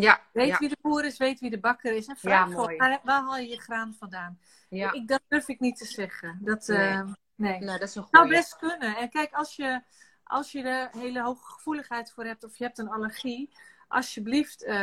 Ja, 0.00 0.20
weet 0.32 0.48
ja. 0.48 0.58
wie 0.58 0.68
de 0.68 0.78
boer 0.80 1.04
is, 1.04 1.16
weet 1.16 1.40
wie 1.40 1.50
de 1.50 1.60
bakker 1.60 1.94
is. 1.94 2.06
En 2.06 2.16
vraag 2.16 2.50
ja, 2.50 2.54
waar, 2.54 3.00
waar, 3.02 3.22
haal 3.22 3.36
je 3.36 3.48
je 3.48 3.60
graan 3.60 3.94
vandaan? 3.98 4.38
Ja. 4.68 4.92
Ik, 4.92 5.08
dat 5.08 5.20
durf 5.28 5.48
ik 5.48 5.60
niet 5.60 5.76
te 5.76 5.84
zeggen. 5.84 6.38
Dat, 6.40 6.66
nee. 6.66 6.88
Uh, 6.88 7.12
nee. 7.34 7.58
Nou, 7.58 7.78
dat 7.78 7.88
is 7.88 7.94
een 7.94 8.02
goeie. 8.02 8.24
Nou, 8.24 8.36
best 8.36 8.56
kunnen. 8.56 8.96
En 8.96 9.10
kijk, 9.10 9.32
als 9.32 9.56
je, 9.56 9.82
als 10.24 10.52
je 10.52 10.62
er 10.62 10.88
hele 10.98 11.22
hoge 11.22 11.52
gevoeligheid 11.52 12.12
voor 12.12 12.24
hebt 12.24 12.44
of 12.44 12.56
je 12.56 12.64
hebt 12.64 12.78
een 12.78 12.90
allergie, 12.90 13.50
alsjeblieft, 13.88 14.64
uh, 14.64 14.74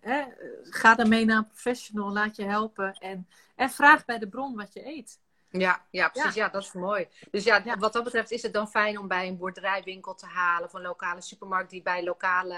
hè, 0.00 0.24
ga 0.62 0.94
dan 0.94 1.08
mee 1.08 1.24
naar 1.24 1.36
een 1.36 1.46
professional, 1.46 2.12
laat 2.12 2.36
je 2.36 2.44
helpen 2.44 2.92
en, 2.92 3.28
en 3.56 3.70
vraag 3.70 4.04
bij 4.04 4.18
de 4.18 4.28
bron 4.28 4.56
wat 4.56 4.72
je 4.72 4.86
eet. 4.86 5.18
Ja, 5.50 5.84
ja, 5.90 6.08
precies. 6.08 6.34
Ja. 6.34 6.44
ja. 6.44 6.50
dat 6.50 6.62
is 6.62 6.72
mooi. 6.72 7.08
Dus 7.30 7.44
ja, 7.44 7.62
ja, 7.64 7.76
wat 7.76 7.92
dat 7.92 8.04
betreft 8.04 8.30
is 8.30 8.42
het 8.42 8.52
dan 8.52 8.68
fijn 8.68 8.98
om 8.98 9.08
bij 9.08 9.26
een 9.28 9.36
boerderijwinkel 9.36 10.14
te 10.14 10.26
halen 10.26 10.68
een 10.72 10.82
lokale 10.82 11.20
supermarkt 11.20 11.70
die 11.70 11.82
bij 11.82 12.04
lokale 12.04 12.54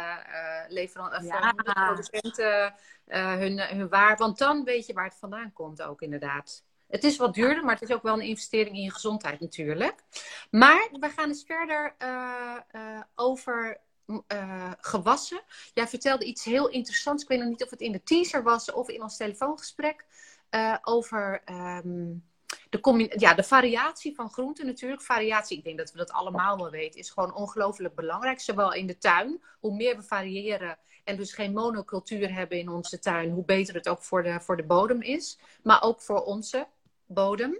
uh, 0.70 1.22
ja. 1.22 1.52
producenten 1.52 2.74
uh, 3.06 3.32
hun, 3.34 3.60
hun 3.60 3.88
waar. 3.88 4.16
Want 4.16 4.38
dan 4.38 4.64
weet 4.64 4.86
je 4.86 4.92
waar 4.92 5.04
het 5.04 5.18
vandaan 5.18 5.52
komt 5.52 5.82
ook 5.82 6.00
inderdaad. 6.02 6.64
Het 6.88 7.04
is 7.04 7.16
wat 7.16 7.34
duurder, 7.34 7.64
maar 7.64 7.74
het 7.74 7.88
is 7.88 7.94
ook 7.94 8.02
wel 8.02 8.14
een 8.14 8.20
investering 8.20 8.76
in 8.76 8.82
je 8.82 8.92
gezondheid 8.92 9.40
natuurlijk. 9.40 10.02
Maar 10.50 10.88
we 11.00 11.08
gaan 11.08 11.28
eens 11.28 11.44
verder 11.44 11.94
uh, 11.98 13.00
over 13.14 13.80
uh, 14.28 14.72
gewassen. 14.80 15.40
Jij 15.74 15.88
vertelde 15.88 16.24
iets 16.24 16.44
heel 16.44 16.68
interessants. 16.68 17.22
Ik 17.22 17.28
weet 17.28 17.38
nog 17.38 17.48
niet 17.48 17.62
of 17.62 17.70
het 17.70 17.80
in 17.80 17.92
de 17.92 18.02
teaser 18.02 18.42
was 18.42 18.72
of 18.72 18.88
in 18.88 19.02
ons 19.02 19.16
telefoongesprek. 19.16 20.04
Uh, 20.50 20.76
over 20.82 21.42
um, 21.50 22.29
de, 22.70 23.14
ja, 23.16 23.34
de 23.34 23.42
variatie 23.42 24.14
van 24.14 24.30
groenten 24.30 24.66
natuurlijk. 24.66 25.02
Variatie, 25.02 25.58
ik 25.58 25.64
denk 25.64 25.78
dat 25.78 25.90
we 25.90 25.98
dat 25.98 26.12
allemaal 26.12 26.56
wel 26.56 26.70
weten, 26.70 27.00
is 27.00 27.10
gewoon 27.10 27.34
ongelooflijk 27.34 27.94
belangrijk. 27.94 28.40
Zowel 28.40 28.72
in 28.72 28.86
de 28.86 28.98
tuin, 28.98 29.42
hoe 29.60 29.76
meer 29.76 29.96
we 29.96 30.02
variëren 30.02 30.78
en 31.04 31.16
dus 31.16 31.32
geen 31.32 31.52
monocultuur 31.52 32.34
hebben 32.34 32.58
in 32.58 32.68
onze 32.68 32.98
tuin, 32.98 33.30
hoe 33.30 33.44
beter 33.44 33.74
het 33.74 33.88
ook 33.88 34.02
voor 34.02 34.22
de, 34.22 34.40
voor 34.40 34.56
de 34.56 34.64
bodem 34.64 35.02
is. 35.02 35.38
Maar 35.62 35.82
ook 35.82 36.00
voor 36.00 36.24
onze 36.24 36.66
bodem. 37.06 37.50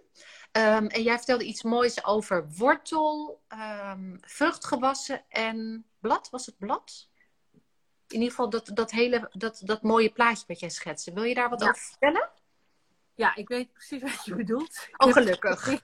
Um, 0.53 0.87
en 0.87 1.03
jij 1.03 1.17
vertelde 1.17 1.45
iets 1.45 1.63
moois 1.63 2.05
over 2.05 2.49
wortel, 2.57 3.41
um, 3.93 4.19
vruchtgewassen 4.21 5.25
en 5.29 5.85
blad. 6.01 6.31
Was 6.31 6.47
het 6.47 6.59
blad? 6.59 7.09
In 8.09 8.17
ieder 8.17 8.31
geval 8.31 8.51
dat, 8.51 8.71
dat 8.75 8.91
hele 8.91 9.31
dat, 9.33 9.61
dat 9.65 9.83
mooie 9.83 10.11
plaatje 10.13 10.45
wat 10.47 10.61
jij 10.61 10.71
schetste. 10.71 11.13
Wil 11.13 11.23
je 11.23 11.35
daar 11.35 11.49
wat 11.49 11.61
ja. 11.61 11.69
over 11.69 11.83
vertellen? 11.83 12.31
Ja, 13.21 13.35
ik 13.37 13.49
weet 13.49 13.73
precies 13.73 14.03
wat 14.03 14.25
je 14.25 14.35
bedoelt. 14.35 14.89
Oh, 14.97 15.13
gelukkig. 15.13 15.69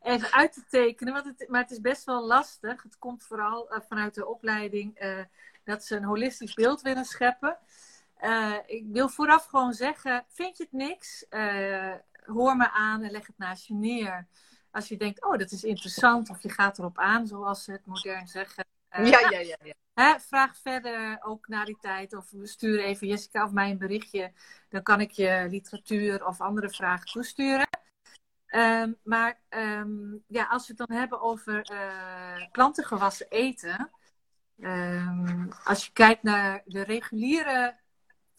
Even 0.00 0.32
uit 0.32 0.52
te 0.52 0.64
tekenen, 0.68 1.12
want 1.12 1.24
het, 1.24 1.48
maar 1.48 1.60
het 1.60 1.70
is 1.70 1.80
best 1.80 2.04
wel 2.04 2.26
lastig. 2.26 2.82
Het 2.82 2.98
komt 2.98 3.24
vooral 3.24 3.72
uh, 3.72 3.80
vanuit 3.88 4.14
de 4.14 4.26
opleiding 4.26 5.02
uh, 5.02 5.18
dat 5.64 5.84
ze 5.84 5.96
een 5.96 6.04
holistisch 6.04 6.54
beeld 6.54 6.80
willen 6.80 7.04
scheppen. 7.04 7.58
Uh, 8.20 8.54
ik 8.66 8.84
wil 8.86 9.08
vooraf 9.08 9.44
gewoon 9.44 9.72
zeggen, 9.72 10.24
vind 10.28 10.56
je 10.56 10.62
het 10.62 10.72
niks? 10.72 11.26
hoor 12.24 12.56
me 12.56 12.70
aan 12.70 13.02
en 13.02 13.10
leg 13.10 13.26
het 13.26 13.38
naast 13.38 13.66
je 13.66 13.74
neer. 13.74 14.26
Als 14.70 14.88
je 14.88 14.96
denkt, 14.96 15.24
oh, 15.24 15.38
dat 15.38 15.50
is 15.50 15.64
interessant, 15.64 16.30
of 16.30 16.42
je 16.42 16.50
gaat 16.50 16.78
erop 16.78 16.98
aan, 16.98 17.26
zoals 17.26 17.64
ze 17.64 17.72
het 17.72 17.86
modern 17.86 18.26
zeggen. 18.26 18.67
Ja, 18.90 19.30
ja, 19.30 19.38
ja. 19.38 19.56
ja. 19.62 19.74
Hè, 19.94 20.20
vraag 20.20 20.56
verder 20.56 21.18
ook 21.22 21.48
na 21.48 21.64
die 21.64 21.78
tijd. 21.80 22.14
Of 22.14 22.32
stuur 22.42 22.78
even 22.78 23.06
Jessica 23.06 23.44
of 23.44 23.52
mij 23.52 23.70
een 23.70 23.78
berichtje. 23.78 24.32
Dan 24.68 24.82
kan 24.82 25.00
ik 25.00 25.10
je 25.10 25.46
literatuur 25.50 26.26
of 26.26 26.40
andere 26.40 26.70
vragen 26.70 27.06
toesturen. 27.06 27.68
Um, 28.50 28.96
maar 29.02 29.40
um, 29.50 30.24
ja, 30.26 30.44
als 30.44 30.66
we 30.66 30.74
het 30.76 30.88
dan 30.88 30.98
hebben 30.98 31.20
over 31.20 31.70
uh, 31.72 32.50
plantengewassen 32.52 33.28
eten. 33.28 33.90
Um, 34.60 35.48
als 35.64 35.86
je 35.86 35.92
kijkt 35.92 36.22
naar 36.22 36.62
de 36.64 36.82
reguliere 36.82 37.76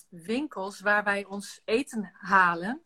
winkels 0.09 0.79
waar 0.79 1.03
wij 1.03 1.25
ons 1.25 1.61
eten 1.65 2.11
halen. 2.13 2.81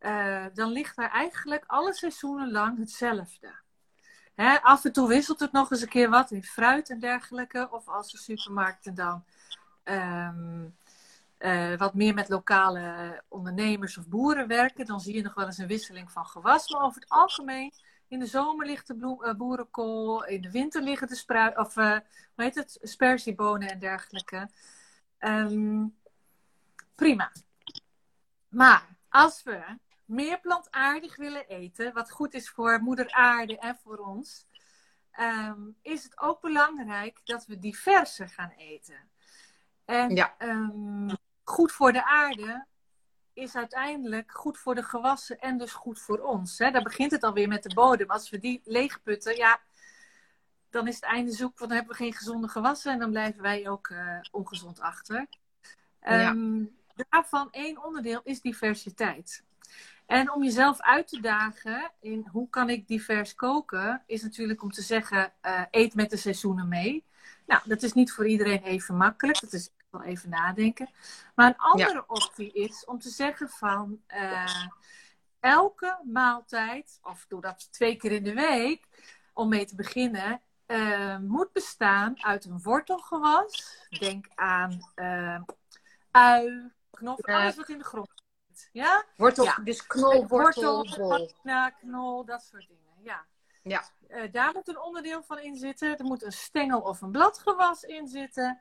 Uh, 0.00 0.46
dan 0.54 0.70
ligt 0.70 0.96
daar 0.96 1.10
eigenlijk 1.10 1.64
alle 1.66 1.94
seizoenen 1.94 2.50
lang 2.50 2.78
hetzelfde. 2.78 3.62
Hè, 4.34 4.62
af 4.62 4.84
en 4.84 4.92
toe 4.92 5.08
wisselt 5.08 5.40
het 5.40 5.52
nog 5.52 5.70
eens 5.70 5.80
een 5.80 5.88
keer 5.88 6.10
wat 6.10 6.30
in 6.30 6.44
fruit 6.44 6.90
en 6.90 6.98
dergelijke. 6.98 7.68
Of 7.70 7.88
als 7.88 8.10
de 8.10 8.18
supermarkten 8.18 8.94
dan 8.94 9.24
um, 9.84 10.76
uh, 11.38 11.76
wat 11.76 11.94
meer 11.94 12.14
met 12.14 12.28
lokale 12.28 13.22
ondernemers 13.28 13.98
of 13.98 14.08
boeren 14.08 14.48
werken, 14.48 14.86
dan 14.86 15.00
zie 15.00 15.14
je 15.14 15.22
nog 15.22 15.34
wel 15.34 15.46
eens 15.46 15.58
een 15.58 15.66
wisseling 15.66 16.12
van 16.12 16.26
gewas. 16.26 16.68
Maar 16.68 16.82
over 16.82 17.00
het 17.00 17.10
algemeen, 17.10 17.72
in 18.08 18.18
de 18.18 18.26
zomer 18.26 18.66
ligt 18.66 18.86
de 18.86 18.96
bloem, 18.96 19.24
uh, 19.24 19.34
boerenkool, 19.34 20.24
in 20.24 20.40
de 20.40 20.50
winter 20.50 20.82
liggen 20.82 21.08
de 21.08 21.14
spruit, 21.14 21.56
of 21.56 21.76
uh, 21.76 21.90
hoe 22.34 22.44
heet 22.44 22.54
het, 22.54 22.78
sperziebonen 22.82 23.70
en 23.70 23.78
dergelijke. 23.78 24.50
Um, 25.18 25.96
prima. 26.94 27.32
Maar 28.48 28.96
als 29.08 29.42
we 29.42 29.64
meer 30.04 30.40
plantaardig 30.40 31.16
willen 31.16 31.46
eten, 31.46 31.92
wat 31.92 32.10
goed 32.10 32.34
is 32.34 32.50
voor 32.50 32.80
moeder 32.80 33.12
aarde 33.12 33.58
en 33.58 33.76
voor 33.76 33.96
ons, 33.96 34.46
um, 35.20 35.76
is 35.82 36.02
het 36.02 36.20
ook 36.20 36.40
belangrijk 36.40 37.20
dat 37.24 37.46
we 37.46 37.58
diverser 37.58 38.28
gaan 38.28 38.52
eten. 38.56 39.08
En 39.84 40.14
ja. 40.14 40.34
um, 40.38 41.08
goed 41.42 41.72
voor 41.72 41.92
de 41.92 42.04
aarde 42.04 42.66
is 43.32 43.56
uiteindelijk 43.56 44.32
goed 44.32 44.58
voor 44.58 44.74
de 44.74 44.82
gewassen 44.82 45.38
en 45.38 45.58
dus 45.58 45.72
goed 45.72 46.00
voor 46.00 46.18
ons. 46.18 46.58
Hè? 46.58 46.70
Daar 46.70 46.82
begint 46.82 47.10
het 47.10 47.22
alweer 47.22 47.48
met 47.48 47.62
de 47.62 47.74
bodem. 47.74 48.10
Als 48.10 48.30
we 48.30 48.38
die 48.38 48.60
leegputten, 48.64 49.36
ja, 49.36 49.60
dan 50.70 50.88
is 50.88 50.94
het 50.94 51.04
einde 51.04 51.32
zoek, 51.32 51.58
want 51.58 51.70
dan 51.70 51.78
hebben 51.78 51.96
we 51.96 52.02
geen 52.02 52.14
gezonde 52.14 52.48
gewassen 52.48 52.92
en 52.92 52.98
dan 52.98 53.10
blijven 53.10 53.42
wij 53.42 53.68
ook 53.68 53.88
uh, 53.88 54.18
ongezond 54.30 54.80
achter. 54.80 55.26
Um, 56.00 56.60
ja. 56.94 57.04
Daarvan 57.08 57.48
één 57.50 57.84
onderdeel 57.84 58.20
is 58.24 58.40
diversiteit. 58.40 59.44
En 60.06 60.32
om 60.32 60.42
jezelf 60.42 60.80
uit 60.80 61.08
te 61.08 61.20
dagen 61.20 61.90
in 62.00 62.28
hoe 62.32 62.48
kan 62.48 62.70
ik 62.70 62.88
divers 62.88 63.34
koken, 63.34 64.02
is 64.06 64.22
natuurlijk 64.22 64.62
om 64.62 64.70
te 64.70 64.82
zeggen, 64.82 65.32
uh, 65.42 65.62
eet 65.70 65.94
met 65.94 66.10
de 66.10 66.16
seizoenen 66.16 66.68
mee. 66.68 67.04
Nou, 67.46 67.62
dat 67.64 67.82
is 67.82 67.92
niet 67.92 68.12
voor 68.12 68.26
iedereen 68.26 68.62
even 68.62 68.96
makkelijk. 68.96 69.40
Dat 69.40 69.52
is 69.52 69.70
wel 69.90 70.02
even 70.02 70.30
nadenken. 70.30 70.88
Maar 71.34 71.48
een 71.48 71.58
andere 71.58 72.04
optie 72.06 72.52
is 72.52 72.84
om 72.84 72.98
te 72.98 73.08
zeggen 73.08 73.48
van 73.48 74.00
uh, 74.08 74.66
elke 75.40 75.98
maaltijd, 76.04 76.98
of 77.02 77.24
doe 77.28 77.40
dat 77.40 77.72
twee 77.72 77.96
keer 77.96 78.12
in 78.12 78.24
de 78.24 78.34
week, 78.34 78.86
om 79.32 79.48
mee 79.48 79.64
te 79.64 79.74
beginnen, 79.74 80.40
uh, 80.66 81.18
moet 81.18 81.52
bestaan 81.52 82.24
uit 82.24 82.44
een 82.44 82.62
wortelgewas. 82.62 83.78
Denk 83.98 84.26
aan 84.34 84.92
ui, 86.10 86.70
knop, 86.90 87.26
alles 87.26 87.56
wat 87.56 87.68
in 87.68 87.78
de 87.78 87.84
grond 87.84 88.23
ja? 88.72 89.04
Wortel, 89.16 89.48
dus 89.64 89.86
knol, 89.86 90.26
wortel, 90.26 90.76
wortel 90.76 91.32
bol. 91.42 91.70
knol, 91.80 92.24
dat 92.24 92.42
soort 92.42 92.66
dingen. 92.68 92.84
Ja. 93.02 93.24
ja. 93.62 93.84
Uh, 94.08 94.32
daar 94.32 94.52
moet 94.52 94.68
een 94.68 94.80
onderdeel 94.80 95.22
van 95.22 95.38
in 95.38 95.56
zitten. 95.56 95.98
Er 95.98 96.04
moet 96.04 96.22
een 96.22 96.32
stengel 96.32 96.80
of 96.80 97.00
een 97.00 97.10
bladgewas 97.10 97.82
in 97.82 98.08
zitten. 98.08 98.60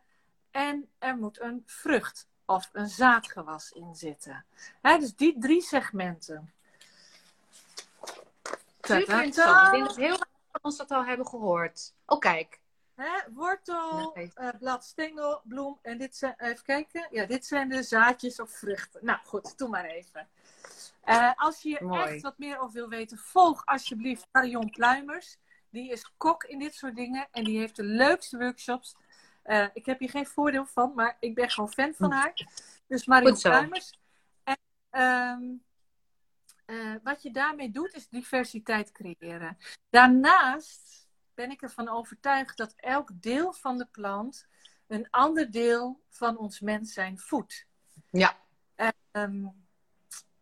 En 0.51 0.89
er 0.99 1.17
moet 1.17 1.41
een 1.41 1.63
vrucht 1.65 2.27
of 2.45 2.69
een 2.71 2.87
zaadgewas 2.87 3.71
in 3.71 3.95
zitten. 3.95 4.45
Hè, 4.81 4.97
dus 4.97 5.15
die 5.15 5.39
drie 5.39 5.61
segmenten. 5.61 6.53
Super 8.81 9.23
interessant. 9.23 9.65
Ik 9.65 9.71
denk 9.71 9.85
dat 9.85 9.95
heel 9.95 10.15
veel 10.15 10.25
van 10.51 10.61
ons 10.61 10.77
dat 10.77 10.91
al 10.91 11.05
hebben 11.05 11.27
gehoord. 11.27 11.93
Oh, 12.05 12.19
kijk. 12.19 12.61
Hè, 13.03 13.31
wortel, 13.33 14.17
uh, 14.17 14.49
blad, 14.59 14.85
stengel, 14.85 15.41
bloem. 15.43 15.79
En 15.81 15.97
dit 15.97 16.15
zijn, 16.15 16.35
even 16.37 16.63
kijken. 16.63 17.07
Ja, 17.11 17.25
dit 17.25 17.45
zijn 17.45 17.69
de 17.69 17.83
zaadjes 17.83 18.39
of 18.39 18.51
vruchten. 18.51 19.05
Nou 19.05 19.19
goed, 19.23 19.57
doe 19.57 19.69
maar 19.69 19.85
even. 19.85 20.27
Uh, 21.05 21.31
als 21.35 21.61
je 21.61 21.77
echt 21.77 22.21
wat 22.21 22.37
meer 22.37 22.59
over 22.59 22.73
wil 22.73 22.89
weten, 22.89 23.17
volg 23.17 23.65
alsjeblieft 23.65 24.27
Marion 24.31 24.69
Pluimers. 24.69 25.37
Die 25.69 25.91
is 25.91 26.11
kok 26.17 26.43
in 26.43 26.59
dit 26.59 26.75
soort 26.75 26.95
dingen 26.95 27.27
en 27.31 27.43
die 27.43 27.59
heeft 27.59 27.75
de 27.75 27.83
leukste 27.83 28.37
workshops. 28.37 28.95
Uh, 29.45 29.67
ik 29.73 29.85
heb 29.85 29.99
hier 29.99 30.09
geen 30.09 30.27
voordeel 30.27 30.65
van, 30.65 30.93
maar 30.95 31.17
ik 31.19 31.35
ben 31.35 31.49
gewoon 31.49 31.71
fan 31.71 31.93
van 31.93 32.11
haar. 32.11 32.33
Dus 32.87 33.05
Marion 33.05 33.37
Pluimers. 33.37 33.99
En, 34.43 34.57
um, 35.01 35.63
wat 37.03 37.21
je 37.21 37.31
daarmee 37.31 37.71
doet, 37.71 37.93
is 37.93 38.09
diversiteit 38.09 38.91
creëren. 38.91 39.57
Daarnaast 39.89 41.02
ben 41.35 41.51
ik 41.51 41.61
ervan 41.61 41.89
overtuigd 41.89 42.57
dat 42.57 42.73
elk 42.77 43.09
deel 43.13 43.53
van 43.53 43.77
de 43.77 43.87
plant 43.91 44.47
een 44.87 45.07
ander 45.09 45.51
deel 45.51 46.01
van 46.09 46.37
ons 46.37 46.59
mens 46.59 46.93
zijn 46.93 47.19
voedt. 47.19 47.65
Ja. 48.09 48.37
Um, 49.11 49.65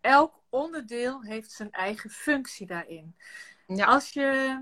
elk 0.02 0.42
onderdeel 0.50 1.24
heeft 1.24 1.52
zijn 1.52 1.72
eigen 1.72 2.10
functie 2.10 2.68
daarin. 2.68 3.16
Ja. 3.68 3.86
Als 3.86 4.10
je. 4.10 4.60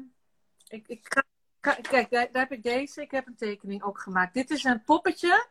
Ik, 0.67 0.87
ik 0.87 1.23
kijk, 1.59 2.09
daar, 2.09 2.31
daar, 2.31 2.41
heb 2.41 2.51
ik 2.51 2.63
deze. 2.63 3.01
Ik 3.01 3.11
heb 3.11 3.27
een 3.27 3.35
tekening 3.35 3.83
ook 3.83 3.99
gemaakt. 3.99 4.33
Dit 4.33 4.49
is 4.49 4.63
een 4.63 4.83
poppetje. 4.83 5.47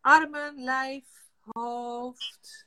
Armen, 0.00 0.62
lijf, 0.62 1.04
hoofd. 1.40 2.66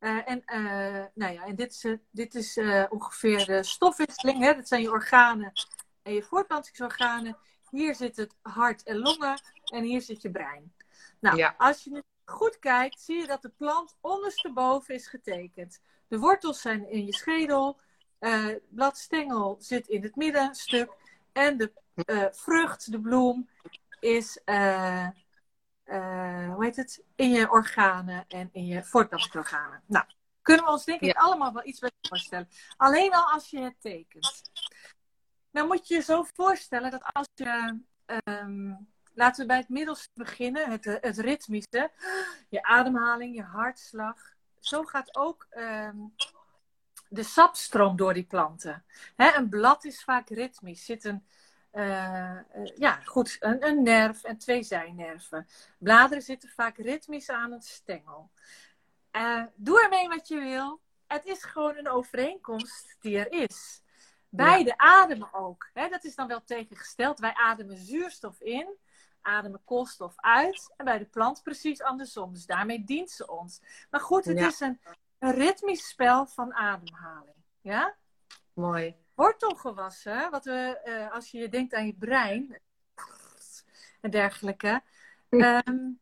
Uh, 0.00 0.30
en, 0.30 0.42
uh, 0.46 1.04
nou 1.14 1.32
ja, 1.32 1.44
en 1.44 1.54
dit 1.54 1.72
is, 1.72 1.96
dit 2.10 2.34
is 2.34 2.56
uh, 2.56 2.84
ongeveer 2.88 3.46
de 3.46 3.62
stofwisseling. 3.62 4.42
Hè? 4.42 4.54
Dat 4.54 4.68
zijn 4.68 4.82
je 4.82 4.90
organen 4.90 5.52
en 6.06 6.12
je 6.12 6.22
voortplantingsorganen. 6.22 7.36
Hier 7.70 7.94
zit 7.94 8.16
het 8.16 8.36
hart 8.42 8.82
en 8.82 8.98
longen 8.98 9.40
en 9.64 9.82
hier 9.82 10.02
zit 10.02 10.22
je 10.22 10.30
brein. 10.30 10.72
Nou, 11.20 11.52
als 11.56 11.84
je 11.84 12.04
goed 12.24 12.58
kijkt, 12.58 13.00
zie 13.00 13.20
je 13.20 13.26
dat 13.26 13.42
de 13.42 13.52
plant 13.56 13.96
ondersteboven 14.00 14.94
is 14.94 15.06
getekend. 15.06 15.80
De 16.08 16.18
wortels 16.18 16.60
zijn 16.60 16.90
in 16.90 17.06
je 17.06 17.14
schedel, 17.14 17.80
uh, 18.20 18.48
bladstengel 18.68 19.56
zit 19.58 19.86
in 19.88 20.02
het 20.02 20.16
middenstuk 20.16 20.90
en 21.32 21.56
de 21.56 21.72
uh, 22.06 22.24
vrucht, 22.30 22.90
de 22.90 23.00
bloem, 23.00 23.48
is 24.00 24.40
uh, 24.44 25.08
hoe 25.84 26.64
heet 26.64 26.76
het? 26.76 27.04
in 27.14 27.30
je 27.30 27.50
organen 27.50 28.24
en 28.28 28.48
in 28.52 28.66
je 28.66 28.84
voortplantingsorganen. 28.84 29.82
Nou, 29.86 30.04
kunnen 30.42 30.64
we 30.64 30.70
ons 30.70 30.84
denk 30.84 31.00
ik 31.00 31.16
allemaal 31.16 31.52
wel 31.52 31.66
iets 31.66 31.78
beter 31.78 31.98
voorstellen. 32.08 32.48
Alleen 32.76 33.12
al 33.12 33.32
als 33.32 33.50
je 33.50 33.60
het 33.60 33.80
tekent. 33.80 34.42
Nou 35.56 35.68
moet 35.68 35.88
je 35.88 35.94
je 35.94 36.00
zo 36.00 36.22
voorstellen 36.34 36.90
dat 36.90 37.02
als 37.12 37.28
je, 37.34 37.78
um, 38.24 38.88
laten 39.14 39.40
we 39.40 39.46
bij 39.46 39.56
het 39.56 39.68
middelste 39.68 40.10
beginnen, 40.14 40.70
het, 40.70 40.84
het 40.84 41.18
ritmische, 41.18 41.90
je 42.48 42.62
ademhaling, 42.62 43.34
je 43.34 43.42
hartslag. 43.42 44.34
Zo 44.60 44.82
gaat 44.82 45.16
ook 45.16 45.46
um, 45.50 46.14
de 47.08 47.22
sapstroom 47.22 47.96
door 47.96 48.14
die 48.14 48.24
planten. 48.24 48.84
Hè, 49.14 49.36
een 49.36 49.48
blad 49.48 49.84
is 49.84 50.04
vaak 50.04 50.28
ritmisch, 50.28 50.84
zit 50.84 51.04
een, 51.04 51.26
uh, 51.72 52.38
ja, 52.76 53.00
goed, 53.04 53.36
een, 53.40 53.66
een 53.66 53.82
nerf 53.82 54.24
en 54.24 54.38
twee 54.38 54.62
zijnerven. 54.62 55.46
Bladeren 55.78 56.22
zitten 56.22 56.48
vaak 56.48 56.76
ritmisch 56.76 57.30
aan 57.30 57.52
een 57.52 57.62
stengel. 57.62 58.30
Uh, 59.12 59.44
doe 59.54 59.82
ermee 59.82 60.08
wat 60.08 60.28
je 60.28 60.38
wil. 60.38 60.80
Het 61.06 61.24
is 61.24 61.42
gewoon 61.42 61.76
een 61.76 61.88
overeenkomst 61.88 62.96
die 63.00 63.18
er 63.18 63.32
is. 63.32 63.84
Beide 64.36 64.78
ademen 64.78 65.34
ook. 65.34 65.70
Hè? 65.72 65.88
Dat 65.88 66.04
is 66.04 66.14
dan 66.14 66.26
wel 66.26 66.44
tegengesteld. 66.44 67.18
Wij 67.18 67.34
ademen 67.34 67.76
zuurstof 67.76 68.40
in, 68.40 68.76
ademen 69.20 69.64
koolstof 69.64 70.14
uit. 70.16 70.74
En 70.76 70.84
bij 70.84 70.98
de 70.98 71.04
plant 71.04 71.42
precies 71.42 71.82
andersom. 71.82 72.32
Dus 72.32 72.46
daarmee 72.46 72.84
dient 72.84 73.10
ze 73.10 73.28
ons. 73.28 73.60
Maar 73.90 74.00
goed, 74.00 74.24
het 74.24 74.38
is 74.38 74.60
een, 74.60 74.80
een 75.18 75.32
ritmisch 75.32 75.88
spel 75.88 76.26
van 76.26 76.54
ademhaling. 76.54 77.36
Ja? 77.60 77.94
Mooi. 78.52 78.96
Wortelgewassen, 79.14 80.30
wat 80.30 80.44
we, 80.44 80.80
uh, 80.84 81.12
als 81.12 81.30
je 81.30 81.48
denkt 81.48 81.74
aan 81.74 81.86
je 81.86 81.94
brein 81.94 82.60
en 84.00 84.10
dergelijke. 84.10 84.82
Um, 85.28 86.00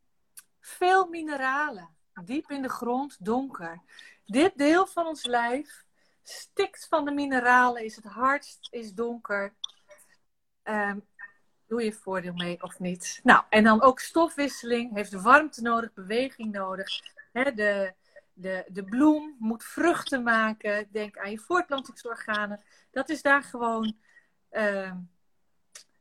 veel 0.61 1.07
mineralen. 1.09 1.97
Diep 2.25 2.51
in 2.51 2.63
de 2.63 2.69
grond, 2.69 3.25
donker. 3.25 3.83
Dit 4.25 4.53
deel 4.57 4.87
van 4.87 5.07
ons 5.07 5.25
lijf 5.25 5.84
stikt 6.29 6.87
van 6.89 7.05
de 7.05 7.11
mineralen, 7.11 7.85
is 7.85 7.97
het 7.97 8.05
hardst, 8.05 8.69
is 8.71 8.93
donker. 8.93 9.55
Um, 10.65 11.07
doe 11.67 11.85
je 11.85 11.93
voordeel 11.93 12.33
mee 12.33 12.63
of 12.63 12.79
niet? 12.79 13.21
Nou, 13.23 13.45
en 13.49 13.65
dan 13.65 13.83
ook 13.83 14.01
stofwisseling, 14.01 14.95
heeft 14.95 15.13
warmte 15.13 15.63
nodig, 15.63 15.93
beweging 15.93 16.53
nodig. 16.53 16.89
de, 17.33 17.95
de, 18.33 18.65
de 18.69 18.85
bloem 18.85 19.37
moet 19.39 19.65
vruchten 19.65 20.23
maken. 20.23 20.89
Denk 20.91 21.19
aan 21.19 21.31
je 21.31 21.39
voortplantingsorganen. 21.39 22.63
Dat 22.91 23.09
is 23.09 23.23
daar 23.23 23.43
gewoon. 23.43 23.97
Uh, 24.51 24.93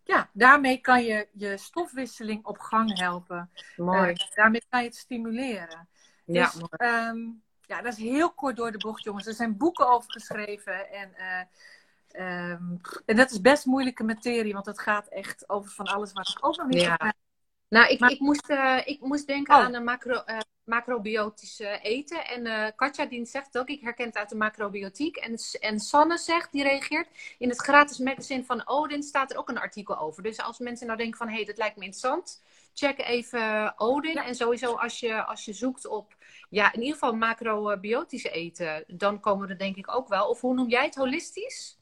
ja, 0.03 0.29
daarmee 0.33 0.77
kan 0.77 1.03
je 1.03 1.27
je 1.31 1.57
stofwisseling 1.57 2.45
op 2.45 2.59
gang 2.59 2.99
helpen. 2.99 3.51
Mooi. 3.75 4.09
Uh, 4.09 4.35
daarmee 4.35 4.63
kan 4.69 4.79
je 4.79 4.87
het 4.87 4.95
stimuleren. 4.95 5.89
Ja, 6.25 6.51
dus, 6.51 6.61
um, 6.77 7.43
ja, 7.73 7.81
dat 7.81 7.93
is 7.93 8.03
heel 8.03 8.31
kort 8.31 8.55
door 8.55 8.71
de 8.71 8.77
bocht, 8.77 9.03
jongens. 9.03 9.27
Er 9.27 9.33
zijn 9.33 9.57
boeken 9.57 9.87
over 9.87 10.11
geschreven. 10.11 10.91
En, 10.91 11.13
uh, 11.17 12.49
um, 12.51 12.81
en 13.05 13.15
dat 13.15 13.31
is 13.31 13.41
best 13.41 13.65
moeilijke 13.65 14.03
materie, 14.03 14.53
want 14.53 14.65
het 14.65 14.79
gaat 14.79 15.07
echt 15.07 15.49
over 15.49 15.71
van 15.71 15.85
alles 15.85 16.13
wat 16.13 16.29
ik 16.29 16.45
ook 16.45 16.57
nog 16.57 16.67
niet 16.67 16.81
ja. 16.81 16.95
heb. 16.97 17.13
Nou, 17.67 17.87
ik, 17.87 18.01
ik, 18.01 18.19
moest, 18.19 18.49
uh, 18.49 18.81
ik 18.85 18.99
moest 19.01 19.27
denken 19.27 19.55
oh. 19.55 19.61
aan 19.61 19.73
een 19.73 19.83
macro, 19.83 20.23
uh, 20.25 20.37
macrobiotische 20.63 21.79
eten. 21.79 22.25
En 22.25 22.45
uh, 22.45 22.67
Katja 22.75 23.05
die 23.05 23.25
zegt 23.25 23.57
ook, 23.57 23.67
ik 23.67 23.81
herken 23.81 24.05
het 24.05 24.17
uit 24.17 24.29
de 24.29 24.35
macrobiotiek. 24.35 25.15
En, 25.15 25.35
en 25.59 25.79
Sanne 25.79 26.17
zegt, 26.17 26.51
die 26.51 26.63
reageert, 26.63 27.35
in 27.37 27.49
het 27.49 27.61
gratis 27.61 27.97
magazine 27.97 28.43
van 28.43 28.67
Odin 28.67 29.03
staat 29.03 29.31
er 29.31 29.37
ook 29.37 29.49
een 29.49 29.57
artikel 29.59 29.97
over. 29.97 30.23
Dus 30.23 30.39
als 30.39 30.59
mensen 30.59 30.87
nou 30.87 30.97
denken 30.97 31.17
van, 31.17 31.27
hé, 31.27 31.35
hey, 31.35 31.45
dat 31.45 31.57
lijkt 31.57 31.77
me 31.77 31.83
interessant, 31.83 32.41
check 32.73 32.99
even 32.99 33.73
Odin. 33.77 34.17
En 34.17 34.35
sowieso 34.35 34.75
als 34.75 34.99
je, 34.99 35.23
als 35.23 35.45
je 35.45 35.53
zoekt 35.53 35.87
op 35.87 36.15
ja, 36.49 36.73
in 36.73 36.79
ieder 36.79 36.93
geval 36.93 37.15
macrobiotische 37.15 38.29
eten, 38.29 38.83
dan 38.87 39.19
komen 39.19 39.47
we 39.47 39.53
er 39.53 39.59
denk 39.59 39.75
ik 39.75 39.95
ook 39.95 40.07
wel. 40.07 40.29
Of 40.29 40.41
hoe 40.41 40.53
noem 40.53 40.69
jij 40.69 40.85
het? 40.85 40.95
Holistisch? 40.95 41.77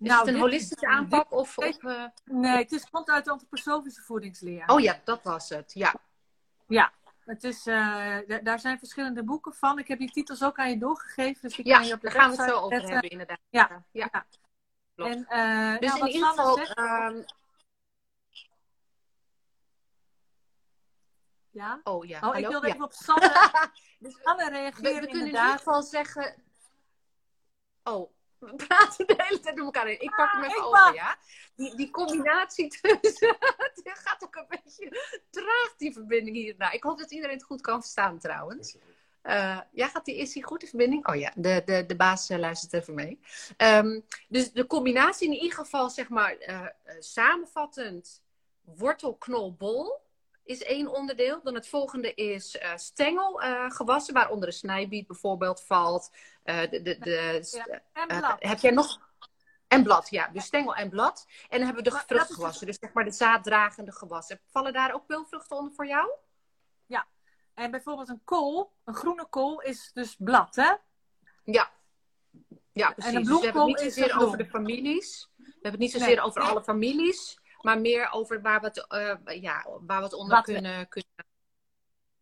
Is 0.00 0.08
nou, 0.10 0.26
het 0.26 0.34
een 0.34 0.40
holistische 0.40 0.86
aanpak? 0.86 1.32
of, 1.32 1.58
of 1.58 1.82
uh... 1.82 2.04
Nee, 2.24 2.56
het 2.56 2.72
is, 2.72 2.90
komt 2.90 3.10
uit 3.10 3.24
de 3.24 3.30
antroposofische 3.30 4.02
voedingsleer. 4.02 4.66
Oh 4.66 4.80
ja, 4.80 5.00
dat 5.04 5.22
was 5.22 5.48
het. 5.48 5.72
Ja. 5.74 5.94
Ja, 6.66 6.92
het 7.24 7.44
is, 7.44 7.66
uh, 7.66 8.18
daar 8.42 8.58
zijn 8.58 8.78
verschillende 8.78 9.24
boeken 9.24 9.54
van. 9.54 9.78
Ik 9.78 9.88
heb 9.88 9.98
die 9.98 10.10
titels 10.10 10.42
ook 10.42 10.58
aan 10.58 10.70
je 10.70 10.78
doorgegeven. 10.78 11.42
Dus 11.42 11.58
ik 11.58 11.66
ja, 11.66 11.78
kan 11.78 11.86
je 11.86 11.94
op 11.94 12.00
de 12.00 12.08
daar 12.08 12.20
gaan 12.20 12.30
we 12.30 12.36
het 12.36 12.50
zo 12.50 12.56
over 12.56 12.90
hebben, 12.90 13.10
inderdaad. 13.10 13.38
Ja, 13.50 13.84
ja. 13.90 14.10
ja. 14.12 14.26
En, 14.96 15.26
uh, 15.30 15.78
dus 15.78 15.88
nou, 15.88 16.06
in 16.06 16.14
ieder 16.14 16.28
geval, 16.28 16.58
Ja? 21.54 21.80
Oh 21.84 22.04
ja. 22.04 22.28
Oh, 22.28 22.36
ik 22.36 22.46
wilde 22.46 22.66
even 22.66 22.82
op 22.82 22.92
Sanne. 22.92 23.50
dus 23.98 24.16
Sanne 24.22 24.48
reageert 24.48 24.80
we, 24.80 25.00
we 25.00 25.06
kunnen 25.06 25.20
in 25.20 25.26
ieder 25.26 25.58
geval 25.58 25.82
zeggen. 25.82 26.34
Oh, 27.82 28.10
we 28.38 28.54
praten 28.54 29.06
de 29.06 29.14
hele 29.16 29.40
tijd 29.40 29.56
door 29.56 29.64
elkaar 29.64 29.86
heen. 29.86 30.00
Ik 30.00 30.14
pak 30.16 30.32
hem 30.32 30.42
even 30.42 30.64
over, 30.64 30.94
ja? 30.94 31.16
Die, 31.56 31.76
die 31.76 31.90
combinatie 31.90 32.68
tussen. 32.68 33.36
het 33.66 33.80
gaat 33.84 34.24
ook 34.24 34.34
een 34.34 34.46
beetje 34.48 34.88
traag, 35.30 35.74
die 35.76 35.92
verbinding 35.92 36.36
hierna. 36.36 36.70
Ik 36.70 36.82
hoop 36.82 36.98
dat 36.98 37.10
iedereen 37.10 37.36
het 37.36 37.44
goed 37.44 37.60
kan 37.60 37.80
verstaan, 37.80 38.18
trouwens. 38.18 38.76
Uh, 39.22 39.60
ja, 39.70 39.88
gaat 39.88 40.04
die, 40.04 40.16
is 40.16 40.32
die 40.32 40.44
goed, 40.44 40.60
de 40.60 40.66
verbinding? 40.66 41.08
Oh 41.08 41.14
ja, 41.14 41.32
de, 41.36 41.62
de, 41.64 41.86
de 41.86 41.96
baas 41.96 42.30
uh, 42.30 42.38
luistert 42.38 42.72
even 42.72 42.94
mee. 42.94 43.20
Um, 43.56 44.04
dus 44.28 44.52
de 44.52 44.66
combinatie 44.66 45.28
in 45.28 45.34
ieder 45.34 45.58
geval, 45.58 45.90
zeg 45.90 46.08
maar, 46.08 46.36
uh, 46.40 46.66
samenvattend, 46.98 48.22
wortel, 48.64 49.14
knol, 49.14 49.54
bol 49.54 50.02
is 50.44 50.62
één 50.62 50.88
onderdeel. 50.88 51.40
Dan 51.42 51.54
het 51.54 51.68
volgende 51.68 52.14
is 52.14 52.58
stengelgewassen, 52.74 54.14
waaronder 54.14 54.48
de 54.48 54.54
snijbiet 54.54 55.06
bijvoorbeeld 55.06 55.62
valt. 55.62 56.10
de, 56.42 56.68
de, 56.70 56.98
de, 56.98 57.48
ja, 57.92 58.06
blad. 58.06 58.36
heb 58.38 58.58
jij 58.58 58.70
nog... 58.70 59.12
En 59.68 59.82
blad, 59.82 60.10
ja. 60.10 60.28
Dus 60.32 60.44
stengel 60.44 60.74
en 60.74 60.90
blad. 60.90 61.26
En 61.48 61.58
dan 61.58 61.66
hebben 61.66 61.84
we 61.84 61.90
de 61.90 61.96
vruchtgewassen, 62.06 62.66
dus 62.66 62.78
zeg 62.80 62.92
maar 62.92 63.04
de 63.04 63.10
zaaddragende 63.10 63.92
gewassen. 63.92 64.40
Vallen 64.46 64.72
daar 64.72 64.94
ook 64.94 65.06
peulvruchten 65.06 65.56
onder 65.56 65.72
voor 65.72 65.86
jou? 65.86 66.10
Ja, 66.86 67.06
en 67.54 67.70
bijvoorbeeld 67.70 68.08
een 68.08 68.20
kool, 68.24 68.72
een 68.84 68.94
groene 68.94 69.26
kool, 69.30 69.60
is 69.60 69.90
dus 69.92 70.16
blad, 70.18 70.54
hè? 70.54 70.72
Ja. 71.44 71.70
Ja, 72.72 72.92
precies. 72.92 73.12
En 73.12 73.16
een 73.16 73.24
dus 73.24 73.40
we 73.40 73.44
hebben 73.44 73.44
het 73.44 73.52
bloemkool 73.52 73.66
niet 73.66 73.80
is 73.80 73.94
zozeer 73.94 74.20
over 74.20 74.38
de 74.38 74.46
families. 74.46 75.30
We 75.36 75.44
hebben 75.44 75.70
het 75.70 75.80
niet 75.80 75.92
zozeer 75.92 76.08
Nee. 76.08 76.20
over 76.20 76.42
alle 76.42 76.62
families. 76.62 77.38
Maar 77.64 77.80
meer 77.80 78.08
over 78.12 78.42
waar 78.42 78.60
we 78.60 78.66
het, 78.66 78.86
eh, 78.88 79.40
ja, 79.42 79.66
waar 79.80 79.98
we 79.98 80.04
het 80.04 80.12
onder 80.14 80.36
Wat 80.36 80.46
we- 80.46 80.52
kunnen... 80.52 80.88
kunnen... 80.88 81.10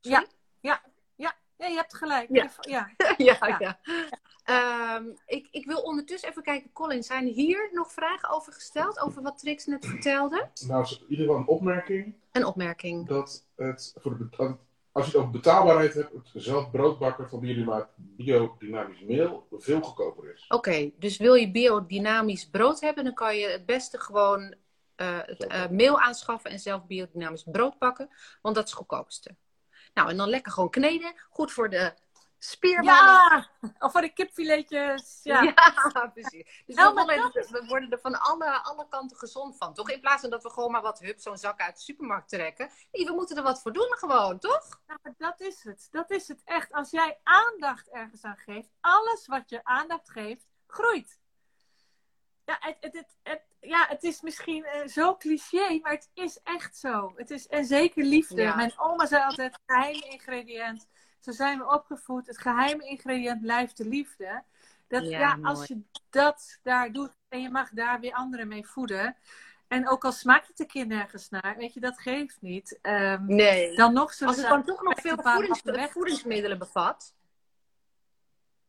Ja, 0.01 0.25
ja, 0.61 0.83
ja. 1.15 1.35
Ja, 1.57 1.67
je 1.67 1.75
hebt 1.77 1.95
gelijk. 1.95 2.29
Ja. 2.33 2.51
ja. 2.61 2.91
ja, 3.17 3.37
Ja. 3.47 3.57
ja. 3.59 3.79
Ehm, 4.45 5.05
ik, 5.27 5.49
ik 5.51 5.67
wil 5.67 5.79
ondertussen 5.83 6.29
even 6.29 6.43
kijken, 6.43 6.73
Colin, 6.73 7.03
zijn 7.03 7.27
hier 7.27 7.69
nog 7.73 7.93
vragen 7.93 8.29
over 8.31 8.53
gesteld? 8.53 9.01
Over 9.01 9.23
wat 9.23 9.39
Trix 9.39 9.67
net 9.67 9.87
vertelde? 9.87 10.49
Nou, 10.67 10.87
in 10.91 11.05
ieder 11.09 11.25
geval 11.27 11.41
een 11.41 11.47
opmerking 11.47 12.15
Een 12.33 12.45
opmerking. 12.45 13.07
dat 13.09 13.47
het 13.57 13.93
voor 13.97 14.19
de, 14.19 14.57
als 14.93 15.05
je 15.05 15.11
het 15.11 15.21
over 15.21 15.31
betaalbaarheid 15.31 15.95
hebt, 15.95 16.13
het 16.13 16.29
zelf 16.35 16.71
broodbakken 16.71 17.29
van 17.29 17.41
biodynamisch, 17.41 17.87
biodynamisch 17.97 19.01
meel 19.01 19.47
veel 19.51 19.81
goedkoper 19.81 20.33
is. 20.33 20.45
Oké, 20.49 20.91
dus 20.99 21.17
wil 21.17 21.35
je 21.35 21.51
biodynamisch 21.51 22.49
brood 22.51 22.81
hebben, 22.81 23.05
dan 23.05 23.15
kan 23.15 23.37
je 23.37 23.47
het 23.49 23.67
beste 23.67 23.99
gewoon 24.01 24.55
meel 25.71 26.01
aanschaffen 26.01 26.51
en 26.51 26.59
zelf 26.59 26.87
biodynamisch 26.87 27.45
brood 27.47 27.79
bakken, 27.79 28.11
want 28.43 28.55
dat 28.55 28.65
is 28.65 28.71
het 28.71 28.79
goedkoopste. 28.79 29.37
Nou, 29.95 30.09
en 30.09 30.17
dan 30.17 30.29
lekker 30.29 30.53
gewoon 30.53 30.71
kneden, 30.71 31.13
goed 31.31 31.53
voor 31.53 31.71
de 31.71 31.95
spierballen. 32.45 33.49
Ja! 33.61 33.73
Of 33.79 33.93
voor 33.93 34.01
de 34.01 34.13
kipfiletjes. 34.13 35.21
Ja. 35.23 35.43
Ja, 35.93 36.07
precies. 36.15 36.63
Dus 36.67 36.77
Nou, 36.77 36.95
we, 36.95 37.05
worden, 37.05 37.53
we 37.53 37.65
worden 37.67 37.91
er 37.91 38.01
van 38.01 38.21
alle, 38.21 38.63
alle 38.63 38.89
kanten 38.89 39.17
gezond 39.17 39.57
van, 39.57 39.75
toch? 39.75 39.91
In 39.91 40.01
plaats 40.01 40.21
van 40.21 40.31
dat 40.31 40.43
we 40.43 40.51
gewoon 40.51 40.71
maar 40.71 40.83
wat 40.83 40.99
hup, 40.99 41.21
zo'n 41.21 41.39
zak 41.39 41.61
uit 41.61 41.75
de 41.77 41.83
supermarkt 41.83 42.29
trekken. 42.29 42.71
Nee, 42.93 43.07
we 43.07 43.13
moeten 43.13 43.37
er 43.37 43.43
wat 43.43 43.63
voor 43.63 43.73
doen 43.73 43.97
gewoon, 43.99 44.39
toch? 44.39 44.81
Nou, 44.87 45.15
dat 45.19 45.41
is 45.41 45.63
het. 45.63 45.89
Dat 45.91 46.11
is 46.11 46.29
het 46.29 46.43
echt. 46.45 46.73
Als 46.73 46.91
jij 46.91 47.21
aandacht 47.23 47.89
ergens 47.89 48.23
aan 48.23 48.37
geeft, 48.37 48.69
alles 48.81 49.27
wat 49.27 49.51
je 49.51 49.65
aandacht 49.65 50.11
geeft, 50.11 50.47
groeit. 50.67 51.21
Ja, 52.45 52.57
het, 52.61 52.77
het, 52.81 52.93
het, 52.95 53.17
het- 53.23 53.43
ja, 53.61 53.87
het 53.89 54.03
is 54.03 54.21
misschien 54.21 54.65
eh, 54.65 54.87
zo 54.87 55.17
cliché, 55.17 55.79
maar 55.83 55.93
het 55.93 56.11
is 56.15 56.41
echt 56.45 56.77
zo. 56.77 57.13
Het 57.17 57.31
is, 57.31 57.47
en 57.47 57.65
zeker 57.65 58.05
liefde. 58.05 58.43
Ja. 58.43 58.55
Mijn 58.57 58.73
oma 58.79 59.07
zei 59.07 59.23
altijd, 59.25 59.59
geheime 59.67 60.09
ingrediënt. 60.09 60.89
Zo 61.21 61.31
zijn 61.33 61.59
we 61.59 61.69
opgevoed. 61.69 62.27
Het 62.27 62.39
geheime 62.39 62.85
ingrediënt 62.89 63.41
blijft 63.41 63.77
de 63.77 63.85
liefde. 63.89 64.43
Dat, 64.89 65.05
Ja, 65.09 65.39
als 65.43 65.67
je 65.67 65.81
dat 66.11 66.59
daar 66.63 66.93
doet 66.93 67.17
en 67.29 67.43
je 67.43 67.51
mag 67.51 67.71
daar 67.71 68.01
weer 68.01 68.13
anderen 68.13 68.49
mee 68.49 68.67
voeden. 68.67 69.17
En 69.69 69.89
ook 69.89 70.05
al 70.05 70.13
smaakt 70.13 70.49
het 70.49 70.57
de 70.57 70.67
kind 70.67 70.89
nergens 70.89 71.29
naar, 71.29 71.55
weet 71.57 71.75
je, 71.75 71.81
dat 71.81 71.99
geeft 72.01 72.41
niet. 72.41 72.79
Ehm, 72.83 73.25
Nee. 73.27 73.77
dan 73.77 73.93
nog 73.93 74.13
zullen 74.13 74.33
Als 74.33 74.43
het 74.43 74.51
dan 74.53 74.65
toch 74.65 74.83
nog 74.83 75.01
veel 75.01 75.19
een 75.19 75.33
voedings- 75.33 75.93
voedingsmiddelen 75.93 76.59
bevat. 76.59 77.15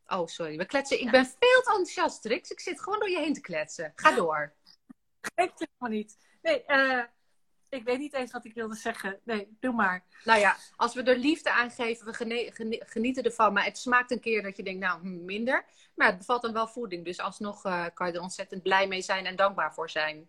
Oh, 0.06 0.26
sorry. 0.26 0.56
We 0.56 0.64
kletsen. 0.64 1.00
Ik 1.00 1.10
ben 1.10 1.24
veel 1.26 1.62
te 1.62 1.70
enthousiast, 1.70 2.22
Trix. 2.22 2.50
Ik 2.50 2.60
zit 2.60 2.80
gewoon 2.80 2.98
door 2.98 3.10
je 3.10 3.18
heen 3.18 3.34
te 3.34 3.40
kletsen. 3.40 3.92
Ga 3.94 4.12
door. 4.14 4.52
geeft 5.34 5.52
helemaal 5.58 5.98
niet. 5.98 6.16
Nee, 6.42 6.64
eh, 6.64 7.02
ik 7.68 7.84
weet 7.84 7.98
niet 7.98 8.12
eens 8.12 8.32
wat 8.32 8.44
ik 8.44 8.54
wilde 8.54 8.74
zeggen. 8.74 9.20
Nee, 9.22 9.56
doe 9.60 9.72
maar. 9.72 10.04
Nou 10.24 10.38
ja, 10.40 10.56
als 10.76 10.94
we 10.94 11.02
er 11.02 11.16
liefde 11.16 11.50
aan 11.52 11.70
geven, 11.70 12.06
we 12.06 12.12
gene- 12.14 12.82
genieten 12.86 13.22
ervan. 13.22 13.52
Maar 13.52 13.64
het 13.64 13.78
smaakt 13.78 14.10
een 14.10 14.20
keer 14.20 14.42
dat 14.42 14.56
je 14.56 14.62
denkt, 14.62 14.80
nou, 14.80 15.00
hm, 15.00 15.24
minder. 15.24 15.64
Maar 15.94 16.06
het 16.06 16.18
bevat 16.18 16.42
dan 16.42 16.52
wel 16.52 16.68
voeding. 16.68 17.04
Dus 17.04 17.20
alsnog 17.20 17.64
eh, 17.64 17.86
kan 17.94 18.06
je 18.06 18.12
er 18.12 18.20
ontzettend 18.20 18.62
blij 18.62 18.86
mee 18.88 19.02
zijn 19.02 19.26
en 19.26 19.36
dankbaar 19.36 19.74
voor 19.74 19.90
zijn. 19.90 20.28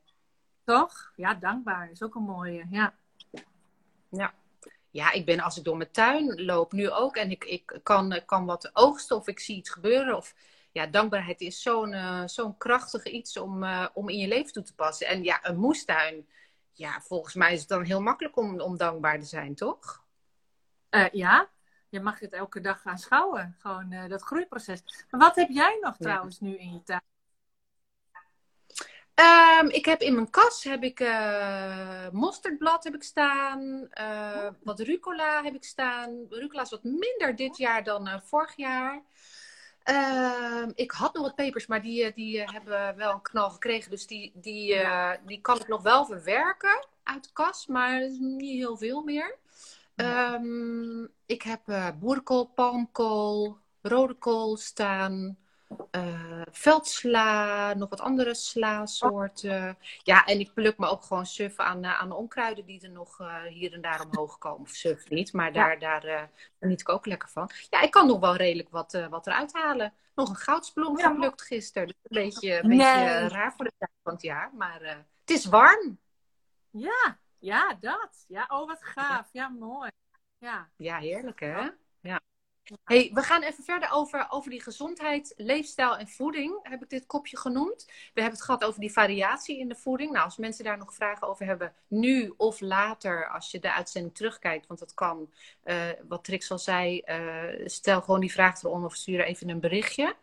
Toch? 0.63 1.11
Ja, 1.15 1.33
dankbaar 1.33 1.91
is 1.91 2.03
ook 2.03 2.15
een 2.15 2.23
mooie. 2.23 2.65
Ja. 2.69 2.93
Ja, 4.09 4.33
ik 5.03 5.25
ben 5.25 5.39
als 5.39 5.57
ik 5.57 5.63
door 5.63 5.77
mijn 5.77 5.91
tuin 5.91 6.45
loop, 6.45 6.71
nu 6.71 6.89
ook. 6.91 7.15
En 7.15 7.31
ik, 7.31 7.43
ik 7.43 7.79
kan, 7.83 8.21
kan 8.25 8.45
wat 8.45 8.69
oogsten 8.73 9.15
of 9.15 9.27
ik 9.27 9.39
zie 9.39 9.55
iets 9.55 9.69
gebeuren. 9.69 10.15
Of 10.17 10.35
ja, 10.71 10.87
dankbaarheid 10.87 11.41
is 11.41 11.61
zo'n 11.61 11.93
eh, 11.93 12.21
zo'n 12.25 12.57
krachtig 12.57 13.03
iets 13.05 13.37
om, 13.37 13.63
eh, 13.63 13.87
om 13.93 14.09
in 14.09 14.17
je 14.17 14.27
leven 14.27 14.53
toe 14.53 14.63
te 14.63 14.75
passen. 14.75 15.07
En 15.07 15.23
ja, 15.23 15.39
een 15.41 15.57
moestuin. 15.57 16.27
Ja, 16.73 17.01
volgens 17.01 17.33
mij 17.33 17.53
is 17.53 17.59
het 17.59 17.69
dan 17.69 17.83
heel 17.83 18.01
makkelijk 18.01 18.37
om, 18.37 18.59
om 18.61 18.77
dankbaar 18.77 19.19
te 19.19 19.25
zijn, 19.25 19.55
toch? 19.55 20.03
Eh, 20.89 21.09
ja, 21.11 21.49
je 21.89 21.99
mag 21.99 22.19
het 22.19 22.33
elke 22.33 22.61
dag 22.61 22.85
aanschouwen. 22.85 23.55
Gewoon 23.59 23.91
eh, 23.91 24.09
dat 24.09 24.21
groeiproces. 24.21 24.81
Maar 25.09 25.19
wat 25.19 25.35
heb 25.35 25.49
jij 25.49 25.77
nog 25.81 25.95
Ja. 25.97 26.05
trouwens 26.05 26.39
nu 26.39 26.57
in 26.57 26.73
je 26.73 26.83
tuin? 26.83 27.01
Ehm, 29.15 29.67
ik 29.67 29.85
heb 29.85 30.01
in 30.01 30.13
mijn 30.15 30.29
kas 30.29 30.63
heb 30.63 30.83
ik 30.83 30.99
eh, 30.99 32.09
mosterdblad 32.11 32.83
heb 32.83 32.95
ik 32.95 33.03
staan. 33.03 33.87
eh, 33.89 34.47
wat 34.63 34.79
rucola 34.79 35.43
heb 35.43 35.53
ik 35.55 35.63
staan. 35.63 36.25
Rucola 36.29 36.61
is 36.61 36.69
wat 36.69 36.83
minder 36.83 37.35
dit 37.35 37.57
jaar 37.57 37.83
dan 37.83 38.07
eh, 38.07 38.19
vorig 38.23 38.55
jaar. 38.55 39.03
Ehm, 39.83 40.71
ik 40.75 40.91
had 40.91 41.13
nog 41.13 41.23
wat 41.23 41.35
pepers, 41.35 41.67
maar 41.67 41.81
die, 41.81 42.13
die 42.13 42.41
hebben 42.43 42.95
wel 42.97 43.11
een 43.13 43.21
knal 43.21 43.49
gekregen. 43.49 43.91
Dus 43.91 44.07
die, 44.07 44.31
die, 44.35 44.77
die 45.25 45.41
kan 45.41 45.59
ik 45.59 45.67
nog 45.67 45.81
wel 45.81 46.05
verwerken 46.05 46.87
uit 47.03 47.23
de 47.23 47.29
kas, 47.33 47.67
maar 47.67 48.09
niet 48.19 48.57
heel 48.57 48.77
veel 48.77 49.01
meer. 49.03 49.37
Ehm, 49.95 51.03
ik 51.25 51.41
heb 51.41 51.61
boerenkool, 51.99 52.45
palmkool, 52.45 53.57
rode 53.81 54.13
kool 54.13 54.57
staan. 54.57 55.37
Eh, 55.91 56.41
veldsla, 56.51 57.73
nog 57.73 57.89
wat 57.89 58.01
andere 58.01 58.33
sla-soorten. 58.35 59.77
Ja, 60.03 60.25
en 60.25 60.39
ik 60.39 60.53
pluk 60.53 60.77
me 60.77 60.87
ook 60.87 61.03
gewoon 61.03 61.25
suf 61.25 61.59
aan, 61.59 61.83
eh, 61.83 61.99
aan 61.99 62.09
de 62.09 62.15
onkruiden 62.15 62.65
die 62.65 62.81
er 62.81 62.89
nog 62.89 63.19
eh, 63.19 63.43
hier 63.43 63.73
en 63.73 63.81
daar 63.81 64.05
omhoog 64.05 64.37
komen. 64.37 64.61
Of 64.61 64.69
suf 64.69 65.09
niet, 65.09 65.33
maar 65.33 65.53
daar, 65.53 65.79
daar 65.79 66.03
eh, 66.03 66.23
geniet 66.59 66.81
ik 66.81 66.89
ook 66.89 67.05
lekker 67.05 67.29
van. 67.29 67.49
Ja, 67.69 67.81
ik 67.81 67.91
kan 67.91 68.07
nog 68.07 68.19
wel 68.19 68.35
redelijk 68.35 68.69
wat, 68.69 69.05
wat 69.09 69.27
eruit 69.27 69.53
halen. 69.53 69.93
Nog 70.15 70.29
een 70.29 70.35
goudsbloem 70.35 70.97
Ja, 70.97 71.07
geplukt 71.09 71.41
gisteren. 71.41 71.87
Dus 71.87 71.97
een 72.03 72.23
beetje, 72.23 72.59
een 72.59 72.67
Nee. 72.67 72.77
beetje 72.77 73.27
raar 73.27 73.53
voor 73.55 73.65
de 73.65 73.71
tijd 73.77 73.91
van 74.03 74.13
het 74.13 74.21
jaar. 74.21 74.51
Maar 74.53 74.81
het 75.19 75.29
is 75.29 75.45
warm. 75.45 75.99
Ja, 76.69 77.17
ja, 77.39 77.77
dat. 77.79 78.25
Ja, 78.27 78.45
oh, 78.47 78.67
wat 78.67 78.83
gaaf. 78.83 79.29
Ja, 79.31 79.47
mooi. 79.47 79.89
Ja. 80.37 80.69
Ja, 80.77 80.97
heerlijk 80.97 81.39
hè? 81.39 81.67
Hey, 82.83 83.11
we 83.13 83.21
gaan 83.21 83.41
even 83.41 83.63
verder 83.63 83.89
over, 83.91 84.27
over 84.29 84.49
die 84.49 84.61
gezondheid, 84.61 85.33
leefstijl 85.37 85.97
en 85.97 86.07
voeding. 86.07 86.59
Heb 86.63 86.83
ik 86.83 86.89
dit 86.89 87.05
kopje 87.05 87.37
genoemd? 87.37 87.85
We 87.85 88.21
hebben 88.21 88.33
het 88.33 88.41
gehad 88.41 88.63
over 88.63 88.79
die 88.79 88.91
variatie 88.91 89.59
in 89.59 89.67
de 89.67 89.75
voeding. 89.75 90.11
Nou, 90.11 90.25
als 90.25 90.37
mensen 90.37 90.63
daar 90.63 90.77
nog 90.77 90.93
vragen 90.93 91.27
over 91.27 91.45
hebben, 91.45 91.73
nu 91.87 92.33
of 92.37 92.59
later, 92.59 93.29
als 93.29 93.51
je 93.51 93.59
de 93.59 93.73
uitzending 93.73 94.15
terugkijkt, 94.15 94.67
want 94.67 94.79
dat 94.79 94.93
kan, 94.93 95.31
eh, 95.63 95.89
wat 96.07 96.23
Trix 96.23 96.51
al 96.51 96.59
zei, 96.59 96.99
eh, 96.99 97.65
stel 97.65 98.01
gewoon 98.01 98.19
die 98.19 98.31
vraag 98.31 98.63
eronder 98.63 98.89
of 98.89 98.95
stuur 98.95 99.23
even 99.23 99.49
een 99.49 99.59
berichtje. 99.59 100.15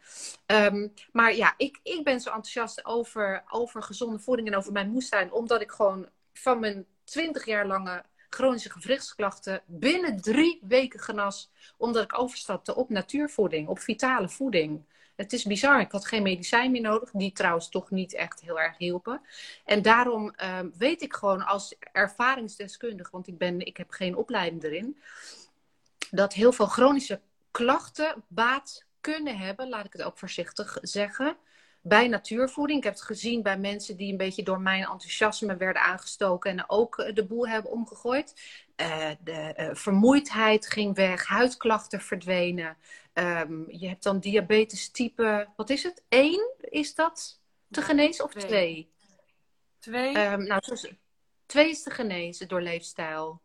Ehm, 0.47 0.89
maar 1.13 1.35
ja, 1.35 1.55
ik, 1.57 1.81
ik 1.83 2.05
ben 2.05 2.21
zo 2.21 2.29
enthousiast 2.29 2.85
over, 2.85 3.45
over 3.51 3.83
gezonde 3.83 4.19
voeding 4.19 4.49
en 4.49 4.57
over 4.57 4.73
mijn 4.73 4.91
moestuin, 4.91 5.33
omdat 5.33 5.61
ik 5.61 5.71
gewoon 5.71 6.09
van 6.33 6.61
mijn 6.61 6.87
20 7.05 7.45
jaar 7.45 7.67
lange 7.67 8.05
chronische 8.35 8.71
gewrichtsklachten 8.71 9.63
binnen 9.67 10.21
drie 10.21 10.61
weken 10.63 11.01
genas. 11.01 11.51
Omdat 11.77 12.03
ik 12.03 12.19
overstapte 12.19 12.75
op 12.75 12.89
natuurvoeding, 12.89 13.69
op 13.69 13.79
vitale 13.79 14.29
voeding. 14.29 14.83
Het 15.17 15.33
is 15.33 15.45
bizar. 15.45 15.81
Ik 15.81 15.93
had 15.93 16.07
geen 16.07 16.23
medicijn 16.23 16.71
meer 16.71 16.81
nodig, 16.81 17.11
die 17.11 17.33
trouwens 17.33 17.69
toch 17.69 17.91
niet 17.91 18.15
echt 18.15 18.41
heel 18.41 18.61
erg 18.61 18.79
hielpen. 18.79 19.21
En 19.65 19.83
daarom 19.83 20.31
ehm, 20.31 20.69
weet 20.79 21.03
ik 21.03 21.15
gewoon 21.15 21.47
als 21.47 21.75
ervaringsdeskundige, 21.93 23.11
want 23.11 23.27
ik, 23.27 23.39
ben, 23.39 23.61
ik 23.61 23.77
heb 23.77 23.91
geen 23.91 24.17
opleiding 24.17 24.63
erin, 24.63 24.99
dat 26.11 26.33
heel 26.33 26.53
veel 26.53 26.67
chronische 26.67 27.21
klachten 27.51 28.25
baat 28.29 28.85
kunnen 29.01 29.39
hebben, 29.39 29.69
laat 29.69 29.85
ik 29.85 29.93
het 29.93 30.03
ook 30.03 30.19
voorzichtig 30.19 30.79
zeggen, 30.81 31.37
bij 31.83 32.09
natuurvoeding. 32.09 32.79
Ik 32.79 32.85
heb 32.85 32.93
het 32.93 33.03
gezien 33.03 33.43
bij 33.43 33.59
mensen 33.59 33.97
die 33.97 34.11
een 34.11 34.17
beetje 34.17 34.43
door 34.43 34.61
mijn 34.61 34.83
enthousiasme 34.83 35.57
werden 35.57 35.83
aangestoken 35.83 36.51
en 36.51 36.71
ook 36.71 36.99
eh, 36.99 37.15
de 37.15 37.27
boel 37.27 37.49
hebben 37.49 37.71
omgegooid. 37.71 38.41
Eh, 38.77 39.11
de 39.21 39.33
eh, 39.33 39.75
vermoeidheid 39.75 40.67
ging 40.67 40.95
weg, 40.95 41.27
huidklachten 41.27 42.01
verdwenen. 42.01 42.77
Ehm, 43.13 43.71
je 43.71 43.89
hebt 43.89 44.03
dan 44.03 44.19
diabetes 44.19 44.91
type, 44.91 45.49
wat 45.57 45.71
is 45.71 45.83
het? 45.83 46.03
1 46.09 46.55
is 46.61 46.95
dat 46.95 47.41
te 47.71 47.83
genezen 47.83 48.25
of 48.25 48.33
twee. 48.33 48.49
2? 48.49 48.91
Twee. 49.79 50.15
Ehm 50.15 50.45
nou, 50.45 50.61
zoals- 50.65 50.93
twee 51.47 51.71
is 51.71 51.83
te 51.83 51.91
genezen 51.91 52.49
door 52.49 52.61
leefstijl. 52.61 53.41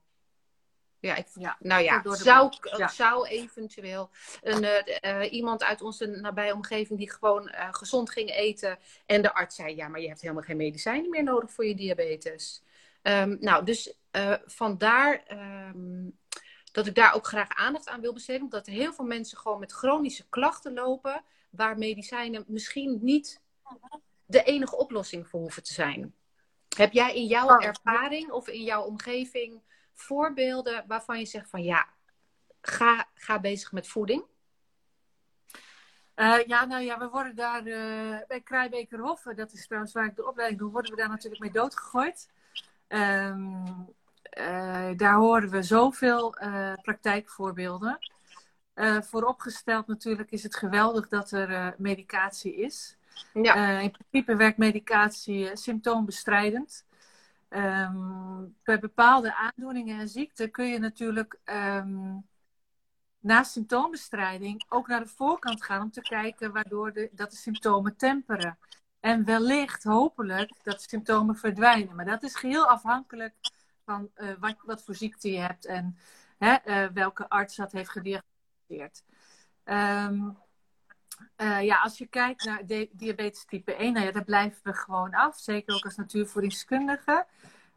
Ja, 0.99 1.15
ik, 1.15 1.27
Ja, 1.33 1.57
nou 1.59 1.83
ja, 1.83 2.01
zou, 2.03 2.53
ja. 2.77 2.87
zou 2.87 3.27
eventueel 3.27 4.09
een, 4.41 4.63
eh, 4.63 5.21
eh, 5.21 5.31
iemand 5.33 5.63
uit 5.63 5.81
onze 5.81 6.05
nabije 6.05 6.53
omgeving 6.53 6.99
die 6.99 7.11
gewoon 7.11 7.49
eh, 7.49 7.67
gezond 7.71 8.09
ging 8.09 8.29
eten 8.29 8.79
en 9.05 9.21
de 9.21 9.33
arts 9.33 9.55
zei, 9.55 9.75
ja, 9.75 9.87
maar 9.87 10.01
je 10.01 10.07
hebt 10.07 10.21
helemaal 10.21 10.43
geen 10.43 10.57
medicijnen 10.57 11.09
meer 11.09 11.23
nodig 11.23 11.51
voor 11.51 11.65
je 11.65 11.75
diabetes. 11.75 12.63
Ehm, 13.01 13.37
nou, 13.39 13.65
dus 13.65 13.93
eh, 14.11 14.33
vandaar 14.45 15.23
ehm, 15.23 16.09
dat 16.71 16.87
ik 16.87 16.95
daar 16.95 17.13
ook 17.13 17.27
graag 17.27 17.49
aandacht 17.49 17.87
aan 17.87 18.01
wil 18.01 18.13
besteden, 18.13 18.41
omdat 18.41 18.67
er 18.67 18.73
heel 18.73 18.93
veel 18.93 19.05
mensen 19.05 19.37
gewoon 19.37 19.59
met 19.59 19.71
chronische 19.71 20.25
klachten 20.29 20.73
lopen, 20.73 21.23
waar 21.49 21.77
medicijnen 21.77 22.43
misschien 22.47 22.99
niet 23.01 23.41
de 24.25 24.43
enige 24.43 24.77
oplossing 24.77 25.27
voor 25.27 25.39
hoeven 25.39 25.63
te 25.63 25.73
zijn. 25.73 26.13
Heb 26.77 26.91
jij 26.91 27.15
in 27.15 27.25
jouw 27.25 27.47
Oh. 27.47 27.65
ervaring 27.65 28.31
of 28.31 28.47
in 28.47 28.63
jouw 28.63 28.83
omgeving 28.83 29.61
voorbeelden 29.99 30.83
waarvan 30.87 31.19
je 31.19 31.25
zegt 31.25 31.49
van 31.49 31.63
ja, 31.63 31.87
ga, 32.61 33.07
ga 33.13 33.39
bezig 33.39 33.71
met 33.71 33.87
voeding? 33.87 34.23
Eh, 36.17 36.43
ja, 36.45 36.65
nou 36.65 36.83
ja, 36.83 36.97
we 36.97 37.09
worden 37.09 37.35
daar 37.35 37.65
eh, 37.65 38.17
bij 38.27 38.41
Krijbekerhof, 38.41 39.25
eh, 39.25 39.35
dat 39.35 39.53
is 39.53 39.65
trouwens 39.65 39.93
waar 39.93 40.05
ik 40.05 40.15
de 40.15 40.27
opleiding 40.27 40.59
doe, 40.59 40.71
worden 40.71 40.91
we 40.91 40.97
daar 40.97 41.09
natuurlijk 41.09 41.41
mee 41.41 41.51
doodgegooid. 41.51 42.29
Eh, 42.87 43.35
daar 44.95 45.15
horen 45.15 45.49
we 45.49 45.61
zoveel 45.61 46.35
praktijkvoorbeelden. 46.81 47.99
Vooropgesteld 48.99 49.87
natuurlijk 49.87 50.31
is 50.31 50.43
het 50.43 50.55
geweldig 50.55 51.07
dat 51.07 51.31
er 51.31 51.75
medicatie 51.77 52.55
is. 52.55 52.97
Ja, 53.33 53.79
in 53.79 53.91
principe 53.91 54.35
werkt 54.35 54.57
medicatie 54.57 55.49
symptoombestrijdend. 55.53 56.85
Ehm, 57.49 58.45
bij 58.63 58.79
bepaalde 58.79 59.35
aandoeningen 59.35 59.99
en 59.99 60.09
ziekten 60.09 60.51
kun 60.51 60.65
je 60.65 60.79
natuurlijk 60.79 61.39
ehm, 61.43 62.17
naast 63.19 63.51
symptoombestrijding 63.51 64.65
ook 64.69 64.87
naar 64.87 64.99
de 64.99 65.07
voorkant 65.07 65.63
gaan 65.63 65.81
om 65.81 65.91
te 65.91 66.01
kijken 66.01 66.51
waardoor 66.51 66.93
de, 66.93 67.09
dat 67.11 67.31
de 67.31 67.37
symptomen 67.37 67.95
temperen. 67.95 68.57
En 68.99 69.25
wellicht, 69.25 69.83
hopelijk, 69.83 70.51
dat 70.63 70.79
de 70.79 70.89
symptomen 70.89 71.35
verdwijnen. 71.35 71.95
Maar 71.95 72.05
dat 72.05 72.23
is 72.23 72.35
geheel 72.35 72.67
afhankelijk 72.67 73.33
van 73.85 74.09
eh, 74.13 74.29
wat, 74.39 74.55
wat 74.63 74.83
voor 74.83 74.95
ziekte 74.95 75.31
je 75.31 75.39
hebt 75.39 75.65
en 75.65 75.97
hè, 76.37 76.53
eh, 76.53 76.87
welke 76.93 77.29
arts 77.29 77.55
dat 77.55 77.71
heeft 77.71 77.89
gediagnosticeerd. 77.89 79.03
Ehm, 79.63 80.29
eh, 81.35 81.63
ja, 81.63 81.81
als 81.81 81.97
je 81.97 82.07
kijkt 82.07 82.45
naar 82.45 82.65
di- 82.65 82.89
diabetes 82.91 83.45
type 83.45 83.73
1, 83.73 83.93
nou 83.93 84.05
ja, 84.05 84.11
daar 84.11 84.23
blijven 84.23 84.59
we 84.63 84.73
gewoon 84.73 85.13
af. 85.13 85.37
Zeker 85.39 85.75
ook 85.75 85.83
als 85.83 85.95
natuurvoedingskundige. 85.95 87.25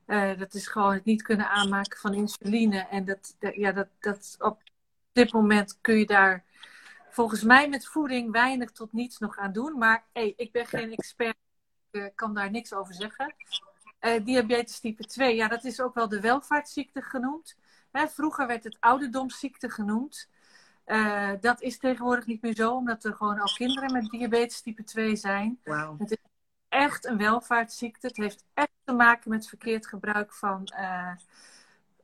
Eh, 0.07 0.38
dat 0.38 0.55
is 0.55 0.66
gewoon 0.66 0.93
het 0.93 1.05
niet 1.05 1.22
kunnen 1.22 1.49
aanmaken 1.49 1.99
van 1.99 2.14
insuline. 2.14 2.78
En 2.78 3.05
dat, 3.05 3.36
ja, 3.55 3.72
dat, 3.72 3.88
dat 4.01 4.36
op 4.38 4.62
dit 5.12 5.32
moment 5.32 5.78
kun 5.80 5.99
je 5.99 6.07
daar 6.07 6.45
volgens 7.11 7.43
mij 7.43 7.68
met 7.68 7.86
voeding 7.86 8.30
weinig 8.30 8.70
tot 8.70 8.93
niets 8.93 9.18
nog 9.18 9.36
aan 9.38 9.53
doen. 9.53 9.78
Maar 9.78 10.05
hey, 10.12 10.32
ik 10.36 10.53
ben 10.53 10.66
geen 10.66 10.93
expert, 10.93 11.36
ik 11.91 12.01
eh, 12.01 12.07
kan 12.14 12.34
daar 12.34 12.51
niks 12.51 12.72
over 12.72 12.95
zeggen. 12.95 13.34
Diabetes 14.24 14.80
type 14.80 15.05
2, 15.05 15.36
ja, 15.36 15.49
dat 15.49 15.64
is 15.64 15.80
ook 15.80 15.95
wel 15.95 16.09
de 16.09 16.20
welvaartsziekte 16.20 17.03
genoemd. 17.03 17.57
Hè, 17.91 18.09
vroeger 18.09 18.47
werd 18.47 18.64
het 18.64 18.76
ouderdomsziekte 18.80 19.70
genoemd. 19.70 20.28
Eh, 20.91 21.30
dat 21.41 21.61
is 21.61 21.78
tegenwoordig 21.78 22.26
niet 22.26 22.43
meer 22.43 22.55
zo, 22.55 22.74
omdat 22.74 23.05
er 23.05 23.14
gewoon 23.14 23.41
al 23.41 23.53
kinderen 23.55 23.93
met 23.93 24.11
diabetes 24.11 24.61
type 24.61 24.84
2 24.84 25.16
zijn. 25.16 25.61
wauw. 25.64 25.97
Echt 26.68 27.05
een 27.05 27.16
welvaartsziekte. 27.16 28.07
Het 28.07 28.16
heeft 28.16 28.45
echt 28.55 28.70
te 28.84 28.93
maken 28.93 29.30
met 29.30 29.49
verkeerd 29.49 29.86
gebruik 29.86 30.32
van, 30.32 30.64
eh, 30.64 31.12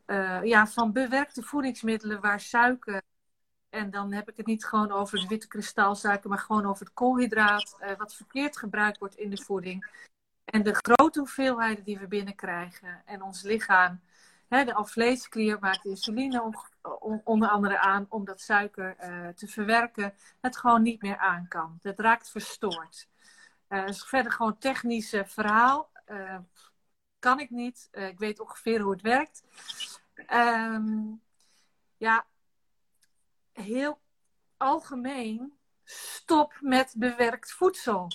eh, 0.04 0.42
ja, 0.42 0.66
van 0.66 0.92
bewerkte 0.92 1.42
voedingsmiddelen 1.42 2.20
waar 2.20 2.40
suiker. 2.40 3.02
En 3.68 3.90
dan 3.90 4.12
heb 4.12 4.28
ik 4.28 4.36
het 4.36 4.46
niet 4.46 4.64
gewoon 4.64 4.90
over 4.90 5.20
de 5.20 5.26
witte 5.26 5.48
kristalsuiker, 5.48 6.30
maar 6.30 6.38
gewoon 6.38 6.66
over 6.66 6.84
het 6.84 6.94
koolhydraat. 6.94 7.76
wat 7.98 8.14
verkeerd 8.14 8.56
gebruikt 8.56 8.98
wordt 8.98 9.16
in 9.16 9.30
de 9.30 9.42
voeding. 9.42 9.86
En 10.44 10.62
de 10.62 10.74
grote 10.74 11.18
hoeveelheden 11.18 11.84
die 11.84 11.98
we 11.98 12.06
binnenkrijgen. 12.06 13.02
En 13.04 13.22
ons 13.22 13.42
lichaam, 13.42 14.00
de 14.48 14.74
alvleesklier 14.74 15.58
maakt 15.60 15.84
insuline 15.84 16.42
on- 16.42 16.56
on- 17.00 17.20
onder 17.24 17.48
andere 17.48 17.78
aan 17.78 18.06
om 18.08 18.24
dat 18.24 18.40
suiker 18.40 18.96
eh, 18.96 19.28
te 19.28 19.46
verwerken. 19.46 20.14
Het 20.40 20.56
gewoon 20.56 20.82
niet 20.82 21.02
meer 21.02 21.16
aan 21.18 21.48
kan. 21.48 21.78
Het 21.82 21.98
raakt 21.98 22.30
verstoord. 22.30 23.08
Eh, 23.68 23.86
dus 23.86 24.04
verder 24.04 24.32
gewoon 24.32 24.58
technisch 24.58 25.12
eh, 25.12 25.24
verhaal. 25.24 25.94
Kan 27.18 27.40
ik 27.40 27.50
niet. 27.50 27.88
Ik 27.92 28.18
weet 28.18 28.40
ongeveer 28.40 28.80
hoe 28.80 28.92
het 28.92 29.02
werkt. 29.02 29.44
Ehm, 30.14 31.12
ja, 31.96 32.26
heel 33.52 34.00
algemeen. 34.56 35.58
Stop 35.84 36.58
met 36.60 36.94
bewerkt 36.96 37.52
voedsel. 37.52 38.10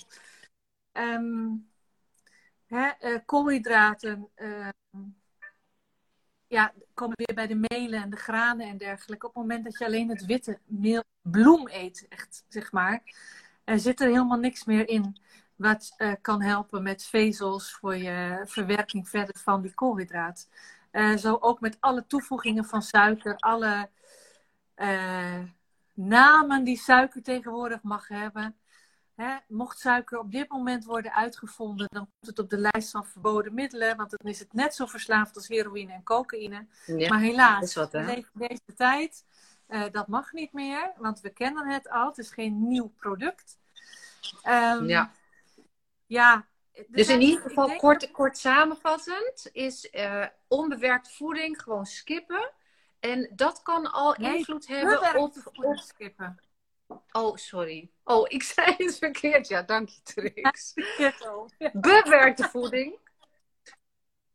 Ehm, 0.92 1.54
eh, 2.66 3.18
koolhydraten. 3.24 4.30
Ja, 6.52 6.72
komen 6.94 7.16
weer 7.16 7.34
bij 7.34 7.46
de 7.46 7.66
melen 7.68 8.02
en 8.02 8.10
de 8.10 8.16
granen 8.16 8.68
en 8.68 8.78
dergelijke. 8.78 9.26
Op 9.26 9.34
het 9.34 9.42
moment 9.42 9.64
dat 9.64 9.78
je 9.78 9.84
alleen 9.84 10.08
het 10.08 10.24
witte 10.24 10.58
meel, 10.64 11.02
bloem 11.22 11.68
eet, 11.68 12.06
echt, 12.08 12.44
zeg 12.48 12.72
maar, 12.72 13.02
er 13.64 13.78
zit 13.78 14.00
er 14.00 14.08
helemaal 14.08 14.38
niks 14.38 14.64
meer 14.64 14.88
in 14.88 15.16
wat 15.56 15.94
eh, 15.96 16.12
kan 16.20 16.42
helpen 16.42 16.82
met 16.82 17.04
vezels 17.04 17.72
voor 17.72 17.96
je 17.96 18.42
verwerking 18.44 19.08
verder 19.08 19.38
van 19.38 19.62
die 19.62 19.74
koolhydraat. 19.74 20.48
Eh, 20.90 21.16
zo 21.16 21.36
ook 21.40 21.60
met 21.60 21.76
alle 21.80 22.06
toevoegingen 22.06 22.64
van 22.64 22.82
suiker, 22.82 23.36
alle 23.36 23.90
eh, 24.74 25.42
namen 25.94 26.64
die 26.64 26.76
suiker 26.76 27.22
tegenwoordig 27.22 27.82
mag 27.82 28.08
hebben. 28.08 28.56
Mocht 29.48 29.78
suiker 29.78 30.18
op 30.18 30.30
dit 30.32 30.48
moment 30.48 30.84
worden 30.84 31.12
uitgevonden, 31.14 31.86
dan 31.90 32.02
komt 32.10 32.26
het 32.26 32.38
op 32.38 32.50
de 32.50 32.58
lijst 32.70 32.90
van 32.90 33.06
verboden 33.06 33.54
middelen, 33.54 33.96
want 33.96 34.10
dan 34.10 34.30
is 34.30 34.38
het 34.38 34.52
net 34.52 34.74
zo 34.74 34.86
verslaafd 34.86 35.36
als 35.36 35.48
heroïne 35.48 35.92
en 35.92 36.02
cocaïne. 36.02 36.66
Ja, 36.86 37.08
Maar 37.08 37.20
helaas, 37.20 37.74
wat, 37.74 37.92
we 37.92 38.02
leven 38.02 38.30
deze 38.34 38.74
tijd. 38.76 39.24
eh, 39.66 39.84
dat 39.90 40.06
mag 40.08 40.32
niet 40.32 40.52
meer, 40.52 40.92
want 40.96 41.20
we 41.20 41.30
kennen 41.30 41.66
het 41.68 41.88
al. 41.90 42.06
Het 42.08 42.18
is 42.18 42.30
geen 42.30 42.68
nieuw 42.68 42.88
product. 42.96 43.58
Ehm, 44.42 44.84
ja. 44.84 45.12
ja. 46.06 46.46
Dus 46.88 47.08
in 47.08 47.20
ieder 47.20 47.42
geval, 47.42 47.76
kort, 47.76 48.10
kort 48.10 48.38
samenvattend, 48.38 49.48
is 49.52 49.90
eh, 49.90 50.26
onbewerkt 50.48 51.12
voeding 51.12 51.62
gewoon 51.62 51.86
skippen. 51.86 52.50
En 53.00 53.30
dat 53.34 53.62
kan 53.62 53.92
al 53.92 54.14
Nee, 54.18 54.36
invloed 54.36 54.66
hebben 54.66 55.16
op, 55.16 55.34
voeding 55.34 55.64
op... 55.64 55.76
skippen. 55.78 56.38
Oh, 57.12 57.36
sorry. 57.36 57.90
Oh, 58.04 58.24
ik 58.28 58.42
zei 58.42 58.74
het 58.78 58.98
verkeerd. 58.98 59.48
Ja, 59.48 59.62
dank 59.62 59.88
je, 59.88 60.02
Trix. 60.02 60.72
Bewerkte 61.72 62.48
voeding. 62.48 62.98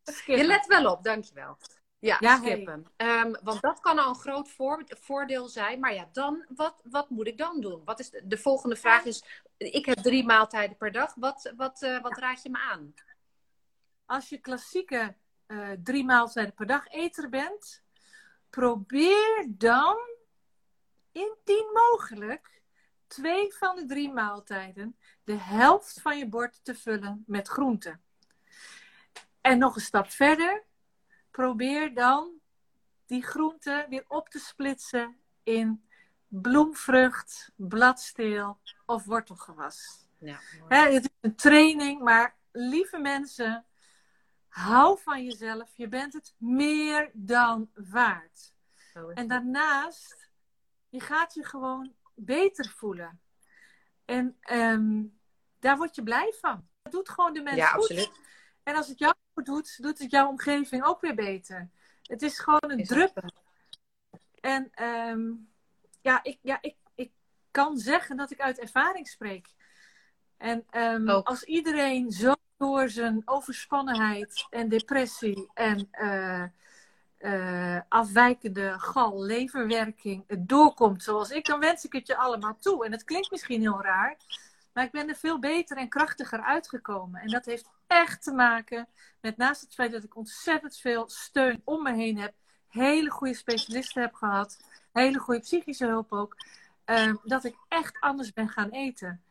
Skippen. 0.04 0.38
Je 0.38 0.44
let 0.44 0.66
wel 0.66 0.92
op, 0.92 1.04
dankjewel. 1.04 1.58
Ja, 2.00 2.18
Ja, 2.20 2.38
skippen. 2.38 2.86
Ehm, 2.96 3.34
want 3.44 3.62
dat 3.62 3.80
kan 3.80 4.00
al 4.00 4.10
een 4.10 4.16
groot 4.16 4.50
voor- 4.50 4.84
voordeel 4.88 5.48
zijn. 5.48 5.80
Maar 5.80 5.94
ja, 5.94 6.10
dan, 6.12 6.46
wat, 6.56 6.82
wat 6.84 7.10
moet 7.10 7.28
ik 7.28 7.38
dan 7.38 7.62
doen? 7.62 7.82
Wat 7.86 8.00
is 8.00 8.10
de, 8.10 8.28
de 8.28 8.38
volgende 8.38 8.76
vraag 8.76 9.06
is, 9.06 9.24
ik 9.58 9.86
heb 9.86 9.98
drie 9.98 10.26
maaltijden 10.26 10.78
per 10.78 10.92
dag. 10.92 11.14
Wat, 11.16 11.54
wat, 11.56 11.82
eh, 11.82 12.02
wat 12.02 12.18
raad 12.18 12.44
je 12.44 12.50
me 12.50 12.58
aan? 12.60 12.94
Als 14.06 14.30
je 14.30 14.38
klassieke 14.38 15.16
eh, 15.46 15.70
drie 15.84 16.06
maaltijden 16.06 16.54
per 16.54 16.66
dag 16.66 16.88
eter 16.88 17.30
bent, 17.30 17.84
probeer 18.50 19.46
dan 19.50 19.98
mogelijk 22.10 22.62
twee 23.08 23.54
van 23.54 23.76
de 23.76 23.86
drie 23.86 24.12
maaltijden 24.12 24.98
de 25.24 25.38
helft 25.38 26.02
van 26.02 26.18
je 26.18 26.28
bord 26.28 26.60
te 26.64 26.76
vullen 26.76 27.24
met 27.28 27.48
groenten. 27.48 28.02
En 29.42 29.58
nog 29.58 29.76
een 29.76 29.82
stap 29.82 30.10
verder, 30.10 30.64
probeer 31.32 31.94
dan 31.94 32.32
die 33.06 33.24
groenten 33.24 33.90
weer 33.90 34.06
op 34.08 34.30
te 34.30 34.40
splitsen 34.40 35.18
in 35.44 35.88
bloemvrucht, 36.28 37.52
bladsteel 37.56 38.60
of 38.86 39.06
wortelgewas. 39.06 40.06
Ja, 40.20 40.40
Hè, 40.68 40.78
het 40.78 41.04
is 41.04 41.10
een 41.22 41.36
training, 41.36 42.02
maar 42.02 42.36
lieve 42.52 42.98
mensen, 42.98 43.66
hou 44.48 45.00
van 45.00 45.24
jezelf. 45.24 45.72
Je 45.76 45.88
bent 45.88 46.14
het 46.14 46.36
meer 46.38 47.10
dan 47.14 47.70
waard. 47.74 48.56
En 49.14 49.28
daarnaast, 49.28 50.27
je 50.90 51.00
gaat 51.00 51.34
je 51.34 51.46
gewoon 51.46 51.94
beter 52.14 52.70
voelen. 52.76 53.22
En 54.06 54.38
ehm, 54.40 55.04
daar 55.60 55.78
word 55.78 55.96
je 55.96 56.04
blij 56.04 56.34
van. 56.40 56.68
Dat 56.82 56.92
doet 56.92 57.10
gewoon 57.10 57.34
de 57.34 57.42
mens 57.42 57.58
Ja, 57.58 57.68
goed. 57.68 57.82
absoluut. 57.82 58.12
En 58.64 58.76
als 58.76 58.88
het 58.88 59.00
jou 59.00 59.14
goed 59.34 59.46
doet, 59.46 59.82
doet 59.82 60.00
het 60.00 60.12
jouw 60.12 60.28
omgeving 60.28 60.84
ook 60.84 61.02
weer 61.02 61.16
beter. 61.16 61.70
Het 62.02 62.22
is 62.22 62.40
gewoon 62.40 62.72
een 62.72 62.80
Is 62.80 62.88
druppel. 62.88 63.32
En 64.42 64.70
ehm, 64.72 65.32
ja, 66.02 66.24
ik, 66.24 66.40
ja 66.42 66.58
ik, 66.62 66.76
ik 66.96 67.12
kan 67.52 67.78
zeggen 67.78 68.18
dat 68.18 68.32
ik 68.32 68.40
uit 68.40 68.60
ervaring 68.60 69.08
spreek. 69.08 69.48
En 70.38 70.66
ehm, 70.70 71.08
als 71.10 71.44
iedereen 71.44 72.12
zo 72.12 72.34
door 72.58 72.90
zijn 72.90 73.22
overspannenheid 73.26 74.48
en 74.50 74.70
depressie 74.70 75.50
en 75.54 75.88
eh, 75.92 76.44
uh, 77.20 77.80
afwijkende 77.88 78.76
gal, 78.78 79.24
leverwerking 79.24 80.24
het 80.28 80.50
doorkomt 80.50 81.04
zoals 81.04 81.30
ik, 81.30 81.46
dan 81.46 81.60
wens 81.60 81.86
ik 81.86 81.94
het 81.94 82.08
je 82.08 82.18
allemaal 82.18 82.58
toe. 82.60 82.86
En 82.86 82.92
het 82.92 83.04
klinkt 83.04 83.32
misschien 83.32 83.62
heel 83.62 83.82
raar, 83.82 84.18
maar 84.74 84.84
ik 84.84 84.92
ben 84.92 85.10
er 85.10 85.16
veel 85.16 85.40
beter 85.40 85.78
en 85.78 85.90
krachtiger 85.90 86.42
uitgekomen. 86.42 87.22
En 87.22 87.28
dat 87.28 87.46
heeft 87.46 87.70
echt 87.88 88.24
te 88.24 88.32
maken 88.32 88.88
met 89.22 89.38
naast 89.38 89.62
het 89.62 89.74
feit 89.74 89.92
dat 89.92 90.04
ik 90.04 90.16
ontzettend 90.16 90.78
veel 90.78 91.10
steun 91.10 91.62
om 91.64 91.84
me 91.84 91.94
heen 91.94 92.18
heb, 92.18 92.34
hele 92.68 93.10
goede 93.10 93.34
specialisten 93.34 94.02
heb 94.02 94.14
gehad, 94.14 94.60
hele 94.92 95.20
goede 95.20 95.40
psychische 95.40 95.86
hulp 95.86 96.12
ook, 96.12 96.36
uh, 96.86 97.16
dat 97.24 97.44
ik 97.44 97.56
echt 97.68 98.00
anders 98.00 98.34
ben 98.34 98.50
gaan 98.50 98.70
eten. 98.70 99.22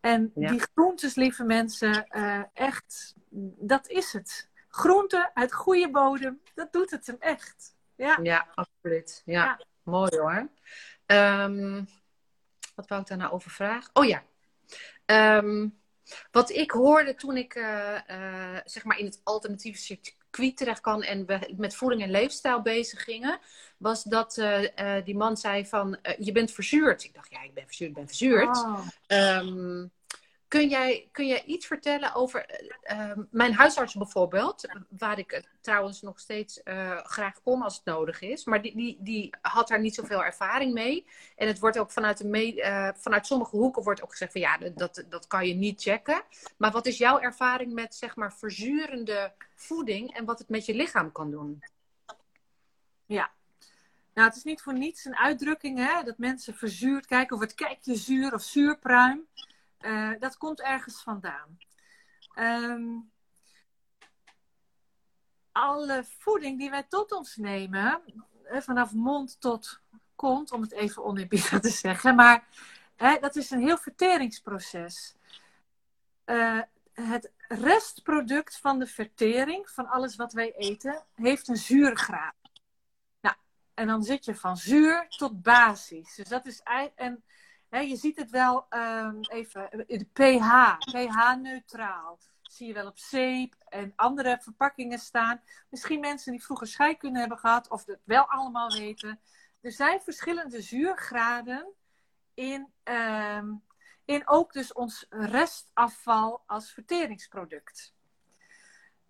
En 0.00 0.32
die 0.34 0.62
groentes, 0.72 1.14
lieve 1.14 1.44
mensen, 1.44 2.06
uh, 2.10 2.42
echt, 2.54 3.14
dat 3.58 3.88
is 3.88 4.12
het 4.12 4.48
groente 4.74 5.30
uit 5.34 5.52
goede 5.52 5.90
bodem, 5.90 6.40
dat 6.54 6.72
doet 6.72 6.90
het 6.90 7.06
hem 7.06 7.16
echt. 7.18 7.76
Ja, 7.94 8.18
ja 8.22 8.48
absoluut. 8.54 9.22
Ja. 9.24 9.60
mooi 9.82 10.18
hoor. 10.18 10.50
Um, 11.06 11.88
wat 12.74 12.88
wou 12.88 13.00
ik 13.00 13.06
daar 13.06 13.18
nou 13.18 13.32
over 13.32 13.50
vragen? 13.50 13.90
Oh 13.92 14.04
ja. 14.04 14.22
Um, 15.38 15.80
wat 16.30 16.50
ik 16.50 16.70
hoorde 16.70 17.14
toen 17.14 17.36
ik 17.36 17.54
uh, 17.54 17.98
uh, 18.10 18.58
zeg 18.64 18.84
maar 18.84 18.98
in 18.98 19.04
het 19.04 19.20
alternatieve 19.24 19.78
circuit 19.78 20.56
terecht 20.56 20.80
kan 20.80 21.02
en 21.02 21.26
we 21.26 21.54
met 21.56 21.74
voeding 21.74 22.02
en 22.02 22.10
leefstijl 22.10 22.62
bezig 22.62 23.02
gingen, 23.02 23.38
was 23.76 24.02
dat 24.02 24.36
uh, 24.36 25.04
die 25.04 25.16
man 25.16 25.36
zei 25.36 25.66
van 25.66 25.98
je 26.18 26.32
bent 26.32 26.50
verzuurd. 26.50 27.04
Ik 27.04 27.14
dacht 27.14 27.30
ja, 27.30 27.42
ik 27.42 27.54
ben 27.54 27.66
verzuurd, 27.66 27.90
ik 27.90 27.96
ben 27.96 28.06
verzuurd. 28.06 28.56
Oh. 28.56 28.86
Um, 29.06 29.92
Kun 30.52 30.68
jij, 30.68 31.08
kun 31.12 31.26
jij 31.26 31.44
iets 31.44 31.66
vertellen 31.66 32.14
over 32.14 32.60
uh, 32.92 33.12
mijn 33.30 33.54
huisarts 33.54 33.94
bijvoorbeeld, 33.94 34.68
waar 34.88 35.18
ik 35.18 35.48
trouwens 35.60 36.02
nog 36.02 36.20
steeds 36.20 36.60
uh, 36.64 36.98
graag 36.98 37.42
kom 37.42 37.62
als 37.62 37.76
het 37.76 37.84
nodig 37.84 38.20
is, 38.20 38.44
maar 38.44 38.62
die, 38.62 38.76
die, 38.76 38.98
die 39.00 39.34
had 39.42 39.68
daar 39.68 39.80
niet 39.80 39.94
zoveel 39.94 40.24
ervaring 40.24 40.72
mee. 40.72 41.06
En 41.36 41.46
het 41.46 41.58
wordt 41.58 41.78
ook 41.78 41.90
vanuit, 41.90 42.18
de 42.18 42.54
uh, 42.54 42.88
vanuit 42.94 43.26
sommige 43.26 43.56
hoeken 43.56 43.82
wordt 43.82 44.02
ook 44.02 44.10
gezegd 44.10 44.32
van 44.32 44.40
ja, 44.40 44.58
dat, 44.58 45.04
dat 45.08 45.26
kan 45.26 45.46
je 45.46 45.54
niet 45.54 45.82
checken. 45.82 46.22
Maar 46.56 46.70
wat 46.70 46.86
is 46.86 46.98
jouw 46.98 47.20
ervaring 47.20 47.72
met 47.72 47.94
zeg 47.94 48.16
maar 48.16 48.32
verzurende 48.32 49.32
voeding 49.54 50.14
en 50.14 50.24
wat 50.24 50.38
het 50.38 50.48
met 50.48 50.66
je 50.66 50.74
lichaam 50.74 51.12
kan 51.12 51.30
doen? 51.30 51.62
Ja, 53.06 53.30
nou, 54.14 54.28
het 54.28 54.36
is 54.36 54.44
niet 54.44 54.62
voor 54.62 54.74
niets 54.74 55.04
een 55.04 55.16
uitdrukking 55.16 55.78
hè, 55.78 56.02
dat 56.02 56.18
mensen 56.18 56.54
verzuurd 56.54 57.06
kijken 57.06 57.36
of 57.36 57.42
het 57.42 57.54
kijkje 57.54 57.94
zuur 57.94 58.34
of 58.34 58.42
zuurpruim. 58.42 59.26
Uh, 59.82 60.10
dat 60.18 60.36
komt 60.36 60.60
ergens 60.60 61.02
vandaan. 61.02 61.58
Um, 62.34 63.10
alle 65.52 66.04
voeding 66.18 66.58
die 66.58 66.70
wij 66.70 66.82
tot 66.82 67.12
ons 67.12 67.36
nemen, 67.36 68.02
vanaf 68.44 68.92
mond 68.92 69.40
tot 69.40 69.80
kont, 70.14 70.52
om 70.52 70.60
het 70.60 70.72
even 70.72 71.04
oneerbiedig 71.04 71.60
te 71.60 71.68
zeggen, 71.68 72.14
maar 72.14 72.46
hè, 72.96 73.18
dat 73.18 73.36
is 73.36 73.50
een 73.50 73.60
heel 73.60 73.78
verteringsproces. 73.78 75.14
Uh, 76.26 76.60
het 76.92 77.32
restproduct 77.48 78.58
van 78.58 78.78
de 78.78 78.86
vertering, 78.86 79.70
van 79.70 79.86
alles 79.86 80.16
wat 80.16 80.32
wij 80.32 80.52
eten, 80.52 81.04
heeft 81.14 81.48
een 81.48 81.56
zuurgraad. 81.56 82.34
Nou, 83.20 83.36
en 83.74 83.86
dan 83.86 84.02
zit 84.02 84.24
je 84.24 84.34
van 84.34 84.56
zuur 84.56 85.06
tot 85.08 85.42
basis. 85.42 86.14
Dus 86.14 86.28
dat 86.28 86.46
is 86.46 86.60
en 86.94 87.24
je 87.80 87.96
ziet 87.96 88.16
het 88.16 88.30
wel 88.30 88.66
um, 88.70 89.20
even, 89.20 89.68
de 89.86 90.06
pH, 90.12 90.76
pH-neutraal. 90.78 92.18
Zie 92.42 92.66
je 92.66 92.72
wel 92.72 92.86
op 92.86 92.98
zeep 92.98 93.54
en 93.68 93.92
andere 93.96 94.38
verpakkingen 94.40 94.98
staan. 94.98 95.42
Misschien 95.68 96.00
mensen 96.00 96.32
die 96.32 96.44
vroeger 96.44 96.66
scheikunde 96.66 97.18
hebben 97.18 97.38
gehad 97.38 97.68
of 97.68 97.86
het 97.86 98.00
wel 98.04 98.24
allemaal 98.24 98.68
weten. 98.68 99.20
Er 99.60 99.72
zijn 99.72 100.00
verschillende 100.00 100.60
zuurgraden 100.62 101.72
in, 102.34 102.72
um, 102.84 103.62
in 104.04 104.28
ook 104.28 104.52
dus 104.52 104.72
ons 104.72 105.06
restafval 105.08 106.42
als 106.46 106.72
verteringsproduct. 106.72 107.94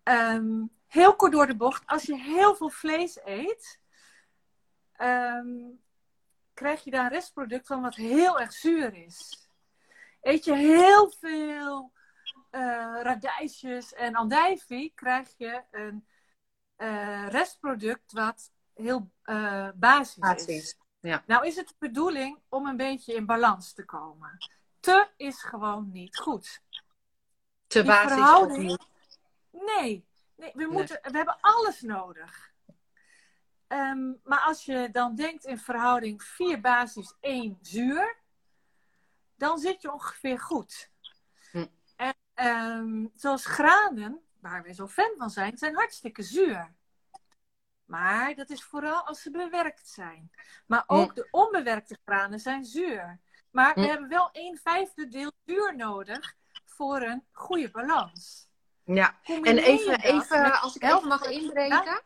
Um, 0.04 0.70
heel 0.86 1.16
kort 1.16 1.32
door 1.32 1.46
de 1.46 1.56
bocht, 1.56 1.86
als 1.86 2.02
je 2.02 2.16
heel 2.16 2.54
veel 2.54 2.70
vlees 2.70 3.18
eet, 3.24 3.80
um, 5.00 5.80
krijg 6.62 6.84
je 6.84 6.90
daar 6.90 7.04
een 7.04 7.10
restproduct 7.10 7.66
van 7.66 7.82
wat 7.82 7.94
heel 7.94 8.40
erg 8.40 8.52
zuur 8.52 8.94
is. 8.94 9.48
Eet 10.20 10.44
je 10.44 10.54
heel 10.54 11.10
veel 11.10 11.92
uh, 12.50 12.60
radijsjes 13.02 13.92
en 13.92 14.14
andijvie, 14.14 14.92
krijg 14.94 15.34
je 15.36 15.62
een 15.70 16.06
uh, 16.76 17.28
restproduct 17.28 18.12
wat 18.12 18.50
heel 18.74 19.10
uh, 19.24 19.68
basis 19.74 20.46
is. 20.46 20.78
Ja. 21.00 21.22
Nou 21.26 21.46
is 21.46 21.56
het 21.56 21.68
de 21.68 21.74
bedoeling 21.78 22.38
om 22.48 22.66
een 22.66 22.76
beetje 22.76 23.14
in 23.14 23.26
balans 23.26 23.72
te 23.72 23.84
komen. 23.84 24.38
Te 24.80 25.08
is 25.16 25.42
gewoon 25.42 25.90
niet 25.92 26.16
goed. 26.16 26.62
Te 27.66 27.84
basis 27.84 28.56
niet. 28.56 28.86
Nee, 29.50 30.06
nee, 30.36 30.52
we, 30.54 30.66
moeten, 30.66 30.98
we 31.02 31.16
hebben 31.16 31.38
alles 31.40 31.80
nodig. 31.80 32.51
Um, 33.72 34.20
maar 34.24 34.40
als 34.40 34.64
je 34.64 34.88
dan 34.90 35.14
denkt 35.14 35.44
in 35.44 35.58
verhouding 35.58 36.22
4 36.22 36.60
basis, 36.60 37.14
1 37.20 37.58
zuur, 37.60 38.16
dan 39.36 39.58
zit 39.58 39.82
je 39.82 39.92
ongeveer 39.92 40.40
goed. 40.40 40.90
Hm. 41.50 41.66
En 41.96 42.14
um, 42.46 43.10
zoals 43.14 43.46
granen, 43.46 44.20
waar 44.40 44.62
we 44.62 44.74
zo 44.74 44.88
fan 44.88 45.14
van 45.18 45.30
zijn, 45.30 45.58
zijn 45.58 45.74
hartstikke 45.74 46.22
zuur. 46.22 46.74
Maar 47.84 48.34
dat 48.34 48.50
is 48.50 48.62
vooral 48.62 49.06
als 49.06 49.22
ze 49.22 49.30
bewerkt 49.30 49.88
zijn. 49.88 50.30
Maar 50.66 50.84
ook 50.86 51.08
hm. 51.08 51.14
de 51.14 51.28
onbewerkte 51.30 51.98
granen 52.04 52.40
zijn 52.40 52.64
zuur. 52.64 53.20
Maar 53.50 53.74
we 53.74 53.80
hm. 53.80 53.88
hebben 53.88 54.08
wel 54.08 54.30
1 54.32 54.58
vijfde 54.58 55.08
deel 55.08 55.32
zuur 55.44 55.76
nodig 55.76 56.36
voor 56.64 57.02
een 57.02 57.24
goede 57.30 57.70
balans. 57.70 58.50
Ja, 58.84 59.18
en 59.24 59.58
even, 59.58 60.00
even 60.00 60.60
als 60.60 60.76
ik 60.76 60.82
even 60.82 61.08
mag 61.08 61.24
inbreken. 61.24 62.02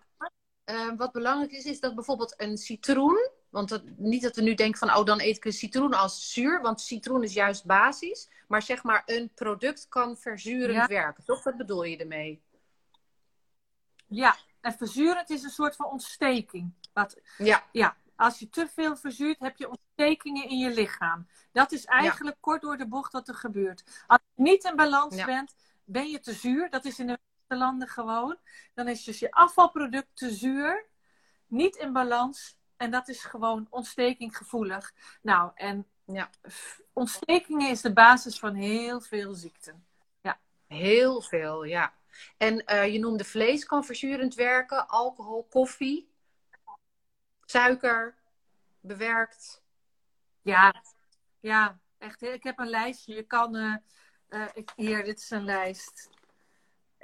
Ehm, 0.67 0.97
wat 0.97 1.13
belangrijk 1.13 1.53
is, 1.53 1.65
is 1.65 1.81
dat 1.81 1.95
bijvoorbeeld 1.95 2.35
een 2.37 2.59
citroen. 2.59 3.31
Want 3.49 3.69
dat, 3.69 3.83
niet 3.97 4.23
dat 4.23 4.37
we 4.37 4.43
nu 4.43 4.55
denken 4.55 4.79
van, 4.79 4.97
oh, 4.97 5.05
dan 5.05 5.21
eet 5.21 5.37
ik 5.37 5.45
een 5.45 5.53
citroen 5.53 5.95
als 5.95 6.33
zuur. 6.33 6.61
Want 6.61 6.81
citroen 6.81 7.23
is 7.23 7.33
juist 7.33 7.65
basis. 7.65 8.31
Maar 8.49 8.63
zeg 8.63 8.83
maar, 8.83 9.03
een 9.07 9.31
product 9.35 9.87
kan 9.89 10.17
verzurend 10.17 10.89
werken. 10.89 11.25
Toch? 11.25 11.45
Wat 11.45 11.57
bedoel 11.57 11.83
je 11.83 11.97
ermee? 11.97 12.43
Ja, 14.07 14.37
en 14.61 14.73
verzurend 14.73 15.31
is 15.31 15.43
een 15.43 15.51
soort 15.51 15.77
van 15.77 15.87
ontsteking. 15.87 16.73
Wat, 16.93 17.17
ja. 17.39 17.65
ja. 17.73 17.97
Als 18.17 18.39
je 18.39 18.49
te 18.49 18.69
veel 18.69 18.97
verzuurt, 18.97 19.39
heb 19.39 19.57
je 19.57 19.69
ontstekingen 19.69 20.49
in 20.49 20.59
je 20.59 20.71
lichaam. 20.71 21.27
Dat 21.53 21.73
is 21.73 21.85
eigenlijk 21.85 22.37
kort 22.41 22.63
door 22.63 22.77
de 22.77 22.89
bocht 22.89 23.13
wat 23.13 23.29
er 23.29 23.35
gebeurt. 23.35 24.05
Als 24.07 24.21
je 24.35 24.43
niet 24.43 24.65
in 24.65 24.77
balans 24.77 25.25
bent, 25.25 25.55
ben 25.85 26.09
je 26.09 26.21
te 26.21 26.33
zuur. 26.33 26.71
Dat 26.71 26.85
is 26.85 26.99
in 26.99 27.07
de 27.07 27.19
landen 27.49 27.89
gewoon. 27.89 28.39
Dan 28.75 28.89
is 28.89 29.05
dus 29.05 29.19
je 29.19 29.31
afvalproduct 29.31 30.09
te 30.15 30.31
zuur, 30.31 30.87
niet 31.47 31.77
in 31.77 31.93
balans. 31.93 32.59
En 32.77 32.91
dat 32.91 33.09
is 33.09 33.25
gewoon 33.25 33.67
ontstekinggevoelig. 33.71 34.95
Nou, 35.23 35.51
en 35.55 35.87
ja. 36.05 36.31
ontstekingen 36.93 37.71
is 37.71 37.81
de 37.81 37.93
basis 37.93 38.39
van 38.39 38.55
heel 38.55 39.01
veel 39.01 39.35
ziekten. 39.35 39.87
Ja. 40.21 40.41
Heel 40.67 41.21
veel, 41.23 41.65
ja. 41.65 41.95
En 42.37 42.63
uh, 42.67 42.93
je 42.93 42.99
noemde 42.99 43.25
vlees 43.25 43.65
kan 43.65 43.85
verzurend 43.85 44.35
werken, 44.35 44.89
alcohol, 44.89 45.47
koffie, 45.51 46.11
suiker, 47.45 48.15
bewerkt. 48.81 49.63
Ja, 50.43 50.83
ja, 51.41 51.81
echt. 51.99 52.23
Ik 52.23 52.43
heb 52.43 52.59
een 52.59 52.69
lijstje. 52.69 53.15
Je 53.15 53.23
kan, 53.23 53.57
uh, 53.57 53.77
uh, 54.29 54.47
ik, 54.55 54.73
hier, 54.77 55.05
dit 55.05 55.19
is 55.19 55.31
een 55.31 55.45
lijst 55.45 56.09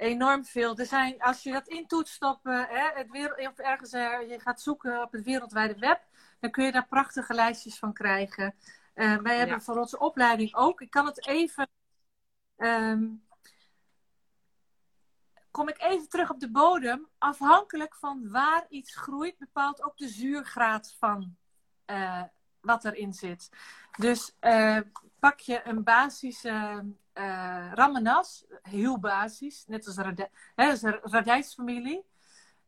enorm 0.03 0.45
veel. 0.45 0.77
Er 0.77 0.85
zijn, 0.85 1.21
als 1.21 1.43
je 1.43 1.51
dat 1.51 1.67
intoetst 1.67 2.23
op 2.23 2.39
hè, 2.43 2.89
het 2.93 3.11
wereld, 3.11 3.47
of 3.47 3.57
ergens 3.57 3.93
uh, 3.93 4.29
je 4.29 4.39
gaat 4.39 4.61
zoeken 4.61 5.01
op 5.01 5.11
het 5.11 5.23
wereldwijde 5.23 5.79
web, 5.79 6.01
dan 6.39 6.51
kun 6.51 6.65
je 6.65 6.71
daar 6.71 6.87
prachtige 6.87 7.33
lijstjes 7.33 7.79
van 7.79 7.93
krijgen. 7.93 8.55
Uh, 8.95 9.17
wij 9.17 9.37
hebben 9.37 9.61
voor 9.61 9.77
onze 9.77 9.99
opleiding 9.99 10.55
ook. 10.55 10.81
Ik 10.81 10.89
kan 10.89 11.05
het 11.05 11.27
even. 11.27 11.69
Um, 12.57 13.25
kom 15.51 15.67
ik 15.67 15.81
even 15.81 16.09
terug 16.09 16.29
op 16.29 16.39
de 16.39 16.51
bodem. 16.51 17.07
Afhankelijk 17.17 17.95
van 17.95 18.29
waar 18.29 18.65
iets 18.69 18.95
groeit, 18.95 19.37
bepaalt 19.37 19.83
ook 19.83 19.97
de 19.97 20.07
zuurgraad 20.07 20.95
van 20.99 21.37
wat 22.61 22.85
erin 22.85 23.13
zit. 23.13 23.49
Dus 23.97 24.37
pak 25.19 25.39
je 25.39 25.61
een 25.67 25.83
basische 25.83 26.85
uh, 27.13 27.71
ramenas, 27.73 28.45
heel 28.61 28.99
basis, 28.99 29.63
net 29.67 29.85
als 29.87 29.95
de 30.81 30.99
radijsfamilie. 31.03 32.05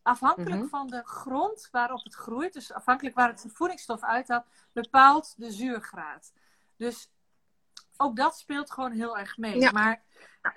Afhankelijk 0.02 0.62
mhm. 0.62 0.68
van 0.68 0.88
de 0.88 1.02
grond 1.04 1.68
waarop 1.72 2.04
het 2.04 2.16
groeit, 2.16 2.54
dus 2.54 2.74
afhankelijk 2.74 3.16
waar 3.16 3.28
het 3.28 3.40
zijn 3.40 3.54
voedingsstof 3.54 4.04
uithaalt, 4.04 4.46
bepaalt 4.72 5.34
de 5.38 5.52
zuurgraad. 5.52 6.34
Dus 6.78 7.12
ook 7.98 8.16
dat 8.16 8.38
speelt 8.38 8.72
gewoon 8.72 8.92
heel 8.92 9.18
erg 9.18 9.38
mee. 9.38 9.72
Maar 9.72 10.04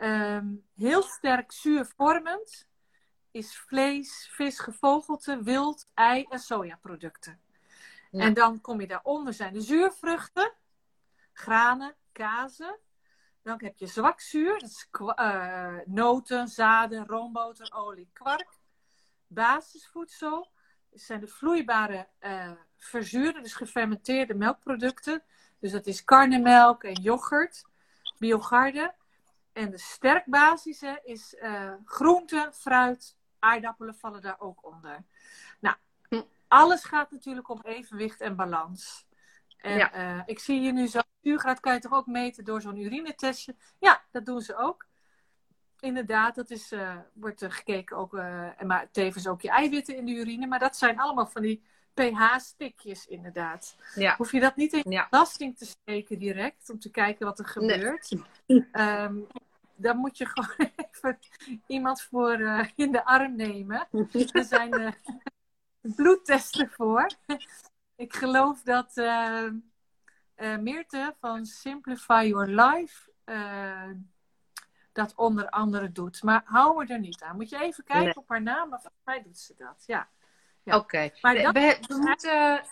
um, 0.01 0.64
heel 0.74 1.03
sterk 1.03 1.53
zuurvormend 1.53 2.68
is 3.30 3.57
vlees, 3.57 4.30
vis, 4.32 4.59
gevogelte, 4.59 5.43
wild, 5.43 5.89
ei 5.95 6.26
en 6.28 6.39
sojaproducten. 6.39 7.41
En 8.11 8.34
dan 8.34 8.61
kom 8.61 8.80
je 8.80 8.86
daaronder 8.86 9.32
zijn 9.32 9.53
de 9.53 9.61
zuurvruchten, 9.61 10.53
granen, 11.32 11.95
kazen. 12.12 12.78
Dan 13.49 13.61
heb 13.62 13.78
je 13.78 13.86
zwakzuur, 13.86 14.59
dat 14.59 14.68
is 14.68 14.88
uh, 15.16 15.74
noten, 15.86 16.49
zaden, 16.49 17.07
roomboter, 17.07 17.72
olie, 17.74 18.11
kwark. 18.12 18.49
Basisvoedsel 19.26 20.51
zijn 20.92 21.20
de 21.20 21.28
vloeibare 21.28 22.09
uh, 22.20 22.51
verzuurde, 22.76 23.40
dus 23.40 23.55
gefermenteerde 23.55 24.34
melkproducten. 24.34 25.22
Dus 25.59 25.72
dat 25.72 25.86
is 25.86 26.05
karnemelk 26.05 26.84
en 26.84 26.92
yoghurt, 27.03 27.64
biogarde. 28.18 28.94
En 29.53 29.70
de 29.70 29.78
sterkbasische 29.78 31.01
is 31.05 31.34
uh, 31.34 31.72
groente, 31.84 32.51
fruit, 32.55 33.16
aardappelen 33.38 33.94
vallen 33.94 34.22
daar 34.22 34.40
ook 34.40 34.66
onder. 34.66 35.05
Nou, 35.61 35.76
hm. 36.09 36.22
alles 36.49 36.84
gaat 36.84 37.11
natuurlijk 37.11 37.49
om 37.49 37.61
evenwicht 37.62 38.20
en 38.20 38.36
balans. 38.36 39.07
En 39.59 39.76
ja. 39.78 40.16
uh, 40.16 40.22
ik 40.26 40.38
zie 40.38 40.61
hier 40.61 40.72
nu 40.72 40.86
zo, 40.86 41.00
zuurgraad 41.22 41.61
kan 41.61 41.74
je 41.74 41.80
toch 41.80 41.92
ook 41.92 42.06
meten 42.06 42.44
door 42.44 42.61
zo'n 42.61 42.80
urinetestje? 42.80 43.54
Ja, 43.78 44.02
dat 44.11 44.26
doen 44.26 44.40
ze 44.40 44.56
ook. 44.56 44.86
Inderdaad, 45.80 46.34
dat 46.34 46.50
is, 46.50 46.72
uh, 46.72 46.96
wordt 47.12 47.40
er 47.40 47.52
gekeken 47.52 47.96
ook, 47.96 48.14
en 48.14 48.66
maar 48.66 48.90
tevens 48.90 49.26
ook 49.26 49.40
je 49.40 49.50
eiwitten 49.50 49.96
in 49.96 50.04
de 50.04 50.12
urine. 50.12 50.46
Maar 50.46 50.59
dat 50.59 50.76
zijn 50.76 51.00
allemaal 51.00 51.26
van 51.26 51.42
die 51.42 51.62
pH-stikjes 51.94 53.06
inderdaad. 53.06 53.76
Ja. 53.94 54.16
Hoef 54.16 54.32
je 54.32 54.40
dat 54.40 54.56
niet 54.56 54.72
in 54.72 54.90
ja. 54.90 55.06
belasting 55.11 55.56
te 55.56 55.66
steken 55.66 56.18
direct, 56.18 56.70
om 56.70 56.78
te 56.78 56.90
kijken 56.90 57.26
wat 57.26 57.38
er 57.38 57.46
gebeurt. 57.46 58.11
Nee. 58.46 58.66
Um, 58.72 59.26
dan 59.78 59.96
moet 59.96 60.18
je 60.18 60.26
gewoon 60.26 60.70
even 60.90 61.18
iemand 61.66 62.02
voor 62.02 62.40
uh, 62.40 62.68
in 62.74 62.92
de 62.92 63.04
arm 63.04 63.36
nemen. 63.36 63.88
Er 64.32 64.44
zijn 64.44 64.80
uh, 64.80 64.90
bloedtesten 65.80 66.70
voor. 66.70 67.11
Ik 67.99 68.14
geloof 68.14 68.62
dat 68.62 68.96
uh, 68.96 69.51
Meerte 70.36 71.14
van 71.20 71.46
Simplify 71.46 72.24
Your 72.28 72.46
Life 72.46 73.12
dat 74.92 75.14
onder 75.14 75.49
andere 75.49 75.92
doet. 75.92 76.22
Maar 76.22 76.42
hou 76.44 76.86
er 76.86 76.99
niet 76.99 77.22
aan. 77.22 77.36
Moet 77.36 77.49
je 77.49 77.61
even 77.61 77.84
kijken 77.84 78.16
op 78.16 78.28
haar 78.28 78.42
naam, 78.42 78.68
maar 78.68 78.80
volgens 78.80 79.05
mij 79.05 79.22
doet 79.22 79.38
ze 79.38 79.55
dat. 79.57 79.82
Ja. 79.86 80.09
ja. 80.62 80.76
Oké. 80.76 81.11
Maar 81.20 81.34
we, 81.34 81.53
we, 81.53 81.78
we 81.88 81.96
moeten... 81.96 82.30
Ja, 82.30 82.64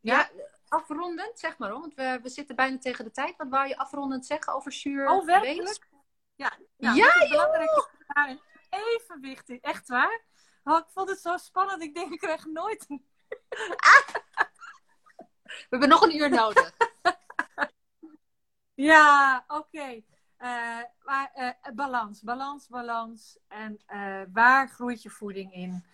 ja, 0.00 0.30
afrondend, 0.68 1.38
zeg 1.38 1.58
maar. 1.58 1.70
Want 1.70 1.94
we, 1.94 2.18
we 2.22 2.28
zitten 2.28 2.56
bijna 2.56 2.78
tegen 2.78 3.04
de 3.04 3.10
tijd. 3.10 3.36
Wat 3.36 3.48
wou 3.48 3.68
je 3.68 3.76
afrondend 3.76 4.26
zeggen 4.26 4.54
over 4.54 4.72
zuur? 4.72 5.08
Oh, 5.08 5.24
werkelijk? 5.24 5.88
Ja, 6.34 6.52
nou, 6.76 6.96
ja 6.96 7.28
belangrijk 7.28 7.70
is 7.70 8.66
evenwicht 8.70 9.48
is. 9.48 9.60
Echt 9.60 9.88
waar? 9.88 10.22
Oh, 10.64 10.78
ik 10.78 10.88
vond 10.88 11.08
het 11.08 11.20
zo 11.20 11.36
spannend. 11.36 11.82
Ik 11.82 11.94
denk, 11.94 12.12
ik 12.12 12.18
krijg 12.18 12.46
nooit 12.46 12.84
een... 12.88 13.06
We 15.54 15.80
hebben 15.80 15.88
nog 15.88 16.02
een 16.02 16.16
uur 16.16 16.30
nodig. 16.30 16.72
ja, 18.90 19.44
oké. 19.46 20.02
Eh, 20.36 20.80
maar 21.02 21.32
uh, 21.36 21.74
balans, 21.74 22.22
balans, 22.22 22.68
balans. 22.68 23.38
En 23.48 23.80
uh, 23.88 24.22
waar 24.32 24.68
groeit 24.68 25.02
je 25.02 25.10
voeding 25.10 25.52
in? 25.52 25.84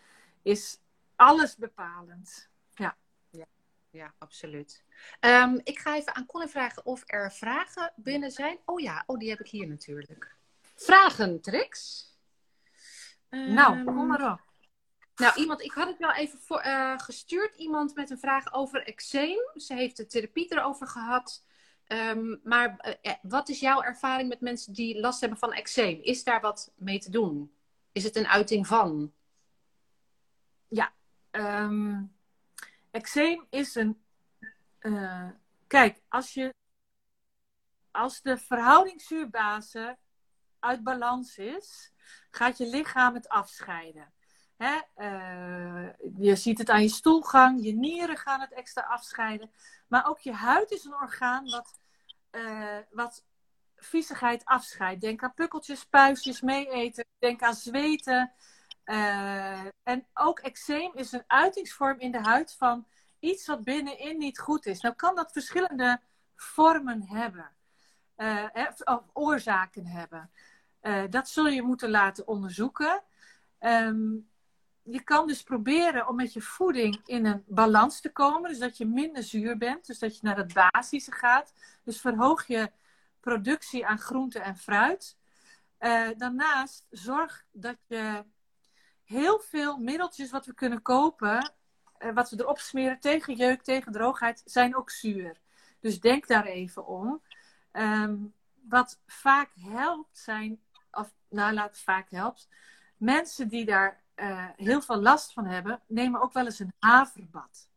Is 0.42 0.78
alles 1.16 1.56
bepalend. 1.56 2.48
Ja. 2.74 2.96
Ja, 3.30 3.46
ja 3.90 4.14
absoluut. 4.18 4.84
Um, 5.20 5.60
ik 5.64 5.78
ga 5.78 5.96
even 5.96 6.14
aan 6.14 6.26
Colin 6.26 6.48
vragen 6.48 6.86
of 6.86 7.02
er 7.06 7.32
vragen 7.32 7.92
binnen 7.96 8.30
zijn. 8.30 8.58
Oh 8.64 8.80
ja, 8.80 9.02
oh, 9.06 9.18
die 9.18 9.30
heb 9.30 9.40
ik 9.40 9.48
hier 9.48 9.68
natuurlijk. 9.68 10.36
Vragen, 10.74 11.40
Trix? 11.40 12.04
Um, 13.28 13.54
nou, 13.54 13.84
kom 13.84 14.06
maar 14.06 14.32
op. 14.32 14.49
Nou, 15.20 15.40
iemand, 15.40 15.62
ik 15.62 15.72
had 15.72 15.88
het 15.88 15.98
wel 15.98 16.12
even 16.12 16.38
voor, 16.38 16.64
uh, 16.64 16.98
gestuurd. 16.98 17.56
Iemand 17.56 17.94
met 17.94 18.10
een 18.10 18.18
vraag 18.18 18.52
over 18.52 18.86
eczeem. 18.86 19.38
Ze 19.54 19.74
heeft 19.74 19.96
de 19.96 20.06
therapie 20.06 20.52
erover 20.52 20.86
gehad. 20.86 21.44
Um, 21.88 22.40
maar 22.44 22.96
uh, 23.02 23.12
wat 23.22 23.48
is 23.48 23.60
jouw 23.60 23.82
ervaring 23.82 24.28
met 24.28 24.40
mensen 24.40 24.72
die 24.72 25.00
last 25.00 25.20
hebben 25.20 25.38
van 25.38 25.52
eczeem? 25.52 26.00
Is 26.02 26.24
daar 26.24 26.40
wat 26.40 26.72
mee 26.76 26.98
te 26.98 27.10
doen? 27.10 27.54
Is 27.92 28.04
het 28.04 28.16
een 28.16 28.26
uiting 28.26 28.66
van? 28.66 29.12
Ja, 30.68 30.92
um, 31.30 32.16
eczeem 32.90 33.46
is 33.50 33.74
een 33.74 34.02
kijk, 35.66 36.02
als, 36.08 36.34
je, 36.34 36.54
als 37.90 38.22
de 38.22 38.38
verhouding 38.38 39.00
zuurbazen 39.02 39.98
uit 40.58 40.82
balans 40.82 41.38
is, 41.38 41.92
gaat 42.30 42.58
je 42.58 42.66
lichaam 42.66 43.14
het 43.14 43.28
afscheiden. 43.28 44.12
Hè? 44.60 44.80
Uh, 44.96 45.88
je 46.18 46.36
ziet 46.36 46.58
het 46.58 46.70
aan 46.70 46.82
je 46.82 46.88
stoelgang, 46.88 47.64
je 47.64 47.72
nieren 47.72 48.16
gaan 48.16 48.40
het 48.40 48.52
extra 48.52 48.82
afscheiden. 48.82 49.50
Maar 49.88 50.08
ook 50.08 50.18
je 50.18 50.32
huid 50.32 50.70
is 50.70 50.84
een 50.84 50.94
orgaan 50.94 51.50
wat, 51.50 51.78
uh, 52.30 52.78
wat 52.90 53.24
viezigheid 53.76 54.44
afscheidt. 54.44 55.00
Denk 55.00 55.22
aan 55.22 55.34
pukkeltjes, 55.34 55.84
puistjes, 55.84 56.40
meeeten. 56.40 57.04
Denk 57.18 57.42
aan 57.42 57.54
zweten. 57.54 58.32
Uh, 58.84 59.64
en 59.82 60.06
ook 60.14 60.38
eczeem 60.38 60.92
is 60.94 61.12
een 61.12 61.24
uitingsvorm 61.26 61.98
in 61.98 62.12
de 62.12 62.20
huid 62.20 62.54
van 62.58 62.86
iets 63.18 63.46
wat 63.46 63.64
binnenin 63.64 64.18
niet 64.18 64.38
goed 64.38 64.66
is. 64.66 64.80
Nou 64.80 64.94
kan 64.94 65.14
dat 65.14 65.32
verschillende 65.32 66.00
vormen 66.36 67.02
hebben. 67.02 67.50
Of 68.84 69.02
oorzaken 69.12 69.86
hebben. 69.86 70.30
Dat 71.10 71.28
zul 71.28 71.46
je 71.46 71.62
moeten 71.62 71.90
laten 71.90 72.26
onderzoeken. 72.26 73.02
Um, 73.60 74.28
je 74.82 75.02
kan 75.02 75.26
dus 75.26 75.42
proberen 75.42 76.08
om 76.08 76.16
met 76.16 76.32
je 76.32 76.40
voeding 76.40 77.00
in 77.04 77.26
een 77.26 77.44
balans 77.46 78.00
te 78.00 78.12
komen. 78.12 78.50
Dus 78.50 78.58
dat 78.58 78.76
je 78.76 78.86
minder 78.86 79.22
zuur 79.22 79.56
bent. 79.58 79.86
Dus 79.86 79.98
dat 79.98 80.14
je 80.14 80.20
naar 80.22 80.36
het 80.36 80.52
basische 80.52 81.12
gaat. 81.12 81.54
Dus 81.84 82.00
verhoog 82.00 82.46
je 82.46 82.70
productie 83.20 83.86
aan 83.86 83.98
groente 83.98 84.38
en 84.38 84.56
fruit. 84.56 85.18
Uh, 85.80 86.08
daarnaast 86.16 86.86
zorg 86.90 87.44
dat 87.52 87.76
je 87.86 88.24
heel 89.04 89.40
veel 89.40 89.76
middeltjes 89.78 90.30
wat 90.30 90.46
we 90.46 90.54
kunnen 90.54 90.82
kopen 90.82 91.52
uh, 92.00 92.12
wat 92.14 92.30
we 92.30 92.40
erop 92.40 92.58
smeren 92.58 93.00
tegen 93.00 93.34
jeuk, 93.34 93.62
tegen 93.62 93.92
droogheid, 93.92 94.42
zijn 94.44 94.76
ook 94.76 94.90
zuur. 94.90 95.40
Dus 95.80 96.00
denk 96.00 96.26
daar 96.26 96.44
even 96.44 96.86
om. 96.86 97.22
Um, 97.72 98.34
wat 98.68 99.00
vaak 99.06 99.50
helpt 99.54 100.18
zijn, 100.18 100.60
of 100.90 101.12
nou 101.28 101.52
laat 101.52 101.78
vaak 101.78 102.10
helpt, 102.10 102.48
mensen 102.96 103.48
die 103.48 103.64
daar 103.64 104.02
uh, 104.20 104.46
heel 104.56 104.82
veel 104.82 105.00
last 105.00 105.32
van 105.32 105.46
hebben, 105.46 105.80
nemen 105.86 106.20
ook 106.20 106.32
wel 106.32 106.44
eens 106.44 106.58
een 106.58 106.74
haverbad. 106.78 107.68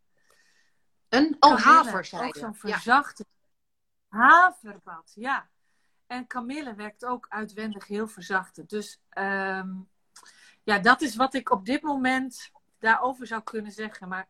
Een 1.09 1.35
oh, 1.39 1.63
haver, 1.63 2.23
Ook 2.23 2.35
zo'n 2.35 2.55
verzachte 2.55 3.25
ja. 4.09 4.17
haverbad, 4.19 5.11
ja. 5.15 5.49
En 6.07 6.27
kamille 6.27 6.75
werkt 6.75 7.05
ook 7.05 7.25
uitwendig 7.29 7.87
heel 7.87 8.07
verzachtend. 8.07 8.69
Dus 8.69 9.01
um, 9.17 9.89
ja, 10.63 10.79
dat 10.79 11.01
is 11.01 11.15
wat 11.15 11.33
ik 11.33 11.49
op 11.49 11.65
dit 11.65 11.81
moment 11.81 12.51
daarover 12.79 13.27
zou 13.27 13.41
kunnen 13.41 13.71
zeggen. 13.71 14.07
Maar 14.07 14.27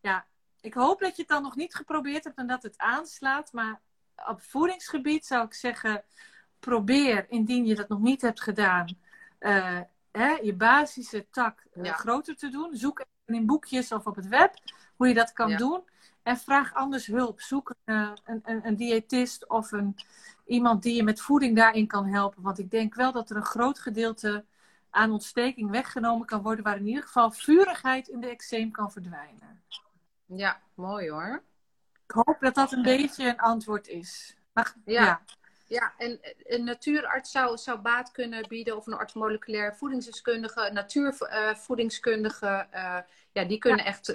ja, 0.00 0.26
ik 0.60 0.74
hoop 0.74 1.00
dat 1.00 1.16
je 1.16 1.22
het 1.22 1.30
dan 1.30 1.42
nog 1.42 1.56
niet 1.56 1.74
geprobeerd 1.74 2.24
hebt 2.24 2.38
en 2.38 2.46
dat 2.46 2.62
het 2.62 2.78
aanslaat. 2.78 3.52
Maar 3.52 3.80
op 4.26 4.42
voedingsgebied 4.42 5.26
zou 5.26 5.44
ik 5.44 5.54
zeggen, 5.54 6.04
probeer, 6.58 7.30
indien 7.30 7.66
je 7.66 7.74
dat 7.74 7.88
nog 7.88 8.00
niet 8.00 8.20
hebt 8.20 8.42
gedaan, 8.42 8.98
uh, 9.40 9.80
hè, 10.16 10.30
je 10.42 10.54
basische 10.54 11.26
tak 11.30 11.66
uh, 11.74 11.90
groter 11.90 12.36
te 12.36 12.48
doen. 12.48 12.76
Zoek 12.76 13.04
in 13.24 13.46
boekjes 13.46 13.92
of 13.92 14.06
op 14.06 14.16
het 14.16 14.28
web 14.28 14.54
hoe 14.96 15.08
je 15.08 15.14
dat 15.14 15.32
kan 15.32 15.48
ja. 15.48 15.56
doen. 15.56 15.82
En 16.22 16.36
vraag 16.36 16.74
anders 16.74 17.06
hulp. 17.06 17.40
Zoek 17.40 17.74
uh, 17.84 18.12
een, 18.24 18.40
een, 18.44 18.66
een, 18.66 18.76
diëtist 18.76 19.48
of 19.48 19.72
een, 19.72 19.96
iemand 20.46 20.82
die 20.82 20.94
je 20.94 21.02
met 21.02 21.20
voeding 21.20 21.56
daarin 21.56 21.86
kan 21.86 22.06
helpen. 22.06 22.42
Want 22.42 22.58
ik 22.58 22.70
denk 22.70 22.94
wel 22.94 23.12
dat 23.12 23.30
er 23.30 23.36
een 23.36 23.44
groot 23.44 23.78
gedeelte 23.78 24.44
aan 24.90 25.10
ontsteking 25.10 25.70
weggenomen 25.70 26.26
kan 26.26 26.42
worden, 26.42 26.64
waar 26.64 26.76
in 26.76 26.86
ieder 26.86 27.02
geval 27.02 27.30
vurigheid 27.30 28.08
in 28.08 28.20
de 28.20 28.28
eczeem 28.28 28.70
kan 28.70 28.92
verdwijnen. 28.92 29.62
Ja, 30.26 30.60
mooi 30.74 31.10
hoor. 31.10 31.42
Ik 32.06 32.10
hoop 32.10 32.36
dat 32.40 32.54
dat 32.54 32.72
een 32.72 32.82
beetje 32.82 33.28
een 33.28 33.38
antwoord 33.38 33.88
is. 33.88 34.36
Maar, 34.52 34.74
ja. 34.84 35.04
ja. 35.04 35.22
Ja. 35.66 35.92
en 35.96 36.20
een 36.42 36.64
natuurarts 36.64 37.30
zou, 37.30 37.56
zou 37.56 37.78
baat 37.78 38.10
kunnen 38.10 38.48
bieden, 38.48 38.76
of 38.76 38.86
een 38.86 38.94
arts-moleculair 38.94 39.76
voedingsdeskundige, 39.76 40.70
natuurvoedingskundige. 40.72 42.66
Uh, 42.74 42.98
ja, 43.32 43.44
die 43.44 43.58
kunnen 43.58 43.84
ja. 43.84 43.90
echt 43.90 44.08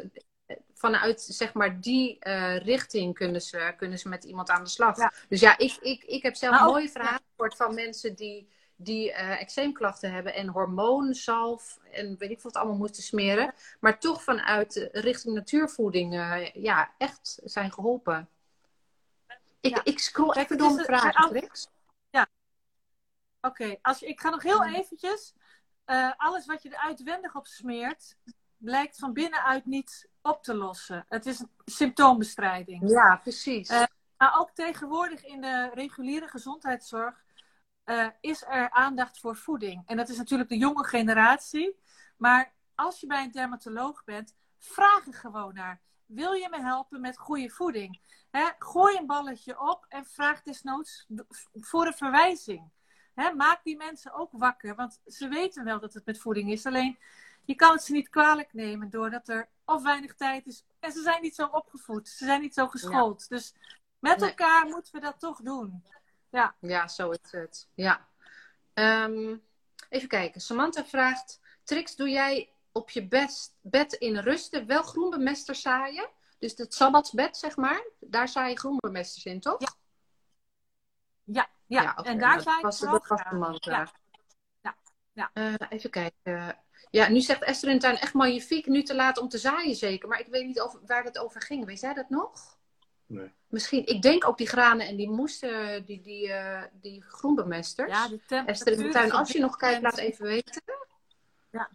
eh, 0.45 0.55
vanuit 0.73 1.21
zeg 1.21 1.53
maar 1.53 1.81
die 1.81 2.17
uh, 2.27 2.57
richting 2.57 3.13
kunnen 3.13 3.41
ze, 3.41 3.73
kunnen 3.77 3.99
ze 3.99 4.09
met 4.09 4.23
iemand 4.23 4.49
aan 4.49 4.63
de 4.63 4.69
slag. 4.69 4.97
Ja. 4.97 5.13
Dus 5.29 5.39
ja, 5.39 5.57
ik, 5.57 5.77
ik, 5.81 6.03
ik 6.03 6.23
heb 6.23 6.35
zelf 6.35 6.61
mooie 6.61 6.89
vragen 6.89 7.23
gehoord 7.35 7.55
van 7.55 7.73
mensen 7.73 8.15
die 8.15 8.49
die 8.83 9.09
uh, 9.09 9.41
eczeemklachten 9.41 10.11
hebben 10.11 10.33
en 10.33 10.47
hormoonzalf 10.47 11.79
en 11.91 12.15
weet 12.17 12.29
ik 12.29 12.41
wat 12.41 12.55
allemaal 12.55 12.77
moeten 12.77 13.03
smeren, 13.03 13.53
maar 13.79 13.99
toch 13.99 14.23
vanuit 14.23 14.89
richting 14.91 15.35
natuurvoeding 15.35 16.13
ja, 16.53 16.91
echt 16.97 17.39
zijn 17.43 17.71
geholpen. 17.71 18.29
Ik, 19.61 19.75
ja. 19.75 19.81
ik 19.83 19.99
scroll 19.99 20.33
even 20.33 20.57
door 20.57 20.77
de 20.77 20.83
vragen, 20.83 21.49
Ja, 22.09 22.27
oké. 23.41 23.79
Okay. 23.81 23.99
ik 23.99 24.19
ga 24.19 24.29
nog 24.29 24.43
heel 24.43 24.65
eventjes 24.65 25.33
eh, 25.85 26.11
alles 26.17 26.45
wat 26.45 26.63
je 26.63 26.69
er 26.69 26.77
uitwendig 26.77 27.35
op 27.35 27.47
smeert, 27.47 28.17
blijkt 28.57 28.97
van 28.97 29.13
binnenuit 29.13 29.65
niet 29.65 30.09
op 30.21 30.43
te 30.43 30.55
lossen. 30.55 31.05
Het 31.09 31.25
is 31.25 31.39
een 31.39 31.49
symptoombestrijding. 31.65 32.89
Ja, 32.89 33.15
precies. 33.15 33.69
Uh, 33.69 33.83
maar 34.17 34.39
ook 34.39 34.51
tegenwoordig 34.53 35.25
in 35.25 35.41
de 35.41 35.69
reguliere 35.73 36.27
gezondheidszorg 36.27 37.23
uh, 37.85 38.07
is 38.19 38.43
er 38.43 38.69
aandacht 38.69 39.19
voor 39.19 39.35
voeding. 39.35 39.83
En 39.85 39.97
dat 39.97 40.09
is 40.09 40.17
natuurlijk 40.17 40.49
de 40.49 40.57
jonge 40.57 40.83
generatie. 40.83 41.79
Maar 42.17 42.53
als 42.75 42.99
je 42.99 43.07
bij 43.07 43.23
een 43.23 43.31
dermatoloog 43.31 44.03
bent, 44.03 44.35
vraag 44.57 45.07
er 45.07 45.13
gewoon 45.13 45.53
naar. 45.53 45.81
Wil 46.13 46.33
je 46.33 46.49
me 46.49 46.61
helpen 46.61 47.01
met 47.01 47.17
goede 47.17 47.49
voeding? 47.49 47.99
gooi 48.59 48.97
een 48.97 49.05
balletje 49.05 49.59
op 49.59 49.85
en 49.89 50.05
vraag 50.05 50.41
desnoods 50.41 51.07
voor 51.53 51.85
een 51.85 51.93
verwijzing. 51.93 52.69
maak 53.35 53.63
die 53.63 53.77
mensen 53.77 54.13
ook 54.13 54.29
wakker, 54.31 54.75
want 54.75 55.01
ze 55.05 55.27
weten 55.27 55.63
wel 55.63 55.79
dat 55.79 55.93
het 55.93 56.05
met 56.05 56.19
voeding 56.19 56.51
is. 56.51 56.65
Alleen 56.65 56.97
je 57.45 57.55
kan 57.55 57.71
het 57.71 57.83
ze 57.83 57.91
niet 57.91 58.09
kwalijk 58.09 58.53
nemen 58.53 58.89
doordat 58.89 59.27
er 59.27 59.49
of 59.65 59.83
weinig 59.83 60.15
tijd 60.15 60.47
is. 60.47 60.63
En 60.79 60.91
ze 60.91 61.01
zijn 61.01 61.21
niet 61.21 61.35
zo 61.35 61.45
opgevoed, 61.45 62.09
ze 62.09 62.25
zijn 62.25 62.41
niet 62.41 62.53
zo 62.53 62.67
geschoold. 62.67 63.29
Dus 63.29 63.55
met 63.99 64.21
elkaar 64.21 64.65
moeten 64.65 64.93
we 64.93 64.99
dat 64.99 65.19
toch 65.19 65.41
doen. 65.41 65.83
Ja, 66.29 66.55
ja 66.59 66.87
zo 66.87 67.09
is 67.09 67.31
het. 67.31 67.67
Ja. 67.73 68.07
Ehm, 68.73 69.37
even 69.89 70.07
kijken. 70.07 70.41
Samantha 70.41 70.85
vraagt: 70.85 71.39
Trix, 71.63 71.95
doe 71.95 72.09
jij 72.09 72.50
op 72.71 72.89
je 72.89 73.07
best, 73.07 73.55
bed 73.61 73.93
in 73.93 74.17
rusten 74.17 74.65
wel 74.65 74.83
groenbemester 74.83 75.55
zaaien? 75.55 76.09
Dus 76.39 76.57
het 76.57 76.73
sabbatsbed, 76.73 77.37
zeg 77.37 77.55
maar, 77.55 77.83
daar 77.99 78.27
zaai 78.27 78.49
je 78.49 78.59
groenbemesters 78.59 79.25
in, 79.25 79.39
toch? 79.39 79.59
Ja. 79.59 79.75
Ja, 81.23 81.49
ja. 81.67 81.81
ja 81.81 81.95
en 81.95 82.19
daar 82.19 82.41
zaai 82.41 82.65
ik 82.65 82.73
vooral 83.03 83.57
Ja. 83.59 83.91
Ja. 84.61 84.75
ja. 85.11 85.31
Uh, 85.33 85.53
even 85.69 85.89
kijken. 85.89 86.57
Ja, 86.89 87.09
nu 87.09 87.21
zegt 87.21 87.41
Esther 87.41 87.69
in 87.69 87.79
tuin 87.79 87.97
echt 87.97 88.13
magnifiek. 88.13 88.65
Nu 88.65 88.83
te 88.83 88.95
laat 88.95 89.17
om 89.17 89.29
te 89.29 89.37
zaaien 89.37 89.75
zeker. 89.75 90.09
Maar 90.09 90.19
ik 90.19 90.27
weet 90.27 90.45
niet 90.45 90.61
of, 90.61 90.77
waar 90.85 91.03
dat 91.03 91.17
over 91.17 91.41
ging. 91.41 91.65
Weet 91.65 91.79
jij 91.79 91.93
dat 91.93 92.09
nog? 92.09 92.57
Nee. 93.05 93.31
Misschien, 93.47 93.85
ik 93.85 94.01
denk 94.01 94.27
ook 94.27 94.37
die 94.37 94.47
granen 94.47 94.87
en 94.87 94.95
die 94.95 95.09
moesten, 95.09 95.85
die, 95.85 96.01
die, 96.01 96.27
uh, 96.27 96.63
die 96.71 97.01
groenbemesters. 97.01 97.91
Ja, 97.91 98.07
de 98.07 98.43
Esther 98.45 98.73
in 98.73 98.79
de 98.79 98.89
tuin, 98.89 99.11
als 99.11 99.31
je 99.31 99.39
nog 99.39 99.55
kijkt, 99.55 99.81
laat 99.81 99.97
even 99.97 100.25
weten. 100.25 100.61
Ja. 101.51 101.69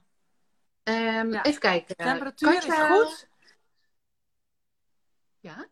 Um, 0.88 1.32
ja. 1.32 1.42
Even 1.42 1.60
kijken. 1.60 1.96
De 1.96 2.04
temperatuur 2.04 2.52
Katja... 2.52 2.84
is 2.84 2.90
goed. 2.90 3.28
Ja? 5.40 5.66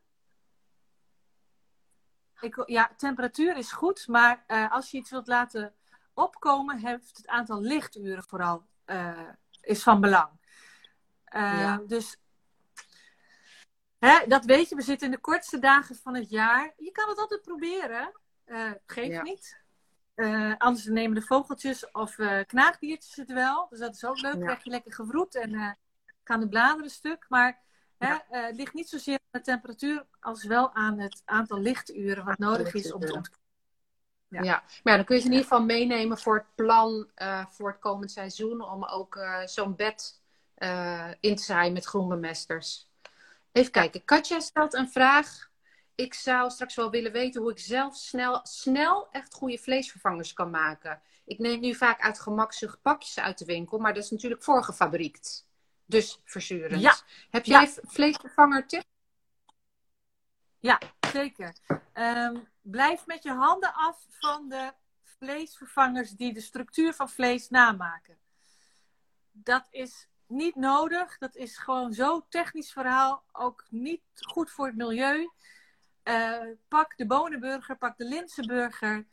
Ik, 2.41 2.63
ja, 2.67 2.95
temperatuur 2.97 3.57
is 3.57 3.73
goed, 3.73 4.09
maar 4.09 4.45
uh, 4.47 4.73
als 4.73 4.91
je 4.91 4.99
iets 4.99 5.11
wilt 5.11 5.27
laten 5.27 5.75
opkomen, 6.15 6.79
heeft 6.79 7.17
het 7.17 7.27
aantal 7.27 7.61
lichturen 7.61 8.25
vooral 8.25 8.67
uh, 8.87 9.29
is 9.61 9.83
van 9.83 10.01
belang. 10.01 10.31
Uh, 11.29 11.61
ja. 11.61 11.83
Dus 11.87 12.17
hè, 13.99 14.27
dat 14.27 14.45
weet 14.45 14.69
je, 14.69 14.75
we 14.75 14.83
zitten 14.83 15.07
in 15.07 15.13
de 15.13 15.21
kortste 15.21 15.59
dagen 15.59 15.97
van 15.97 16.15
het 16.15 16.31
jaar. 16.31 16.75
Je 16.77 16.91
kan 16.91 17.09
het 17.09 17.19
altijd 17.19 17.43
proberen, 17.43 18.13
geeft 18.87 19.13
ja. 19.13 19.23
niet. 19.23 19.64
Anders 20.59 20.85
nemen 20.85 21.15
de 21.15 21.27
vogeltjes 21.27 21.91
of 21.91 22.15
knaagdiertjes 22.47 23.17
het 23.17 23.33
wel. 23.33 23.67
Dus 23.71 23.79
dat 23.79 23.95
is 23.95 24.05
ook 24.05 24.21
leuk. 24.21 24.35
Ja. 24.35 24.41
krijg 24.41 24.65
je 24.65 24.71
lekker 24.71 24.93
gevroed 24.93 25.35
en 25.35 25.79
gaan 26.25 26.41
de 26.41 26.49
bladeren 26.49 26.91
stuk. 26.91 27.27
Maar 27.29 27.65
Hè, 27.99 28.15
uh, 28.15 28.47
het 28.47 28.57
ligt 28.57 28.75
niet 28.75 28.89
zozeer 28.89 29.15
aan 29.15 29.41
de 29.41 29.41
temperatuur 29.41 30.07
als 30.21 30.45
wel 30.45 30.75
aan 30.75 30.99
het 30.99 31.23
aantal 31.25 31.59
lichturen 31.59 32.25
wat 32.25 32.39
nodig 32.39 32.75
is 32.75 32.93
om 32.93 33.01
te 33.01 33.13
ontkomen. 33.13 33.43
Ja. 34.29 34.43
ja. 34.43 34.63
maar 34.83 34.93
ja, 34.93 34.97
dan 34.97 35.05
kun 35.05 35.15
je 35.15 35.21
ze 35.21 35.27
in 35.27 35.33
ieder 35.33 35.49
geval 35.49 35.65
meenemen 35.65 36.19
voor 36.19 36.35
het 36.35 36.55
plan 36.55 37.11
uh, 37.17 37.47
voor 37.47 37.69
het 37.69 37.79
komend 37.79 38.11
seizoen. 38.11 38.71
Om 38.71 38.85
ook 38.85 39.17
uh, 39.17 39.47
zo'n 39.47 39.77
bed 39.77 40.23
in 41.21 41.37
te 41.37 41.43
zaaien 41.43 41.73
met 41.73 41.85
groenbemesters. 41.85 42.91
Even 43.53 43.73
kijken, 43.73 44.05
Katja 44.05 44.41
stelt 44.41 44.75
een 44.75 44.91
vraag. 44.91 45.51
Ik 45.95 46.15
zou 46.15 46.51
straks 46.51 46.75
wel 46.75 46.91
willen 46.91 47.13
weten 47.13 47.41
hoe 47.41 47.51
ik 47.51 47.59
zelf 47.59 47.97
snel, 47.97 48.41
snel 48.43 49.09
echt 49.11 49.35
goede 49.35 49.59
vleesvervangers 49.59 50.33
kan 50.33 50.51
maken. 50.51 51.03
Ik 51.25 51.39
neem 51.39 51.61
nu 51.61 51.75
vaak 51.75 52.01
uit 52.01 52.21
gemakzucht 52.21 52.83
pakjes 52.83 53.19
uit 53.19 53.39
de 53.39 53.45
winkel, 53.45 53.79
maar 53.79 53.95
dat 53.95 54.05
is 54.05 54.11
natuurlijk 54.11 54.43
voorgefabriekt. 54.43 55.47
Dus 55.87 56.21
verzurend. 56.25 56.81
Ja. 56.81 56.97
Heb 57.31 57.45
jij 57.45 57.63
ja. 57.63 57.73
vleesvervanger 57.83 58.67
tip? 58.67 58.85
Ja, 60.59 60.79
zeker. 61.13 61.57
Um, 61.95 62.49
blijf 62.63 63.07
met 63.07 63.23
je 63.23 63.33
handen 63.33 63.75
af 63.75 64.07
van 64.09 64.49
de 64.49 64.73
vleesvervangers 65.03 66.11
die 66.11 66.33
de 66.33 66.41
structuur 66.41 66.95
van 66.95 67.09
vlees 67.09 67.49
namaken. 67.49 68.19
Dat 69.33 69.67
is 69.71 70.09
niet 70.27 70.55
nodig. 70.55 71.19
Dat 71.19 71.37
is 71.37 71.59
gewoon 71.59 71.93
zo 71.93 72.27
technisch 72.29 72.73
verhaal. 72.73 73.25
Ook 73.33 73.65
niet 73.69 74.03
goed 74.15 74.51
voor 74.51 74.67
het 74.67 74.77
milieu. 74.77 75.31
Uh, 76.05 76.55
pak 76.69 76.97
de 76.97 77.07
bonenburger, 77.07 77.77
pak 77.77 77.97
de 77.97 78.05
linzenburger. 78.05 79.07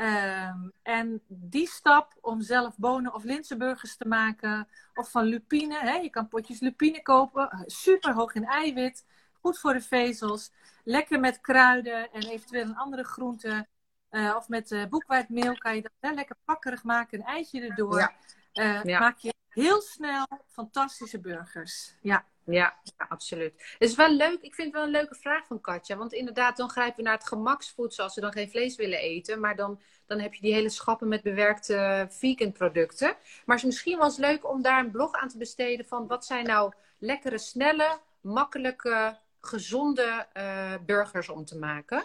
Um, 0.00 0.72
en 0.82 1.22
die 1.26 1.68
stap 1.68 2.18
om 2.20 2.40
zelf 2.40 2.76
bonen- 2.76 3.14
of 3.14 3.24
linzenburgers 3.24 3.96
te 3.96 4.08
maken, 4.08 4.68
of 4.94 5.10
van 5.10 5.24
lupine, 5.24 5.78
hè, 5.78 5.94
je 5.94 6.10
kan 6.10 6.28
potjes 6.28 6.60
lupine 6.60 7.02
kopen, 7.02 7.64
super 7.66 8.14
hoog 8.14 8.34
in 8.34 8.44
eiwit, 8.44 9.04
goed 9.40 9.58
voor 9.58 9.72
de 9.72 9.80
vezels, 9.80 10.52
lekker 10.84 11.20
met 11.20 11.40
kruiden 11.40 12.12
en 12.12 12.22
eventueel 12.22 12.64
een 12.64 12.76
andere 12.76 13.04
groente, 13.04 13.66
uh, 14.10 14.34
of 14.36 14.48
met 14.48 14.70
uh, 14.70 14.86
boekwijdmeel 14.86 15.58
kan 15.58 15.74
je 15.74 15.82
dat 15.82 15.92
hè, 16.00 16.10
lekker 16.10 16.36
pakkerig 16.44 16.82
maken, 16.82 17.18
een 17.18 17.26
eitje 17.26 17.60
erdoor. 17.60 17.98
Ja. 17.98 18.82
Ja. 18.82 18.98
Maak 18.98 19.18
je 19.18 19.34
heel 19.48 19.80
snel 19.80 20.26
fantastische 20.46 21.20
burgers. 21.20 21.94
Ja. 22.00 22.24
Ja, 22.50 22.76
absoluut. 22.96 23.52
Het 23.78 23.88
is 23.88 23.94
wel 23.94 24.12
leuk. 24.12 24.40
Ik 24.40 24.54
vind 24.54 24.66
het 24.66 24.76
wel 24.76 24.84
een 24.84 24.90
leuke 24.90 25.14
vraag 25.14 25.46
van 25.46 25.60
Katja. 25.60 25.96
Want 25.96 26.12
inderdaad, 26.12 26.56
dan 26.56 26.70
grijpen 26.70 26.96
we 26.96 27.02
naar 27.02 27.18
het 27.18 27.26
gemaksvoedsel 27.26 28.04
als 28.04 28.14
we 28.14 28.20
dan 28.20 28.32
geen 28.32 28.50
vlees 28.50 28.76
willen 28.76 28.98
eten. 28.98 29.40
Maar 29.40 29.56
dan, 29.56 29.80
dan 30.06 30.20
heb 30.20 30.34
je 30.34 30.40
die 30.40 30.52
hele 30.52 30.68
schappen 30.68 31.08
met 31.08 31.22
bewerkte 31.22 32.06
vegan 32.10 32.52
producten. 32.52 33.06
Maar 33.06 33.56
het 33.56 33.64
is 33.64 33.64
misschien 33.64 33.96
wel 33.96 34.06
eens 34.06 34.16
leuk 34.16 34.50
om 34.50 34.62
daar 34.62 34.84
een 34.84 34.90
blog 34.90 35.12
aan 35.12 35.28
te 35.28 35.38
besteden 35.38 35.86
van 35.86 36.06
wat 36.06 36.24
zijn 36.24 36.46
nou 36.46 36.72
lekkere, 36.98 37.38
snelle, 37.38 37.98
makkelijke, 38.20 39.18
gezonde 39.40 40.26
uh, 40.36 40.74
burgers 40.86 41.28
om 41.28 41.44
te 41.44 41.58
maken. 41.58 42.04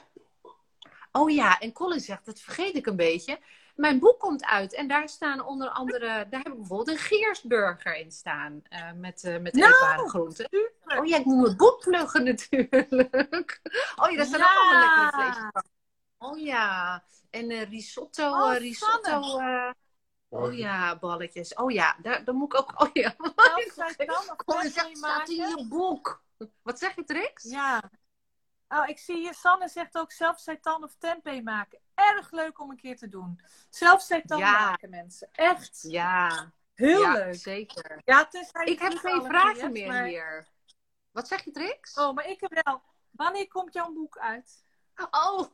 Oh 1.11 1.31
ja, 1.31 1.59
en 1.59 1.71
Colin 1.71 1.99
zegt, 1.99 2.25
dat 2.25 2.39
vergeet 2.39 2.75
ik 2.75 2.85
een 2.85 2.95
beetje. 2.95 3.39
Mijn 3.75 3.99
boek 3.99 4.19
komt 4.19 4.45
uit 4.45 4.73
en 4.73 4.87
daar 4.87 5.09
staan 5.09 5.45
onder 5.45 5.69
andere, 5.69 6.07
daar 6.07 6.41
heb 6.43 6.47
ik 6.47 6.57
bijvoorbeeld 6.57 6.87
een 6.87 7.03
Geersburger 7.03 7.95
in 7.95 8.11
staan. 8.11 8.61
Uh, 8.69 8.91
met, 8.91 9.23
uh, 9.23 9.37
met 9.37 9.53
nou, 9.53 9.73
eetbare 9.73 10.09
groenten. 10.09 10.49
Oh 10.97 11.05
ja, 11.05 11.17
ik 11.17 11.25
moet 11.25 11.41
mijn 11.41 11.57
boek 11.57 11.79
pluggen 11.79 12.23
natuurlijk. 12.33 13.59
Oh 13.95 14.11
ja, 14.11 14.17
daar 14.17 14.25
staan 14.25 14.39
ja. 14.39 14.45
ook 14.45 14.61
allemaal 14.61 14.79
lekkere 14.79 15.11
vlees. 15.11 15.63
Oh 16.17 16.39
ja, 16.39 17.03
en 17.29 17.51
uh, 17.51 17.69
risotto, 17.69 18.29
oh, 18.29 18.55
risotto. 18.57 19.39
oh 20.29 20.57
ja, 20.57 20.97
balletjes. 20.97 21.53
Oh 21.53 21.71
ja, 21.71 21.95
daar, 22.01 22.23
daar 22.23 22.35
moet 22.35 22.53
ik 22.53 22.59
ook. 22.59 22.81
Oh 22.81 22.89
ja, 22.93 23.15
staat 24.93 25.29
in 25.29 25.35
je 25.35 25.65
boek. 25.69 26.23
Wat 26.61 26.79
zeg 26.79 26.95
je, 26.95 27.03
Trix? 27.03 27.43
Ja, 27.43 27.91
Oh, 28.73 28.87
ik 28.87 28.99
zie 28.99 29.15
hier, 29.15 29.33
Sanne 29.33 29.67
zegt 29.67 29.97
ook 29.97 30.11
zelf 30.11 30.39
seitan 30.39 30.83
of 30.83 30.95
tempeh 30.95 31.43
maken. 31.43 31.79
Erg 31.93 32.31
leuk 32.31 32.59
om 32.59 32.69
een 32.69 32.77
keer 32.77 32.97
te 32.97 33.09
doen. 33.09 33.39
Zelf 33.69 34.01
seitan 34.01 34.37
ja. 34.37 34.51
maken, 34.51 34.89
mensen. 34.89 35.29
Echt. 35.31 35.85
Ja. 35.87 36.51
Heel 36.73 37.01
ja, 37.01 37.13
leuk. 37.13 37.35
Zeker. 37.35 38.01
Ja, 38.05 38.29
ik 38.63 38.79
heb 38.79 38.93
geen 38.93 39.23
vragen 39.23 39.71
meer 39.71 39.87
maar... 39.87 40.05
hier. 40.05 40.47
Wat 41.11 41.27
zeg 41.27 41.43
je, 41.43 41.51
Trix? 41.51 41.97
Oh, 41.97 42.13
maar 42.13 42.27
ik 42.27 42.41
heb 42.41 42.63
wel. 42.63 42.81
Wanneer 43.09 43.47
komt 43.47 43.73
jouw 43.73 43.93
boek 43.93 44.17
uit? 44.17 44.65
Oh, 45.11 45.47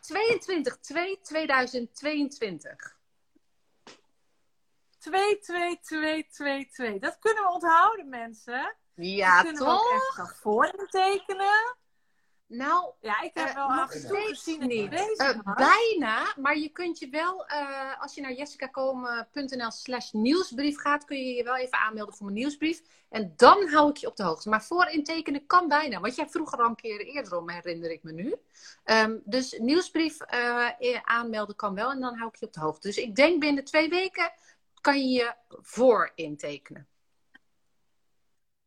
22 0.00 0.78
2 0.78 1.20
2022. 1.20 2.96
22222. 4.98 7.00
Dat 7.00 7.18
kunnen 7.18 7.42
we 7.42 7.50
onthouden, 7.50 8.08
mensen. 8.08 8.76
Ja, 9.00 9.52
toch? 9.52 9.92
Echt 10.16 10.38
voor 10.40 10.86
tekenen. 10.90 11.76
Nou, 12.46 12.92
ja, 13.00 13.20
ik 13.20 13.30
heb 13.34 13.48
uh, 13.48 13.54
wel 13.54 13.68
nog 13.68 13.92
steeds 13.92 14.46
niet. 14.46 14.92
Uh, 14.92 15.54
bijna, 15.54 16.34
maar 16.36 16.58
je 16.58 16.68
kunt 16.68 16.98
je 16.98 17.08
wel, 17.08 17.46
uh, 17.50 18.00
als 18.00 18.14
je 18.14 18.20
naar 18.20 18.32
jessicakomen.nl 18.32 19.70
slash 19.70 20.10
nieuwsbrief 20.12 20.78
gaat, 20.78 21.04
kun 21.04 21.16
je 21.16 21.34
je 21.34 21.42
wel 21.42 21.56
even 21.56 21.78
aanmelden 21.78 22.14
voor 22.14 22.26
mijn 22.26 22.38
nieuwsbrief. 22.38 22.82
En 23.08 23.32
dan 23.36 23.68
hou 23.68 23.90
ik 23.90 23.96
je 23.96 24.06
op 24.06 24.16
de 24.16 24.22
hoogte. 24.22 24.48
Maar 24.48 24.64
voor 24.64 24.86
intekenen 24.86 25.46
kan 25.46 25.68
bijna, 25.68 26.00
want 26.00 26.14
jij 26.14 26.28
vroeger 26.28 26.58
al 26.58 26.68
een 26.68 26.76
keer 26.76 27.00
eerder 27.00 27.36
om, 27.36 27.50
herinner 27.50 27.90
ik 27.90 28.02
me 28.02 28.12
nu. 28.12 28.34
Um, 28.84 29.22
dus 29.24 29.58
nieuwsbrief 29.58 30.16
aanmelden 31.02 31.56
kan 31.56 31.74
wel 31.74 31.90
en 31.90 32.00
dan 32.00 32.16
hou 32.16 32.28
ik 32.28 32.36
je 32.36 32.46
op 32.46 32.52
de 32.52 32.60
hoogte. 32.60 32.86
Dus 32.86 32.96
ik 32.96 33.16
denk 33.16 33.40
binnen 33.40 33.64
twee 33.64 33.88
weken 33.88 34.32
kan 34.80 35.08
je 35.08 35.08
je 35.08 35.34
voor 35.48 36.12
intekenen. 36.14 36.88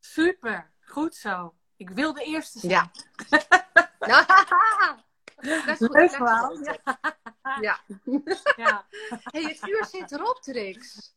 Super, 0.03 0.71
goed 0.81 1.15
zo. 1.15 1.55
Ik 1.75 1.89
wil 1.89 2.13
de 2.13 2.23
eerste 2.23 2.59
zijn. 2.59 2.71
Ja. 2.71 2.91
Dat 5.35 5.67
is 5.67 5.77
goed. 5.77 5.93
Leuk 5.93 6.11
is 6.11 6.17
Ja. 6.17 6.89
Ja. 7.61 7.79
ja. 8.55 8.85
Hey, 9.09 9.43
het 9.43 9.67
uur 9.67 9.85
zit 9.85 10.11
erop, 10.11 10.41
Trix. 10.41 11.13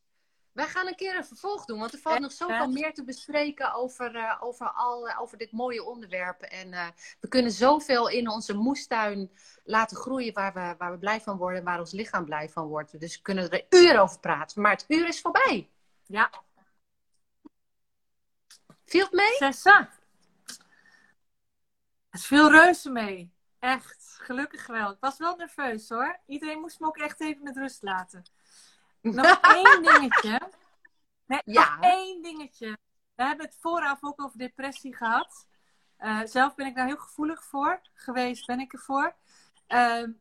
Wij 0.51 0.65
gaan 0.65 0.87
een 0.87 0.95
keer 0.95 1.15
een 1.15 1.25
vervolg 1.25 1.65
doen, 1.65 1.79
want 1.79 1.93
er 1.93 1.99
valt 1.99 2.19
nog 2.19 2.31
zoveel 2.31 2.67
meer 2.67 2.93
te 2.93 3.03
bespreken 3.03 3.73
over, 3.73 4.15
eh, 4.15 4.37
over, 4.39 4.71
al, 4.71 5.09
eh, 5.09 5.21
over 5.21 5.37
dit 5.37 5.51
mooie 5.51 5.83
onderwerp. 5.83 6.41
En 6.41 6.73
eh, 6.73 6.87
we 7.19 7.27
kunnen 7.27 7.51
zoveel 7.51 8.09
in 8.09 8.29
onze 8.29 8.53
moestuin 8.53 9.31
laten 9.63 9.97
groeien 9.97 10.33
waar 10.33 10.53
we, 10.53 10.75
waar 10.77 10.91
we 10.91 10.97
blij 10.97 11.21
van 11.21 11.37
worden, 11.37 11.63
waar 11.63 11.79
ons 11.79 11.91
lichaam 11.91 12.25
blij 12.25 12.49
van 12.49 12.67
wordt. 12.67 12.99
Dus 12.99 13.15
we 13.15 13.21
kunnen 13.21 13.49
er 13.49 13.65
uren 13.69 14.01
over 14.01 14.19
praten, 14.19 14.61
maar 14.61 14.71
het 14.71 14.85
uur 14.87 15.07
is 15.07 15.21
voorbij. 15.21 15.69
Ja. 16.05 16.29
Viel 18.85 19.03
het 19.03 19.11
mee? 19.13 19.31
Sessa. 19.35 19.89
Het 22.09 22.21
viel 22.25 22.51
reuze 22.51 22.89
mee. 22.89 23.33
Echt. 23.59 24.17
Gelukkig 24.21 24.67
wel. 24.67 24.91
Ik 24.91 24.97
was 24.99 25.17
wel 25.17 25.35
nerveus 25.35 25.89
hoor. 25.89 26.19
Iedereen 26.25 26.59
moest 26.59 26.79
me 26.79 26.87
ook 26.87 26.97
echt 26.97 27.21
even 27.21 27.43
met 27.43 27.57
rust 27.57 27.83
laten. 27.83 28.23
Nog 29.01 29.39
één 29.55 29.83
dingetje. 29.83 30.41
Nee, 31.25 31.41
Ja. 31.45 31.75
nog 31.75 31.83
één 31.85 32.21
dingetje. 32.21 32.77
We 33.15 33.23
hebben 33.23 33.45
het 33.45 33.57
vooraf 33.59 33.97
ook 34.03 34.21
over 34.21 34.37
depressie 34.37 34.95
gehad. 34.95 35.47
Eh, 35.97 36.19
zelf 36.23 36.55
ben 36.55 36.65
ik 36.65 36.75
daar 36.75 36.85
heel 36.87 36.97
gevoelig 36.97 37.43
voor. 37.43 37.81
Geweest 37.93 38.45
ben 38.45 38.59
ik 38.59 38.73
ervoor. 38.73 39.15
Ehm, 39.67 40.11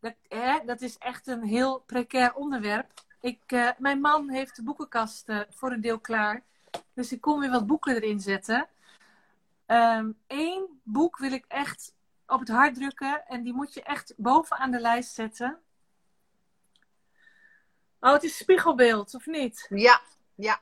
dat, 0.00 0.14
hè, 0.28 0.58
dat 0.64 0.80
is 0.80 0.98
echt 0.98 1.26
een 1.26 1.42
heel 1.42 1.80
precair 1.80 2.34
onderwerp. 2.34 2.90
Ik, 3.20 3.42
eh, 3.46 3.68
mijn 3.78 4.00
man 4.00 4.28
heeft 4.30 4.56
de 4.56 4.62
boekenkast 4.62 5.28
eh, 5.28 5.40
voor 5.50 5.72
een 5.72 5.80
deel 5.80 6.00
klaar. 6.00 6.42
Dus 6.98 7.12
ik 7.12 7.20
kon 7.20 7.40
weer 7.40 7.50
wat 7.50 7.66
boeken 7.66 7.94
erin 7.94 8.20
zetten. 8.20 8.68
Eén 10.26 10.80
boek 10.82 11.18
wil 11.18 11.32
ik 11.32 11.44
echt 11.48 11.94
op 12.26 12.40
het 12.40 12.48
hart 12.48 12.74
drukken. 12.74 13.26
En 13.26 13.42
die 13.42 13.52
moet 13.52 13.74
je 13.74 13.82
echt 13.82 14.14
bovenaan 14.16 14.70
de 14.70 14.80
lijst 14.80 15.14
zetten. 15.14 15.58
Oh, 18.00 18.12
het 18.12 18.22
is 18.22 18.36
spiegelbeeld, 18.36 19.14
of 19.14 19.26
niet? 19.26 19.66
Ja, 19.70 20.00
ja. 20.34 20.60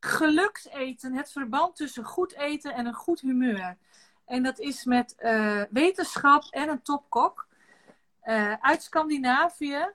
Gelukseten, 0.00 1.12
het 1.12 1.32
verband 1.32 1.76
tussen 1.76 2.04
goed 2.04 2.34
eten 2.34 2.74
en 2.74 2.86
een 2.86 2.94
goed 2.94 3.20
humeur. 3.20 3.76
En 4.24 4.42
dat 4.42 4.58
is 4.58 4.84
met 4.84 5.14
eh, 5.14 5.62
wetenschap 5.70 6.44
en 6.50 6.68
een 6.68 6.82
topkok 6.82 7.46
eh, 8.20 8.52
uit 8.52 8.82
Scandinavië. 8.82 9.88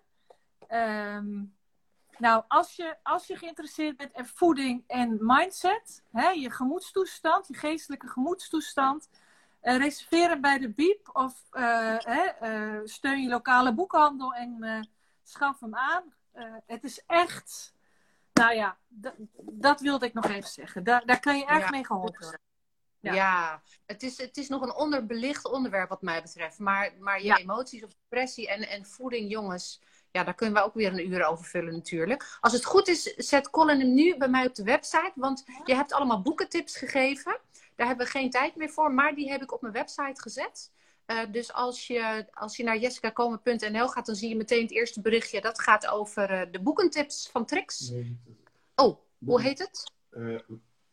Ehm, 0.67 1.43
nou, 2.17 2.43
als 2.47 2.75
je, 2.75 2.97
als 3.03 3.27
je 3.27 3.37
geïnteresseerd 3.37 3.97
bent 3.97 4.13
in 4.13 4.25
voeding 4.25 4.83
en 4.87 5.17
mindset, 5.21 6.03
hè, 6.11 6.29
je 6.29 6.51
gemoedstoestand, 6.51 7.47
je 7.47 7.53
geestelijke 7.53 8.07
gemoedstoestand, 8.07 9.09
eh, 9.61 9.77
reserveer 9.77 10.29
hem 10.29 10.41
bij 10.41 10.59
de 10.59 10.69
Biep 10.69 11.09
of 11.13 11.43
eh, 11.51 12.41
eh, 12.75 12.81
steun 12.83 13.21
je 13.21 13.29
lokale 13.29 13.73
boekhandel 13.73 14.33
en 14.33 14.63
eh, 14.63 14.79
schaf 15.23 15.59
hem 15.59 15.75
aan. 15.75 16.13
Eh, 16.31 16.53
het 16.65 16.83
is 16.83 17.03
echt, 17.05 17.73
nou 18.33 18.53
ja, 18.53 18.77
dat 19.41 19.81
wilde 19.81 20.05
ik 20.05 20.13
nog 20.13 20.25
even 20.25 20.49
zeggen. 20.49 20.83
Daar, 20.83 21.05
daar 21.05 21.19
kan 21.19 21.37
je 21.37 21.45
erg 21.45 21.63
Ja. 21.63 21.69
mee 21.69 21.85
geholpen 21.85 22.21
worden. 22.21 22.39
Ja, 22.99 23.13
Ja. 23.13 23.61
Het, 23.85 24.03
is, 24.03 24.17
het 24.17 24.37
is 24.37 24.47
nog 24.47 24.61
een 24.61 24.73
onderbelicht 24.73 25.45
onderwerp 25.51 25.89
wat 25.89 26.01
mij 26.01 26.21
betreft. 26.21 26.59
Maar, 26.59 26.93
maar 26.99 27.17
je 27.19 27.25
Ja. 27.25 27.37
emoties 27.37 27.83
of 27.83 27.89
depressie 27.93 28.49
en, 28.49 28.67
en 28.67 28.85
voeding, 28.85 29.31
jongens, 29.31 29.81
ja, 30.11 30.23
daar 30.23 30.33
kunnen 30.33 30.55
we 30.55 30.63
ook 30.63 30.73
weer 30.73 30.91
een 30.91 31.11
uur 31.11 31.25
over 31.25 31.45
vullen 31.45 31.73
natuurlijk. 31.73 32.37
Als 32.39 32.53
het 32.53 32.65
goed 32.65 32.87
is, 32.87 33.03
zet 33.03 33.49
Colin 33.49 33.79
hem 33.79 33.93
nu 33.93 34.17
bij 34.17 34.27
mij 34.27 34.45
op 34.45 34.55
de 34.55 34.63
website. 34.63 35.11
Want 35.15 35.43
je 35.65 35.75
hebt 35.75 35.93
allemaal 35.93 36.21
boekentips 36.21 36.77
gegeven. 36.77 37.39
Daar 37.75 37.87
hebben 37.87 38.05
we 38.05 38.11
geen 38.11 38.29
tijd 38.29 38.55
meer 38.55 38.69
voor, 38.69 38.93
maar 38.93 39.15
die 39.15 39.31
heb 39.31 39.41
ik 39.41 39.51
op 39.51 39.61
mijn 39.61 39.73
website 39.73 40.21
gezet. 40.21 40.71
Eh, 41.05 41.19
dus 41.31 41.53
als 41.53 41.87
je, 41.87 42.25
als 42.33 42.57
je 42.57 42.63
naar 42.63 42.77
jessicakomen.nl 42.77 43.87
gaat, 43.87 44.05
dan 44.05 44.15
zie 44.15 44.29
je 44.29 44.35
meteen 44.35 44.61
het 44.61 44.71
eerste 44.71 45.01
berichtje. 45.01 45.41
Dat 45.41 45.59
gaat 45.59 45.87
over 45.87 46.29
eh, 46.29 46.51
de 46.51 46.61
boekentips 46.61 47.29
van 47.31 47.45
Trix. 47.45 47.89
Nee. 47.89 48.19
Oh, 48.75 48.97
hoe 49.25 49.41
heet 49.41 49.59
het? 49.59 49.91
Eh, 50.09 50.39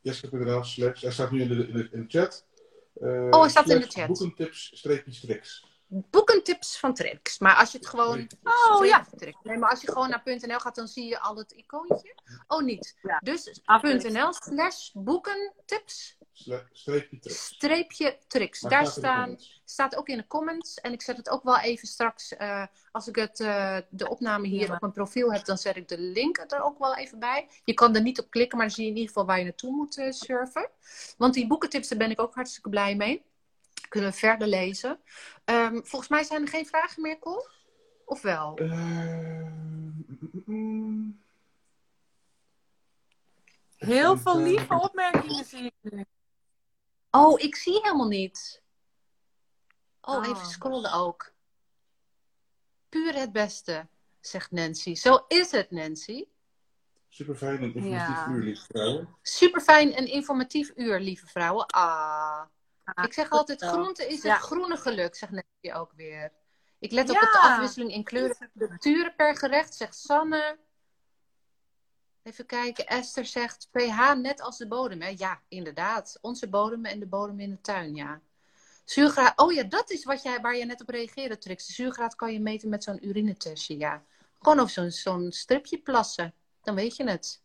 Jessica.nl 0.01 0.65
slash, 0.65 1.03
hij 1.03 1.11
staat 1.11 1.31
nu 1.31 1.41
in 1.41 1.49
de, 1.49 1.67
in 1.67 1.73
de, 1.73 1.89
in 1.93 2.01
de 2.01 2.19
chat. 2.19 2.47
Eh, 2.95 3.27
Oh, 3.31 3.41
hij 3.41 3.49
staat 3.49 3.69
in 3.69 3.81
de 3.81 3.87
chat. 3.87 4.07
Boekentips, 4.07 4.71
streepjes, 4.75 5.21
tricks. 5.21 5.68
Boekentips 5.89 6.79
van 6.79 6.95
Trix. 6.95 7.39
Maar 7.39 7.55
als 7.55 7.73
je 7.73 7.79
het 7.79 7.87
gewoon. 7.87 8.29
Oh, 8.43 8.87
ja. 8.87 9.07
Nee, 9.43 9.59
maar 9.59 9.71
als 9.71 9.81
je 9.81 9.93
gewoon 9.93 10.09
naar 10.11 10.23
.nl 10.25 10.59
gaat, 10.59 10.75
dan 10.75 10.89
zie 10.89 11.05
je 11.05 11.21
al 11.21 11.37
het 11.37 11.53
icoontje. 11.53 12.15
Oh, 12.47 12.63
niet. 12.63 12.97
Ja. 13.03 13.19
Dus. 13.23 13.61
.nl 13.83 14.33
slash 14.33 14.91
boekentips 14.93 16.19
streepje, 16.73 17.19
tricks. 17.21 17.45
streepje 17.47 18.19
Trix. 18.27 18.61
Daar 18.61 18.87
staan, 18.87 19.37
staat 19.65 19.97
ook 19.97 20.09
in 20.09 20.17
de 20.17 20.27
comments. 20.27 20.75
En 20.75 20.93
ik 20.93 21.03
zet 21.03 21.17
het 21.17 21.29
ook 21.29 21.43
wel 21.43 21.59
even 21.59 21.89
straks, 21.89 22.37
eh, 22.37 22.67
als 22.93 23.09
ik 23.09 23.17
het, 23.17 23.41
eh, 23.41 23.77
de 23.89 24.09
opname 24.09 24.47
hier 24.47 24.67
Ja. 24.67 24.75
op 24.75 24.81
mijn 24.81 24.93
profiel 24.93 25.33
heb, 25.33 25.45
dan 25.45 25.59
zet 25.59 25.77
ik 25.77 25.89
de 25.89 25.99
link 25.99 26.45
er 26.49 26.63
ook 26.63 26.79
wel 26.79 26.97
even 26.97 27.19
bij. 27.19 27.49
Je 27.65 27.75
kan 27.75 27.95
er 27.95 28.03
niet 28.03 28.21
op 28.21 28.31
klikken, 28.31 28.59
maar 28.59 28.67
dan 28.67 28.75
zie 28.77 28.85
je 28.85 28.91
in 28.91 28.97
ieder 28.97 29.13
geval 29.13 29.27
waar 29.27 29.39
je 29.39 29.45
naartoe 29.45 29.71
moet 29.71 29.99
eh, 29.99 30.11
surfen. 30.13 30.71
Want 31.17 31.35
die 31.35 31.47
boekentips, 31.47 31.89
daar 31.89 31.99
ben 31.99 32.11
ik 32.11 32.21
ook 32.21 32.35
hartstikke 32.35 32.69
blij 32.69 32.97
mee. 32.97 33.27
Kunnen 33.89 34.11
we 34.11 34.17
verder 34.17 34.49
lezen. 34.49 35.01
Ehm, 35.45 35.81
volgens 35.83 36.11
mij 36.11 36.23
zijn 36.25 36.43
er 36.43 36.49
geen 36.49 36.67
vragen 36.67 37.03
meer, 37.03 37.19
Col? 37.19 37.47
Of 38.05 38.23
wel? 38.23 38.57
Eh, 38.57 38.71
mm, 38.71 40.07
mm, 40.07 40.43
mm. 40.47 41.21
Heel 43.77 44.17
veel 44.19 44.33
kijken. 44.35 44.53
lieve 44.53 44.75
opmerkingen 44.75 45.45
zie 45.45 45.63
ik 45.65 45.75
nu. 45.81 46.05
Oh, 47.11 47.41
ik 47.41 47.57
zie 47.57 47.81
helemaal 47.83 48.09
niet. 48.09 48.63
Oh, 50.01 50.17
Oh. 50.17 50.27
even 50.29 50.47
scrollen 50.47 50.93
ook. 50.93 51.33
Puur 52.89 53.15
het 53.15 53.33
beste, 53.33 53.87
zegt 54.21 54.51
Nancy. 54.51 54.95
Zo 54.95 55.25
is 55.29 55.51
het, 55.51 55.71
Nancy. 55.71 56.25
Super 57.09 57.37
fijn 57.37 57.59
en 57.59 57.75
informatief 57.75 58.07
Ja. 58.27 58.29
uur, 58.29 58.43
lieve 58.43 58.65
vrouwen. 58.67 59.17
Super 59.23 59.61
fijn 59.61 59.93
en 59.95 60.07
informatief 60.07 60.73
uur, 60.77 61.01
lieve 61.01 61.27
vrouwen. 61.27 61.67
Ah. 61.67 62.43
Ik 62.95 63.13
zeg 63.13 63.31
altijd, 63.31 63.63
groente 63.63 64.09
is 64.09 64.23
het 64.23 64.33
groene 64.33 64.77
geluk, 64.77 65.15
zegt 65.15 65.33
Nancy 65.33 65.79
ook 65.79 65.93
weer. 65.93 66.33
Ik 66.79 66.93
let 66.93 67.11
op 67.11 67.21
de 67.21 67.39
afwisseling 67.41 67.93
in 67.93 68.05
kleuren 68.05 68.37
en 68.39 68.51
structuren 68.55 69.15
per 69.17 69.37
gerecht, 69.37 69.75
zegt 69.75 69.95
Sanne. 69.95 70.59
Even 72.23 72.47
kijken, 72.47 72.87
Esther 72.87 73.25
zegt 73.25 73.69
pH 73.71 74.15
net 74.15 74.41
als 74.41 74.59
de 74.59 74.69
bodem. 74.69 75.01
Hè? 75.01 75.15
Ja, 75.17 75.41
inderdaad. 75.49 76.19
Onze 76.21 76.49
bodem 76.49 76.85
en 76.85 76.99
de 76.99 77.07
bodem 77.07 77.41
in 77.41 77.51
de 77.51 77.61
tuin, 77.61 77.95
ja. 77.95 78.21
Zuurgraad, 78.85 79.39
oh 79.39 79.53
ja, 79.53 79.63
dat 79.63 79.91
is 79.91 80.05
wat 80.05 80.23
jij, 80.23 80.41
waar 80.41 80.57
je 80.57 80.65
net 80.65 80.81
op 80.81 80.89
reageerde, 80.89 81.39
Trix. 81.39 81.67
De 81.67 81.73
zuurgraad 81.73 82.15
kan 82.15 82.33
je 82.33 82.41
meten 82.41 82.69
met 82.69 82.85
zo'n 82.85 83.07
urinetestje, 83.07 83.79
ja. 83.79 84.03
Gewoon 84.39 84.61
op 84.61 84.69
zo'n 84.69 84.91
zo'n 84.91 85.33
stripje 85.33 85.79
plassen. 85.79 86.35
Dan 86.63 86.75
weet 86.75 86.97
je 86.97 87.09
het. 87.09 87.43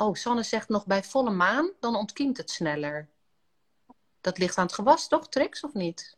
Oh, 0.00 0.14
Sanne 0.14 0.42
zegt 0.42 0.68
nog 0.68 0.86
bij 0.86 1.04
volle 1.04 1.30
maan, 1.30 1.70
dan 1.80 1.96
ontkiemt 1.96 2.36
het 2.36 2.50
sneller. 2.50 3.08
Dat 4.20 4.38
ligt 4.38 4.58
aan 4.58 4.66
het 4.66 4.74
gewas, 4.74 5.08
toch, 5.08 5.28
Trix, 5.28 5.60
of 5.60 5.74
niet? 5.74 6.16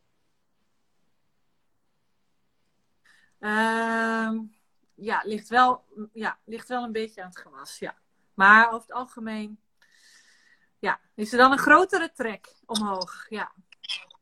Ehm, 3.38 4.38
ja, 4.94 5.20
ligt 5.24 5.48
wel, 5.48 5.84
ja, 6.12 6.38
ligt 6.44 6.68
wel 6.68 6.82
een 6.82 6.92
beetje 6.92 7.22
aan 7.22 7.28
het 7.28 7.38
gewas, 7.38 7.78
ja. 7.78 7.94
Maar 8.34 8.66
over 8.66 8.80
het 8.80 8.92
algemeen, 8.92 9.60
ja, 10.78 11.00
is 11.14 11.32
er 11.32 11.38
dan 11.38 11.52
een 11.52 11.58
grotere 11.58 12.12
trek 12.12 12.54
omhoog, 12.66 13.26
ja. 13.28 13.52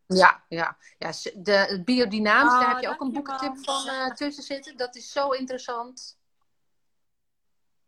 Ja, 0.07 0.45
ja. 0.49 0.77
ja 0.99 1.11
de, 1.35 1.53
het 1.53 1.85
biodynamisch, 1.85 2.53
Ah, 2.53 2.61
daar 2.61 2.71
heb 2.71 2.81
je 2.81 2.89
ook 2.89 3.01
een 3.01 3.13
boekentip 3.13 3.59
van 3.59 3.87
eh, 3.89 4.15
tussen 4.15 4.43
zitten. 4.43 4.77
Dat 4.77 4.97
is 4.97 5.13
zo 5.13 5.31
interessant. 5.31 6.18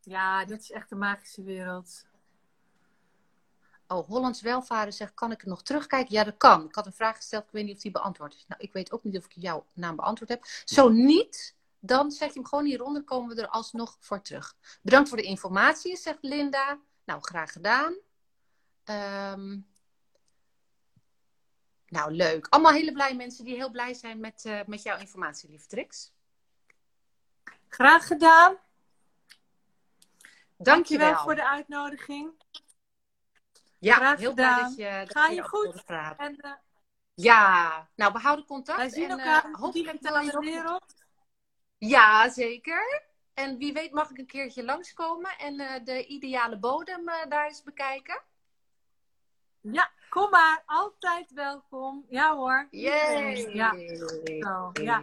Ja, 0.01 0.45
dat 0.45 0.61
is 0.61 0.71
echt 0.71 0.91
een 0.91 0.99
magische 0.99 1.43
wereld. 1.43 2.09
Oh, 3.87 4.09
Hollands 4.09 4.41
Welvaren 4.41 4.93
zegt, 4.93 5.15
kan 5.15 5.31
ik 5.31 5.41
het 5.41 5.49
nog 5.49 5.63
terugkijken? 5.63 6.15
Ja, 6.15 6.25
dat 6.25 6.37
kan. 6.37 6.65
Ik 6.65 6.75
had 6.75 6.87
een 6.87 6.93
vraag 6.93 7.17
gesteld, 7.17 7.45
ik 7.45 7.51
weet 7.51 7.65
niet 7.65 7.77
of 7.77 7.83
die 7.83 7.91
beantwoord 7.91 8.35
is. 8.35 8.45
Nou, 8.49 8.63
ik 8.63 8.73
weet 8.73 8.93
ook 8.93 9.05
niet 9.05 9.17
of 9.17 9.25
ik 9.25 9.33
jouw 9.35 9.67
naam 9.73 9.97
beantwoord 9.97 10.31
heb. 10.31 10.45
Zo 10.65 10.89
niet, 10.89 11.57
dan 11.79 12.11
zet 12.11 12.29
je 12.29 12.39
hem 12.39 12.49
gewoon 12.49 12.65
hieronder, 12.65 13.05
komen 13.05 13.37
we 13.37 13.43
er 13.43 13.49
alsnog 13.49 13.97
voor 14.01 14.23
terug. 14.23 14.57
Bedankt 14.83 15.09
voor 15.09 15.19
de 15.19 15.25
informatie, 15.25 15.97
zegt 15.97 16.19
Linda. 16.21 16.79
Nou, 17.05 17.23
graag 17.23 17.53
gedaan. 17.53 17.95
Ehm, 18.85 19.59
nou, 21.87 22.13
leuk. 22.13 22.47
Allemaal 22.49 22.73
hele 22.73 22.93
blij 22.93 23.15
mensen 23.17 23.45
die 23.45 23.55
heel 23.55 23.71
blij 23.71 23.95
zijn 23.95 24.21
met, 24.21 24.45
eh, 24.45 24.61
met 24.67 24.83
jouw 24.83 24.99
informatie, 24.99 25.51
lieve 25.51 25.67
Trix. 25.67 26.13
Graag 27.69 28.07
gedaan. 28.07 28.57
Dankjewel. 30.63 31.07
Dankjewel 31.07 31.23
voor 31.25 31.35
de 31.35 31.49
uitnodiging. 31.49 32.33
Ja, 33.79 33.95
Graag 33.95 34.19
heel 34.19 34.35
blij 34.35 34.61
dat 34.61 34.77
je, 34.77 35.03
dat 35.07 35.17
Ga 35.17 35.27
je 35.27 35.43
goed? 35.43 35.85
En 36.17 36.37
eh, 36.37 36.53
Ja, 37.15 37.89
nou, 37.95 38.13
we 38.13 38.19
houden 38.19 38.45
contact. 38.47 38.79
wij 38.79 38.89
zien 38.89 39.11
en, 39.11 39.19
elkaar 39.19 39.45
in 39.45 39.53
de 39.53 39.59
hopelijk 39.59 39.91
digitale 40.01 40.33
nog- 40.33 40.45
wereld. 40.45 40.95
Ja, 41.79 42.29
zeker. 42.29 43.03
En 43.35 43.59
wie 43.59 43.73
weet 43.73 43.93
mag 43.93 44.11
ik 44.11 44.19
een 44.19 44.27
keertje 44.27 44.65
langskomen 44.65 45.39
en 45.39 45.61
eh, 45.61 45.85
de 45.85 46.07
ideale 46.07 46.59
bodem 46.59 47.05
daar 47.29 47.47
eens 47.47 47.63
bekijken. 47.63 48.23
Ja, 49.61 49.91
kom 50.09 50.31
maar. 50.31 50.63
Altijd 50.67 51.33
welkom. 51.33 52.07
Ja 52.09 52.35
hoor. 52.35 52.67
Yay! 52.71 53.55
Ja. 53.55 53.71
Zo, 54.41 54.71
ja. 54.73 55.03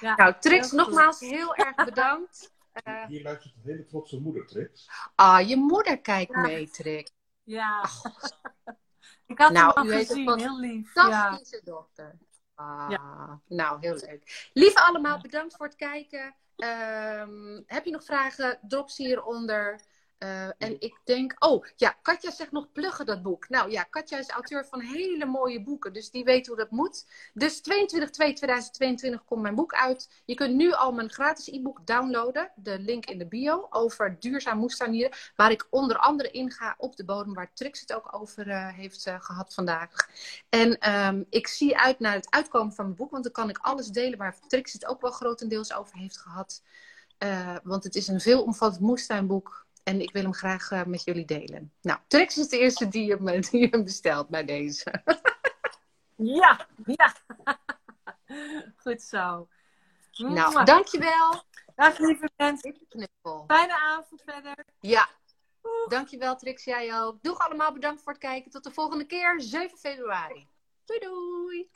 ja. 0.00 0.14
Nou, 0.16 0.34
Trix, 0.40 0.70
nogmaals 0.72 1.20
heel 1.20 1.54
erg 1.54 1.74
bedankt. 1.84 2.52
Eh, 2.84 3.06
Hier 3.06 3.22
luistert 3.22 3.54
een 3.54 3.62
hele 3.70 3.84
trotse 3.84 4.20
moeder, 4.20 4.46
Trix. 4.46 4.88
ah, 5.14 5.48
je 5.48 5.56
moeder 5.56 6.00
kijkt 6.00 6.34
Ja. 6.34 6.40
mee, 6.40 6.68
Trix. 6.70 7.12
Ja. 7.44 7.84
Ik 9.26 9.38
had 9.38 9.52
Nou, 9.52 9.72
hem 9.74 9.90
al 9.90 9.98
gezien. 9.98 10.38
Heel 10.38 10.58
lief. 10.60 10.94
Ja. 10.94 11.02
Fantastische 11.02 11.60
dochter. 11.64 12.18
Ah, 12.54 13.32
Nou, 13.46 13.80
heel 13.80 13.94
leuk. 13.94 14.50
Lieve 14.52 14.80
allemaal, 14.80 15.20
bedankt 15.20 15.56
voor 15.56 15.66
het 15.66 15.74
kijken. 15.76 16.34
Ehm, 16.56 17.62
heb 17.66 17.84
je 17.84 17.90
nog 17.90 18.04
vragen? 18.04 18.58
Drop 18.62 18.90
ze 18.90 19.02
hieronder. 19.02 19.80
Eh, 20.18 20.46
en 20.58 20.80
ik 20.80 21.00
denk, 21.04 21.34
oh 21.38 21.66
ja, 21.76 21.98
Katja 22.02 22.30
zegt 22.30 22.52
nog 22.52 22.72
pluggen 22.72 23.06
dat 23.06 23.22
boek. 23.22 23.48
Nou 23.48 23.70
ja, 23.70 23.82
Katja 23.82 24.18
is 24.18 24.28
auteur 24.28 24.66
van 24.66 24.80
hele 24.80 25.26
mooie 25.26 25.62
boeken, 25.62 25.92
dus 25.92 26.10
die 26.10 26.24
weet 26.24 26.46
hoe 26.46 26.56
dat 26.56 26.70
moet. 26.70 27.06
Dus 27.34 27.60
22-2-2022 27.60 29.24
komt 29.24 29.42
mijn 29.42 29.54
boek 29.54 29.74
uit. 29.74 30.22
Je 30.24 30.34
kunt 30.34 30.54
nu 30.54 30.72
al 30.72 30.92
mijn 30.92 31.10
gratis 31.10 31.46
e-book 31.46 31.86
downloaden, 31.86 32.50
de 32.56 32.78
link 32.78 33.06
in 33.06 33.18
de 33.18 33.26
bio, 33.26 33.66
over 33.70 34.16
duurzaam 34.20 34.58
moestuinieren. 34.58 35.16
Waar 35.36 35.50
ik 35.50 35.66
onder 35.70 35.98
andere 35.98 36.30
inga 36.30 36.74
op 36.78 36.96
de 36.96 37.04
bodem, 37.04 37.34
waar 37.34 37.52
Trix 37.54 37.80
het 37.80 37.92
ook 37.92 38.14
over 38.14 38.48
eh, 38.48 38.68
heeft 38.68 39.06
eh, 39.06 39.20
gehad 39.20 39.54
vandaag. 39.54 40.08
En 40.48 40.78
ehm, 40.78 41.22
ik 41.30 41.46
zie 41.46 41.78
uit 41.78 41.98
naar 41.98 42.14
het 42.14 42.30
uitkomen 42.30 42.72
van 42.72 42.84
mijn 42.84 42.96
boek, 42.96 43.10
want 43.10 43.22
dan 43.22 43.32
kan 43.32 43.48
ik 43.48 43.58
alles 43.58 43.88
delen 43.88 44.18
waar 44.18 44.38
Trix 44.46 44.72
het 44.72 44.86
ook 44.86 45.00
wel 45.00 45.10
grotendeels 45.10 45.72
over 45.72 45.98
heeft 45.98 46.18
gehad. 46.18 46.62
Eh, 47.18 47.56
want 47.62 47.84
het 47.84 47.94
is 47.94 48.08
een 48.08 48.20
veelomvattend 48.20 48.82
moestuinboek. 48.82 49.66
En 49.88 50.00
ik 50.00 50.12
wil 50.12 50.22
hem 50.22 50.34
graag 50.34 50.70
eh, 50.70 50.84
met 50.84 51.04
jullie 51.04 51.24
delen. 51.24 51.72
Nou, 51.80 51.98
Trix 52.08 52.38
is 52.38 52.48
de 52.48 52.58
eerste 52.58 52.88
die 52.88 53.10
hem, 53.10 53.28
eh, 53.28 53.42
die 53.50 53.68
hem 53.70 53.84
bestelt 53.84 54.28
bij 54.28 54.44
deze. 54.44 54.84
Ja. 56.20 56.66
ja. 56.84 57.14
Goed 58.82 59.02
zo. 59.02 59.48
Nou, 60.16 60.64
dankjewel. 60.64 61.42
Dag 61.74 61.98
lieve 61.98 62.30
mensen. 62.36 62.76
Fijne 63.46 63.78
avond 63.78 64.22
verder. 64.24 64.64
Ja, 64.80 65.08
dankjewel 65.88 66.36
Trix, 66.36 66.64
jij 66.64 67.00
ook. 67.00 67.22
Doeg 67.22 67.38
allemaal, 67.38 67.72
bedankt 67.72 68.02
voor 68.02 68.12
het 68.12 68.20
kijken. 68.20 68.50
Tot 68.50 68.64
de 68.64 68.70
volgende 68.70 69.04
keer, 69.04 69.40
7 69.40 69.78
februari. 69.78 70.48
Doei 70.84 71.00
doei. 71.00 71.70